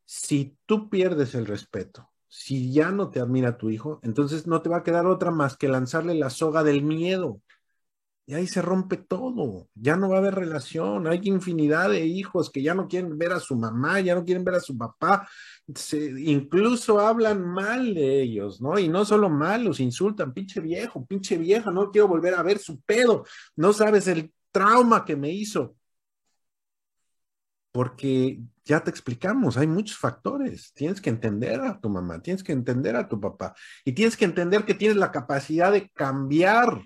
Si 0.04 0.56
tú 0.66 0.90
pierdes 0.90 1.34
el 1.34 1.46
respeto, 1.46 2.10
si 2.26 2.72
ya 2.72 2.90
no 2.90 3.10
te 3.10 3.20
admira 3.20 3.58
tu 3.58 3.70
hijo, 3.70 4.00
entonces 4.02 4.46
no 4.46 4.62
te 4.62 4.68
va 4.68 4.78
a 4.78 4.82
quedar 4.82 5.06
otra 5.06 5.30
más 5.30 5.56
que 5.56 5.68
lanzarle 5.68 6.14
la 6.14 6.30
soga 6.30 6.62
del 6.62 6.82
miedo. 6.82 7.40
Y 8.26 8.34
ahí 8.34 8.46
se 8.46 8.62
rompe 8.62 8.96
todo, 8.96 9.68
ya 9.74 9.96
no 9.96 10.08
va 10.08 10.16
a 10.16 10.18
haber 10.18 10.36
relación, 10.36 11.08
hay 11.08 11.20
infinidad 11.24 11.90
de 11.90 12.06
hijos 12.06 12.48
que 12.48 12.62
ya 12.62 12.74
no 12.74 12.86
quieren 12.86 13.18
ver 13.18 13.32
a 13.32 13.40
su 13.40 13.56
mamá, 13.56 13.98
ya 14.00 14.14
no 14.14 14.24
quieren 14.24 14.44
ver 14.44 14.54
a 14.54 14.60
su 14.60 14.78
papá, 14.78 15.28
incluso 16.16 17.00
hablan 17.00 17.44
mal 17.44 17.92
de 17.92 18.22
ellos, 18.22 18.60
¿no? 18.60 18.78
Y 18.78 18.88
no 18.88 19.04
solo 19.04 19.28
mal, 19.28 19.64
los 19.64 19.80
insultan, 19.80 20.32
pinche 20.32 20.60
viejo, 20.60 21.04
pinche 21.04 21.36
vieja, 21.38 21.72
no 21.72 21.90
quiero 21.90 22.06
volver 22.06 22.34
a 22.34 22.44
ver 22.44 22.60
su 22.60 22.80
pedo, 22.82 23.24
no 23.56 23.72
sabes 23.72 24.06
el 24.06 24.32
trauma 24.52 25.04
que 25.04 25.16
me 25.16 25.32
hizo 25.32 25.74
porque 27.72 28.40
ya 28.64 28.82
te 28.82 28.90
explicamos, 28.90 29.56
hay 29.56 29.66
muchos 29.66 29.98
factores. 29.98 30.72
Tienes 30.74 31.00
que 31.00 31.10
entender 31.10 31.60
a 31.60 31.80
tu 31.80 31.88
mamá, 31.88 32.20
tienes 32.20 32.42
que 32.42 32.52
entender 32.52 32.96
a 32.96 33.08
tu 33.08 33.20
papá 33.20 33.54
y 33.84 33.92
tienes 33.92 34.16
que 34.16 34.24
entender 34.24 34.64
que 34.64 34.74
tienes 34.74 34.96
la 34.96 35.12
capacidad 35.12 35.72
de 35.72 35.88
cambiar. 35.90 36.82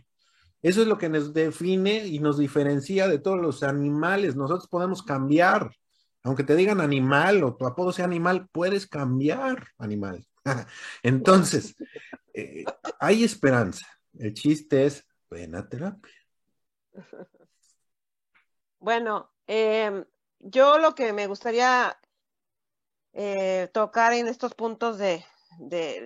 Eso 0.63 0.81
es 0.81 0.89
lo 0.89 0.97
que 0.97 1.09
nos 1.09 1.35
define 1.35 2.07
y 2.07 2.21
nos 2.21 2.39
diferencia 2.39 3.07
de 3.07 3.19
todos 3.19 3.39
los 3.39 3.63
animales. 3.63 4.37
Nosotros 4.37 4.69
podemos 4.69 5.03
cambiar. 5.03 5.71
Aunque 6.23 6.43
te 6.43 6.57
digan 6.57 6.81
animal 6.81 7.45
o 7.45 7.55
tu 7.55 7.67
apodo 7.67 7.93
sea 7.93 8.07
animal, 8.07 8.49
puedes 8.51 8.87
cambiar 8.87 9.69
animal. 9.77 10.25
Entonces, 11.03 11.77
eh, 12.33 12.65
hay 12.99 13.25
esperanza. 13.25 13.87
El 14.19 14.33
chiste 14.33 14.87
es 14.87 15.07
buena 15.29 15.69
terapia. 15.69 16.13
Bueno, 18.81 19.33
eh, 19.47 20.05
yo 20.45 20.79
lo 20.79 20.95
que 20.95 21.13
me 21.13 21.27
gustaría 21.27 21.99
eh, 23.15 23.71
tocar 23.73 24.13
en 24.13 24.29
estos 24.29 24.55
puntos 24.55 24.99
de, 24.99 25.25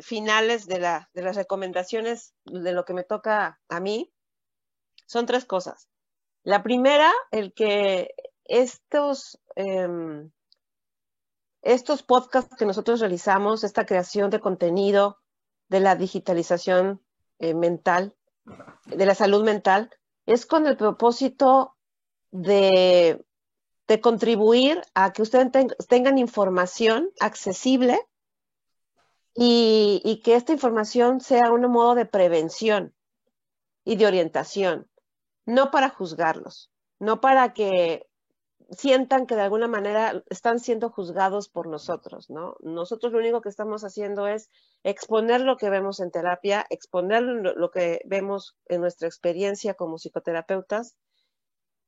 finales 0.02 0.66
de, 0.66 0.78
la, 0.78 1.10
de 1.12 1.22
las 1.22 1.36
recomendaciones 1.36 2.34
de 2.44 2.72
lo 2.72 2.84
que 2.84 2.94
me 2.94 3.02
toca 3.02 3.60
a 3.68 3.80
mí 3.80 4.12
son 5.06 5.26
tres 5.26 5.44
cosas. 5.44 5.88
La 6.44 6.62
primera, 6.62 7.10
el 7.30 7.52
que 7.52 8.14
estos, 8.44 9.40
em, 9.56 10.30
estos 11.62 12.02
podcasts 12.02 12.54
que 12.56 12.66
nosotros 12.66 13.00
realizamos, 13.00 13.64
esta 13.64 13.86
creación 13.86 14.30
de 14.30 14.40
contenido 14.40 15.18
de 15.68 15.80
la 15.80 15.96
digitalización 15.96 17.02
eh, 17.38 17.54
mental, 17.54 18.16
de 18.86 19.06
la 19.06 19.14
salud 19.14 19.44
mental, 19.44 19.90
es 20.26 20.46
con 20.46 20.66
el 20.66 20.76
propósito 20.76 21.74
de 22.30 23.24
de 23.88 24.00
contribuir 24.02 24.82
a 24.94 25.12
que 25.12 25.22
ustedes 25.22 25.50
tengan 25.88 26.18
información 26.18 27.10
accesible 27.20 27.98
y, 29.34 30.20
que 30.22 30.34
esta 30.34 30.52
información 30.52 31.20
sea 31.20 31.50
un 31.50 31.62
modo 31.70 31.94
de 31.94 32.04
prevención 32.04 32.94
y 33.84 33.96
de 33.96 34.06
orientación, 34.06 34.88
no 35.46 35.70
para 35.70 35.88
juzgarlos, 35.88 36.70
no 36.98 37.20
para 37.20 37.54
que 37.54 38.06
sientan 38.70 39.26
que 39.26 39.36
de 39.36 39.42
alguna 39.42 39.68
manera 39.68 40.22
están 40.28 40.58
siendo 40.58 40.90
juzgados 40.90 41.48
por 41.48 41.66
nosotros, 41.66 42.28
¿no? 42.28 42.56
Nosotros 42.60 43.12
lo 43.12 43.20
único 43.20 43.40
que 43.40 43.48
estamos 43.48 43.84
haciendo 43.84 44.26
es 44.26 44.50
exponer 44.82 45.40
lo 45.40 45.56
que 45.56 45.70
vemos 45.70 46.00
en 46.00 46.10
terapia, 46.10 46.66
exponer 46.68 47.22
lo 47.22 47.70
que 47.70 48.02
vemos 48.04 48.58
en 48.66 48.82
nuestra 48.82 49.08
experiencia 49.08 49.72
como 49.72 49.96
psicoterapeutas 49.96 50.96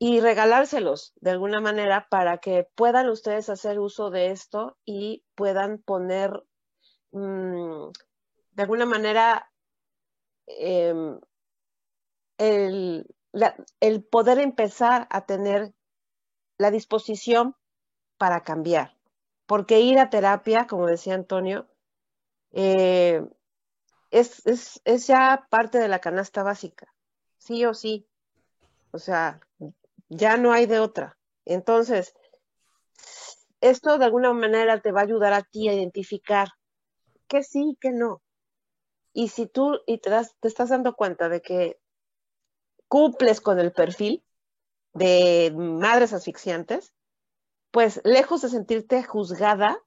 y 0.02 0.20
regalárselos 0.20 1.12
de 1.20 1.30
alguna 1.30 1.60
manera 1.60 2.08
para 2.08 2.38
que 2.38 2.66
puedan 2.74 3.10
ustedes 3.10 3.50
hacer 3.50 3.78
uso 3.78 4.08
de 4.08 4.30
esto 4.30 4.78
y 4.86 5.22
puedan 5.34 5.76
poner 5.76 6.42
mm, 7.12 7.90
de 8.52 8.62
alguna 8.62 8.86
manera 8.86 9.52
em, 10.46 11.20
el, 12.38 13.04
poder 14.10 14.38
empezar 14.38 15.06
a 15.10 15.26
tener 15.26 15.74
la 16.56 16.70
disposición 16.70 17.54
para 18.16 18.42
cambiar. 18.42 18.96
Porque 19.44 19.80
ir 19.80 19.98
a 19.98 20.08
terapia, 20.08 20.66
como 20.66 20.86
decía 20.86 21.14
Antonio, 21.14 21.68
eh, 22.52 23.22
es, 24.10 24.46
es 24.46 25.06
ya 25.06 25.46
parte 25.50 25.78
de 25.78 25.88
la 25.88 25.98
canasta 25.98 26.42
básica, 26.42 26.90
sí 27.36 27.66
o 27.66 27.74
sí. 27.74 28.08
O 28.92 28.98
sea, 28.98 29.40
ya 30.10 30.36
no 30.36 30.52
hay 30.52 30.66
de 30.66 30.80
otra. 30.80 31.16
Entonces, 31.46 32.14
esto 33.60 33.96
de 33.96 34.04
alguna 34.04 34.32
manera 34.32 34.80
te 34.80 34.92
va 34.92 35.00
a 35.00 35.04
ayudar 35.04 35.32
a 35.32 35.42
ti 35.42 35.68
a 35.68 35.74
identificar 35.74 36.48
que 37.28 37.42
sí, 37.42 37.78
que 37.80 37.90
no. 37.90 38.20
Y 39.12 39.28
si 39.28 39.46
tú 39.46 39.78
y 39.86 39.98
te, 39.98 40.10
te 40.40 40.48
estás 40.48 40.68
dando 40.68 40.94
cuenta 40.94 41.28
de 41.28 41.40
que 41.40 41.80
cumples 42.88 43.40
con 43.40 43.58
el 43.58 43.72
perfil 43.72 44.24
de 44.92 45.52
madres 45.56 46.12
asfixiantes, 46.12 46.92
pues 47.70 48.00
lejos 48.04 48.42
de 48.42 48.48
sentirte 48.48 49.02
juzgada, 49.04 49.78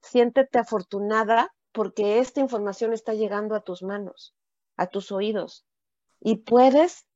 siéntete 0.00 0.58
afortunada 0.58 1.54
porque 1.72 2.18
esta 2.18 2.40
información 2.40 2.92
está 2.94 3.12
llegando 3.12 3.54
a 3.54 3.60
tus 3.60 3.82
manos, 3.82 4.34
a 4.76 4.86
tus 4.86 5.12
oídos, 5.12 5.66
y 6.20 6.36
puedes 6.36 7.06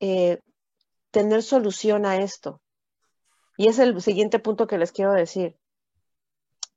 eh, 0.00 0.40
tener 1.12 1.42
solución 1.42 2.04
a 2.04 2.16
esto. 2.16 2.60
Y 3.56 3.68
es 3.68 3.78
el 3.78 4.00
siguiente 4.02 4.40
punto 4.40 4.66
que 4.66 4.78
les 4.78 4.90
quiero 4.90 5.12
decir. 5.12 5.56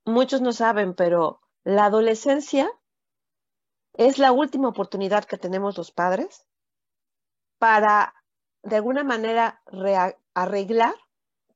Muchos 0.04 0.42
no 0.42 0.52
saben, 0.52 0.94
pero 0.94 1.42
la 1.64 1.86
adolescencia 1.86 2.70
es 3.94 4.20
la 4.20 4.32
última 4.32 4.68
oportunidad 4.68 5.24
que 5.24 5.38
tenemos 5.38 5.78
los 5.78 5.92
padres 5.92 6.46
para, 7.58 8.14
de 8.62 8.76
alguna 8.76 9.04
manera, 9.04 9.64
arreglar 10.34 10.94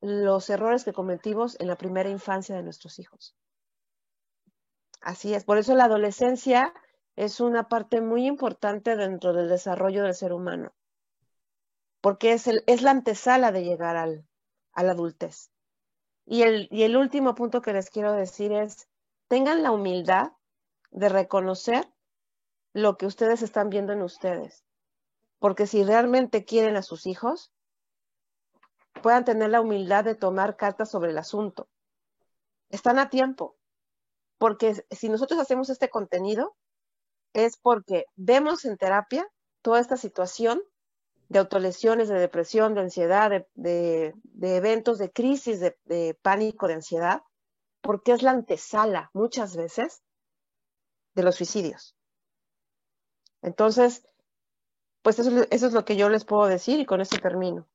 los 0.01 0.49
errores 0.49 0.85
que 0.85 0.93
cometimos 0.93 1.59
en 1.59 1.67
la 1.67 1.75
primera 1.75 2.09
infancia 2.09 2.55
de 2.55 2.63
nuestros 2.63 2.97
hijos. 2.97 3.35
Así 5.01 5.33
es, 5.33 5.43
por 5.43 5.57
eso 5.57 5.75
la 5.75 5.85
adolescencia 5.85 6.73
es 7.17 7.41
una 7.41 7.67
parte 7.67 7.99
muy 7.99 8.25
importante 8.25 8.95
dentro 8.95 9.33
del 9.33 9.49
desarrollo 9.49 10.03
del 10.03 10.15
ser 10.15 10.31
humano 10.31 10.73
porque 12.01 12.33
es, 12.33 12.47
el, 12.47 12.63
es 12.67 12.81
la 12.81 12.91
antesala 12.91 13.51
de 13.51 13.63
llegar 13.63 13.97
al, 13.97 14.25
a 14.73 14.83
la 14.83 14.91
adultez. 14.91 15.51
Y 16.25 16.43
el, 16.43 16.67
y 16.71 16.83
el 16.83 16.95
último 16.95 17.35
punto 17.35 17.61
que 17.61 17.73
les 17.73 17.89
quiero 17.89 18.13
decir 18.13 18.51
es, 18.51 18.87
tengan 19.27 19.63
la 19.63 19.71
humildad 19.71 20.31
de 20.91 21.09
reconocer 21.09 21.91
lo 22.73 22.97
que 22.97 23.05
ustedes 23.05 23.41
están 23.41 23.69
viendo 23.69 23.93
en 23.93 24.01
ustedes. 24.01 24.63
Porque 25.39 25.67
si 25.67 25.83
realmente 25.83 26.45
quieren 26.45 26.75
a 26.75 26.81
sus 26.81 27.05
hijos, 27.07 27.51
puedan 29.01 29.25
tener 29.25 29.49
la 29.49 29.61
humildad 29.61 30.03
de 30.03 30.15
tomar 30.15 30.55
cartas 30.55 30.91
sobre 30.91 31.11
el 31.11 31.17
asunto. 31.17 31.69
Están 32.69 32.99
a 32.99 33.09
tiempo. 33.09 33.57
Porque 34.37 34.85
si 34.91 35.09
nosotros 35.09 35.39
hacemos 35.39 35.69
este 35.69 35.89
contenido, 35.89 36.55
es 37.33 37.57
porque 37.57 38.05
vemos 38.15 38.65
en 38.65 38.77
terapia 38.77 39.27
toda 39.61 39.79
esta 39.79 39.97
situación 39.97 40.61
de 41.29 41.39
autolesiones, 41.39 42.09
de 42.09 42.19
depresión, 42.19 42.73
de 42.73 42.81
ansiedad, 42.81 43.45
de, 43.53 44.13
eventos 44.41 44.97
de 44.97 45.11
crisis, 45.11 45.59
de, 45.59 46.19
pánico, 46.21 46.67
de 46.67 46.73
ansiedad, 46.73 47.21
porque 47.81 48.11
es 48.11 48.23
la 48.23 48.31
antesala 48.31 49.11
muchas 49.13 49.55
veces 49.55 50.01
de 51.13 51.23
los 51.23 51.35
suicidios. 51.35 51.95
Entonces, 53.43 54.07
pues 55.03 55.19
eso, 55.19 55.45
es 55.49 55.71
lo 55.71 55.85
que 55.85 55.95
yo 55.95 56.09
les 56.09 56.25
puedo 56.25 56.47
decir 56.47 56.79
y 56.79 56.85
con 56.85 56.99
eso 56.99 57.15
termino. 57.21 57.67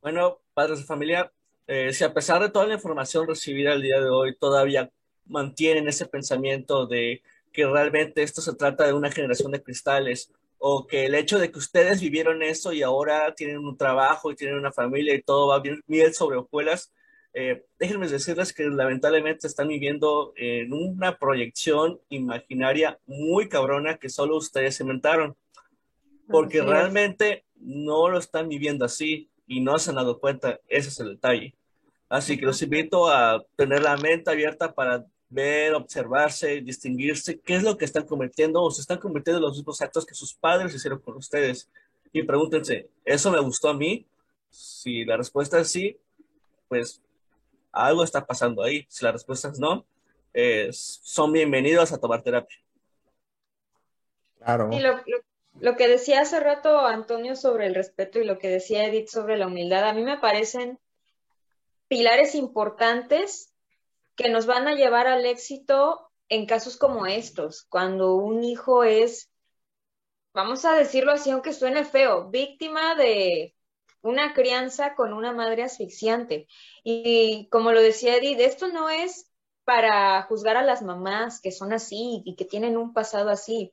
Bueno, 0.00 0.40
padres 0.54 0.78
de 0.78 0.84
familia, 0.84 1.30
eh, 1.66 1.92
si 1.92 2.02
a 2.02 2.14
pesar 2.14 2.40
de 2.40 2.48
toda 2.48 2.66
la 2.66 2.74
información 2.74 3.28
recibida 3.28 3.74
el 3.74 3.82
día 3.82 4.00
de 4.00 4.08
hoy 4.08 4.36
todavía 4.36 4.90
mantienen 5.26 5.86
ese 5.86 6.06
pensamiento 6.06 6.86
de 6.86 7.22
que 7.52 7.66
realmente 7.66 8.22
esto 8.22 8.40
se 8.40 8.54
trata 8.54 8.86
de 8.86 8.94
una 8.94 9.10
generación 9.10 9.52
de 9.52 9.62
cristales 9.62 10.32
o 10.58 10.86
que 10.86 11.06
el 11.06 11.14
hecho 11.14 11.38
de 11.38 11.50
que 11.50 11.58
ustedes 11.58 12.00
vivieron 12.00 12.42
eso 12.42 12.72
y 12.72 12.82
ahora 12.82 13.34
tienen 13.34 13.58
un 13.58 13.76
trabajo 13.76 14.30
y 14.30 14.36
tienen 14.36 14.56
una 14.56 14.72
familia 14.72 15.14
y 15.14 15.22
todo 15.22 15.48
va 15.48 15.60
bien, 15.60 15.82
miel 15.86 16.12
sobre 16.14 16.36
hojuelas, 16.36 16.92
eh, 17.32 17.64
déjenme 17.78 18.08
decirles 18.08 18.52
que 18.52 18.64
lamentablemente 18.64 19.46
están 19.46 19.68
viviendo 19.68 20.32
en 20.36 20.72
una 20.72 21.18
proyección 21.18 22.00
imaginaria 22.08 22.98
muy 23.06 23.48
cabrona 23.48 23.98
que 23.98 24.08
solo 24.08 24.36
ustedes 24.36 24.80
inventaron, 24.80 25.36
porque 26.28 26.62
realmente 26.62 27.44
no 27.54 28.08
lo 28.08 28.18
están 28.18 28.48
viviendo 28.48 28.84
así 28.84 29.30
y 29.46 29.60
no 29.60 29.78
se 29.78 29.90
han 29.90 29.96
dado 29.96 30.18
cuenta, 30.18 30.60
ese 30.68 30.88
es 30.88 31.00
el 31.00 31.10
detalle. 31.10 31.54
Así 32.08 32.38
que 32.38 32.46
los 32.46 32.60
invito 32.62 33.08
a 33.08 33.44
tener 33.56 33.82
la 33.82 33.96
mente 33.96 34.30
abierta 34.30 34.74
para 34.74 35.06
ver, 35.30 35.74
observarse, 35.74 36.60
distinguirse 36.60 37.40
qué 37.40 37.56
es 37.56 37.62
lo 37.62 37.76
que 37.76 37.84
están 37.84 38.06
cometiendo 38.06 38.62
o 38.62 38.70
se 38.70 38.80
están 38.80 38.98
cometiendo 38.98 39.40
los 39.40 39.56
mismos 39.56 39.80
actos 39.82 40.06
que 40.06 40.14
sus 40.14 40.34
padres 40.34 40.74
hicieron 40.74 41.00
con 41.00 41.16
ustedes. 41.16 41.68
Y 42.12 42.22
pregúntense, 42.22 42.88
¿eso 43.04 43.30
me 43.30 43.40
gustó 43.40 43.68
a 43.68 43.74
mí? 43.74 44.06
Si 44.50 45.04
la 45.04 45.16
respuesta 45.16 45.60
es 45.60 45.70
sí, 45.70 45.98
pues 46.68 47.02
algo 47.72 48.02
está 48.02 48.26
pasando 48.26 48.62
ahí. 48.62 48.86
Si 48.88 49.04
la 49.04 49.12
respuesta 49.12 49.48
es 49.48 49.58
no, 49.58 49.84
son 50.72 51.32
bienvenidos 51.32 51.92
a 51.92 51.98
tomar 51.98 52.22
terapia. 52.22 52.58
Claro. 54.38 54.70
Y 54.72 54.80
lo, 54.80 55.76
que 55.76 55.88
decía 55.88 56.20
hace 56.20 56.40
rato 56.40 56.78
Antonio 56.80 57.36
sobre 57.36 57.66
el 57.66 57.74
respeto 57.74 58.20
y 58.20 58.24
lo 58.24 58.38
que 58.38 58.48
decía 58.48 58.86
Edith 58.86 59.08
sobre 59.08 59.36
la 59.36 59.48
humildad, 59.48 59.88
a 59.88 59.92
mí 59.92 60.02
me 60.02 60.18
parecen 60.18 60.78
pilares 61.88 62.34
importantes 62.34 63.47
que 64.18 64.28
nos 64.28 64.46
van 64.46 64.66
a 64.66 64.74
llevar 64.74 65.06
al 65.06 65.24
éxito 65.24 66.10
en 66.28 66.44
casos 66.44 66.76
como 66.76 67.06
estos, 67.06 67.62
cuando 67.70 68.16
un 68.16 68.42
hijo 68.42 68.82
es, 68.82 69.30
vamos 70.34 70.64
a 70.64 70.74
decirlo 70.74 71.12
así, 71.12 71.30
aunque 71.30 71.52
suene 71.52 71.84
feo, 71.84 72.28
víctima 72.28 72.96
de 72.96 73.54
una 74.02 74.34
crianza 74.34 74.96
con 74.96 75.12
una 75.12 75.32
madre 75.32 75.62
asfixiante. 75.62 76.48
Y 76.82 77.48
como 77.50 77.72
lo 77.72 77.80
decía 77.80 78.16
Edith, 78.16 78.40
esto 78.40 78.66
no 78.68 78.90
es 78.90 79.30
para 79.62 80.20
juzgar 80.24 80.56
a 80.56 80.64
las 80.64 80.82
mamás 80.82 81.40
que 81.40 81.52
son 81.52 81.72
así 81.72 82.22
y 82.24 82.34
que 82.34 82.44
tienen 82.44 82.76
un 82.76 82.92
pasado 82.92 83.30
así. 83.30 83.72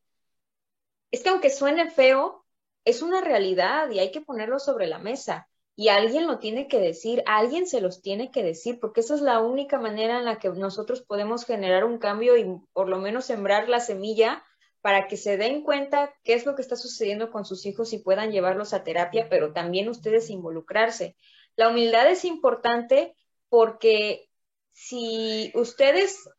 Es 1.09 1.23
que 1.23 1.29
aunque 1.29 1.49
suene 1.49 1.89
feo, 1.89 2.45
es 2.85 3.01
una 3.01 3.19
realidad 3.19 3.89
y 3.89 3.97
hay 3.97 4.11
que 4.11 4.21
ponerlo 4.21 4.59
sobre 4.59 4.85
la 4.85 4.99
mesa. 4.99 5.49
Y 5.75 5.89
alguien 5.89 6.25
lo 6.25 6.39
tiene 6.39 6.67
que 6.67 6.79
decir, 6.79 7.21
alguien 7.25 7.67
se 7.67 7.81
los 7.81 8.01
tiene 8.01 8.31
que 8.31 8.43
decir, 8.43 8.79
porque 8.79 9.01
esa 9.01 9.15
es 9.15 9.21
la 9.21 9.41
única 9.41 9.77
manera 9.77 10.19
en 10.19 10.25
la 10.25 10.39
que 10.39 10.49
nosotros 10.49 11.01
podemos 11.01 11.45
generar 11.45 11.83
un 11.83 11.97
cambio 11.97 12.37
y 12.37 12.45
por 12.71 12.87
lo 12.87 12.97
menos 12.97 13.25
sembrar 13.25 13.67
la 13.67 13.81
semilla 13.81 14.43
para 14.81 15.07
que 15.07 15.17
se 15.17 15.35
den 15.35 15.63
cuenta 15.63 16.13
qué 16.23 16.35
es 16.35 16.45
lo 16.45 16.55
que 16.55 16.61
está 16.61 16.75
sucediendo 16.75 17.31
con 17.31 17.43
sus 17.43 17.65
hijos 17.65 17.91
y 17.91 17.97
puedan 17.97 18.31
llevarlos 18.31 18.73
a 18.73 18.83
terapia, 18.83 19.27
pero 19.29 19.51
también 19.51 19.89
ustedes 19.89 20.29
involucrarse. 20.29 21.17
La 21.55 21.69
humildad 21.69 22.09
es 22.09 22.23
importante 22.23 23.15
porque 23.49 24.29
si 24.71 25.51
ustedes 25.55 26.29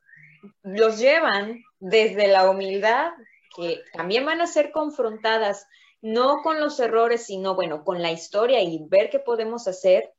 los 0.63 0.99
llevan 0.99 1.63
desde 1.79 2.29
la 2.29 2.49
humildad, 2.49 3.11
que 3.57 3.81
también 3.93 4.25
van 4.25 4.41
a 4.41 4.47
ser 4.47 4.71
confrontadas, 4.71 5.67
no 6.07 6.43
con 6.43 6.61
los 6.61 6.79
errores, 6.79 7.27
sino 7.27 7.57
bueno, 7.57 7.83
con 7.83 8.01
la 8.01 8.13
historia 8.13 8.63
y 8.63 8.79
ver 8.89 9.11
qué 9.11 9.19
podemos 9.19 9.67
hacer, 9.67 10.13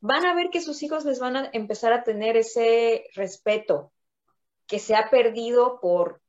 van 0.00 0.24
a 0.24 0.34
ver 0.34 0.48
que 0.50 0.62
sus 0.62 0.82
hijos 0.82 1.04
les 1.04 1.20
van 1.20 1.36
a 1.36 1.50
empezar 1.52 1.92
a 1.92 2.02
tener 2.02 2.38
ese 2.38 3.04
respeto 3.14 3.92
que 4.66 4.78
se 4.78 4.94
ha 4.96 5.10
perdido 5.10 5.80
por 5.82 6.22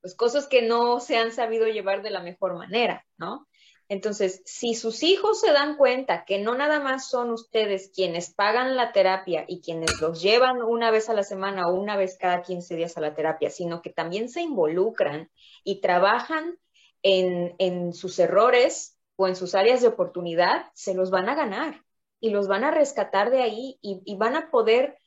pues, 0.00 0.14
cosas 0.14 0.46
que 0.46 0.62
no 0.62 0.98
se 0.98 1.18
han 1.18 1.30
sabido 1.30 1.66
llevar 1.66 2.02
de 2.02 2.10
la 2.10 2.22
mejor 2.22 2.54
manera, 2.56 3.04
¿no? 3.18 3.46
Entonces, 3.88 4.40
si 4.46 4.74
sus 4.74 5.02
hijos 5.02 5.38
se 5.40 5.52
dan 5.52 5.76
cuenta 5.76 6.24
que 6.24 6.38
no 6.38 6.56
nada 6.56 6.80
más 6.80 7.10
son 7.10 7.30
ustedes 7.30 7.92
quienes 7.94 8.32
pagan 8.32 8.76
la 8.76 8.92
terapia 8.92 9.44
y 9.46 9.60
quienes 9.60 10.00
los 10.00 10.22
llevan 10.22 10.62
una 10.62 10.90
vez 10.90 11.10
a 11.10 11.14
la 11.14 11.22
semana 11.22 11.68
o 11.68 11.74
una 11.74 11.96
vez 11.96 12.16
cada 12.18 12.40
15 12.40 12.76
días 12.76 12.96
a 12.96 13.02
la 13.02 13.14
terapia, 13.14 13.50
sino 13.50 13.82
que 13.82 13.90
también 13.90 14.30
se 14.30 14.40
involucran 14.40 15.30
y 15.62 15.82
trabajan 15.82 16.58
en, 17.02 17.92
sus 17.92 18.18
errores 18.18 18.96
o 19.16 19.28
en 19.28 19.36
sus 19.36 19.54
áreas 19.54 19.80
de 19.80 19.88
oportunidad, 19.88 20.66
se 20.74 20.94
los 20.94 21.10
van 21.10 21.28
a 21.28 21.34
ganar 21.34 21.82
y 22.20 22.30
los 22.30 22.48
van 22.48 22.64
a 22.64 22.70
rescatar 22.70 23.30
de 23.30 23.42
ahí 23.42 23.78
y 23.82 24.16
van 24.16 24.36
a 24.36 24.50
poder 24.50 24.98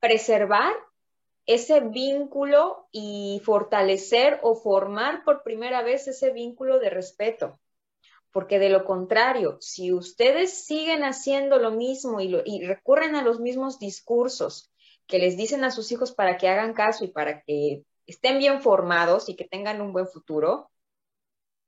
preservar 0.00 0.74
ese 1.48 1.80
vínculo 1.80 2.86
y 2.92 3.40
fortalecer 3.42 4.38
o 4.42 4.54
formar 4.54 5.24
por 5.24 5.42
primera 5.42 5.82
vez 5.82 6.06
ese 6.06 6.30
vínculo 6.30 6.78
de 6.78 6.90
respeto. 6.90 7.58
Porque 8.30 8.58
de 8.58 8.68
lo 8.68 8.84
contrario, 8.84 9.56
si 9.60 9.94
ustedes 9.94 10.66
siguen 10.66 11.04
haciendo 11.04 11.58
lo 11.58 11.70
mismo 11.70 12.20
y, 12.20 12.66
recurren 12.66 13.16
a 13.16 13.22
los 13.22 13.40
mismos 13.40 13.78
discursos 13.78 14.70
que 15.06 15.18
les 15.18 15.38
dicen 15.38 15.64
a 15.64 15.70
sus 15.70 15.90
hijos 15.90 16.12
para 16.12 16.36
que 16.36 16.48
hagan 16.48 16.74
caso 16.74 17.06
y 17.06 17.08
para 17.08 17.40
que 17.40 17.82
estén 18.06 18.38
bien 18.38 18.60
formados 18.60 19.30
y 19.30 19.34
que 19.34 19.44
tengan 19.44 19.80
un 19.80 19.94
buen 19.94 20.06
futuro, 20.06 20.70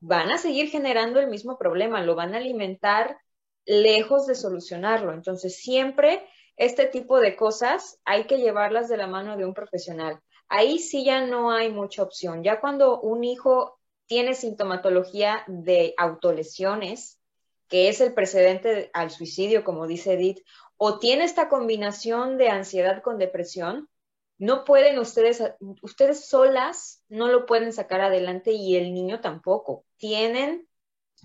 van 0.01 0.31
a 0.31 0.39
seguir 0.39 0.69
generando 0.71 1.21
el 1.21 1.29
mismo 1.29 1.59
problema, 1.59 2.03
lo 2.03 2.15
van 2.15 2.35
a 2.35 2.39
alimentar 2.39 3.19
lejos 3.67 4.27
de 4.27 4.35
solucionarlo. 4.35 5.13
Entonces, 5.13 5.57
siempre 5.57 6.27
este 6.57 6.87
tipo 6.87 7.21
de 7.21 7.37
cosas 7.37 8.01
hay 8.05 8.25
que 8.25 8.39
llevarlas 8.39 8.89
de 8.89 8.97
la 8.97 9.07
mano 9.07 9.37
de 9.37 9.45
un 9.45 9.55
profesional. 9.55 10.21
Ahí 10.49 10.79
sí 10.79 11.05
ya 11.05 11.25
no 11.27 11.53
hay 11.53 11.71
mucha 11.71 12.03
opción. 12.03 12.43
Ya 12.43 12.61
cuando 12.61 13.01
un 13.01 13.25
hijo 13.25 13.79
tiene 14.07 14.35
sintomatología 14.35 15.45
de 15.47 15.95
autolesiones, 15.97 17.21
que 17.69 17.89
es 17.89 18.01
el 18.01 18.13
precedente 18.13 18.91
al 18.93 19.11
suicidio, 19.11 19.63
como 19.63 19.87
dice 19.87 20.15
Edith, 20.15 20.41
o 20.77 20.99
tiene 20.99 21.25
esta 21.25 21.49
combinación 21.49 22.37
de 22.37 22.49
ansiedad 22.49 23.03
con 23.03 23.19
depresión, 23.19 23.89
no 24.41 24.65
pueden 24.65 24.99
ustedes, 24.99 25.41
ustedes 25.83 26.25
solas 26.27 27.05
no 27.09 27.29
lo 27.29 27.47
pueden 27.47 27.73
sacar 27.73 28.01
adelante 28.01 28.51
y 28.51 28.75
el 28.75 28.93
niño 28.93 29.21
tampoco. 29.21 29.85
Tienen 29.97 30.67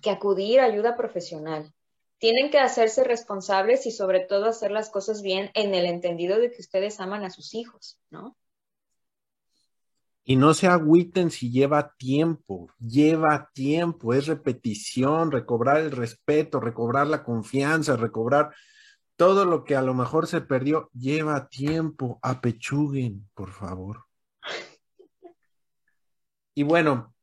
que 0.03 0.11
acudir 0.11 0.59
a 0.59 0.65
ayuda 0.65 0.95
profesional 0.95 1.73
tienen 2.17 2.49
que 2.49 2.59
hacerse 2.59 3.03
responsables 3.03 3.85
y 3.85 3.91
sobre 3.91 4.19
todo 4.21 4.45
hacer 4.45 4.71
las 4.71 4.89
cosas 4.89 5.21
bien 5.21 5.51
en 5.53 5.73
el 5.73 5.85
entendido 5.85 6.39
de 6.39 6.51
que 6.51 6.61
ustedes 6.61 6.99
aman 6.99 7.23
a 7.23 7.29
sus 7.29 7.53
hijos, 7.53 7.99
¿no? 8.09 8.35
Y 10.23 10.37
no 10.37 10.55
se 10.55 10.65
agüiten 10.65 11.29
si 11.29 11.51
lleva 11.51 11.93
tiempo, 11.97 12.71
lleva 12.79 13.51
tiempo, 13.53 14.13
es 14.13 14.25
repetición, 14.25 15.31
recobrar 15.31 15.81
el 15.81 15.91
respeto, 15.91 16.59
recobrar 16.59 17.05
la 17.05 17.23
confianza, 17.23 17.95
recobrar 17.95 18.51
todo 19.15 19.45
lo 19.45 19.63
que 19.63 19.75
a 19.75 19.81
lo 19.81 19.93
mejor 19.93 20.27
se 20.27 20.41
perdió, 20.41 20.89
lleva 20.93 21.47
tiempo, 21.47 22.19
apechuguen, 22.21 23.27
por 23.33 23.51
favor. 23.51 24.05
Y 26.53 26.63
bueno, 26.63 27.13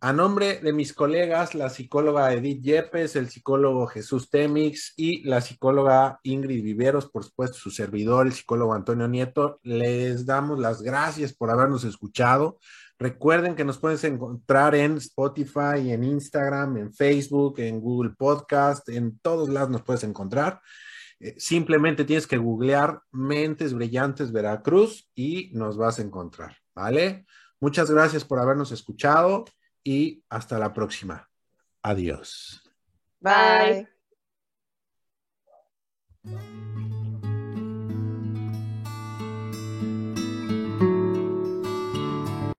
a 0.00 0.12
nombre 0.12 0.60
de 0.60 0.72
mis 0.72 0.92
colegas, 0.92 1.56
la 1.56 1.70
psicóloga 1.70 2.32
Edith 2.32 2.62
Yepes, 2.62 3.16
el 3.16 3.28
psicólogo 3.28 3.88
Jesús 3.88 4.30
Temix 4.30 4.94
y 4.96 5.24
la 5.24 5.40
psicóloga 5.40 6.20
Ingrid 6.22 6.62
Viveros, 6.62 7.10
por 7.10 7.24
supuesto, 7.24 7.58
su 7.58 7.72
servidor, 7.72 8.26
el 8.26 8.32
psicólogo 8.32 8.74
Antonio 8.74 9.08
Nieto, 9.08 9.58
les 9.64 10.24
damos 10.24 10.60
las 10.60 10.82
gracias 10.82 11.32
por 11.32 11.50
habernos 11.50 11.82
escuchado. 11.82 12.60
Recuerden 12.96 13.56
que 13.56 13.64
nos 13.64 13.78
puedes 13.78 14.04
encontrar 14.04 14.76
en 14.76 14.98
Spotify, 14.98 15.90
en 15.90 16.04
Instagram, 16.04 16.76
en 16.76 16.92
Facebook, 16.92 17.58
en 17.58 17.80
Google 17.80 18.10
Podcast, 18.16 18.88
en 18.88 19.18
todos 19.18 19.48
lados 19.48 19.70
nos 19.70 19.82
puedes 19.82 20.04
encontrar. 20.04 20.60
Eh, 21.20 21.34
simplemente 21.38 22.04
tienes 22.04 22.26
que 22.26 22.38
googlear 22.38 23.02
Mentes 23.10 23.74
Brillantes 23.74 24.32
Veracruz 24.32 25.10
y 25.14 25.50
nos 25.52 25.76
vas 25.76 25.98
a 25.98 26.02
encontrar, 26.02 26.56
¿vale? 26.74 27.26
Muchas 27.60 27.90
gracias 27.90 28.24
por 28.24 28.38
habernos 28.38 28.70
escuchado 28.70 29.44
y 29.82 30.22
hasta 30.28 30.58
la 30.58 30.72
próxima. 30.72 31.28
Adiós. 31.82 32.62
Bye. 33.20 33.88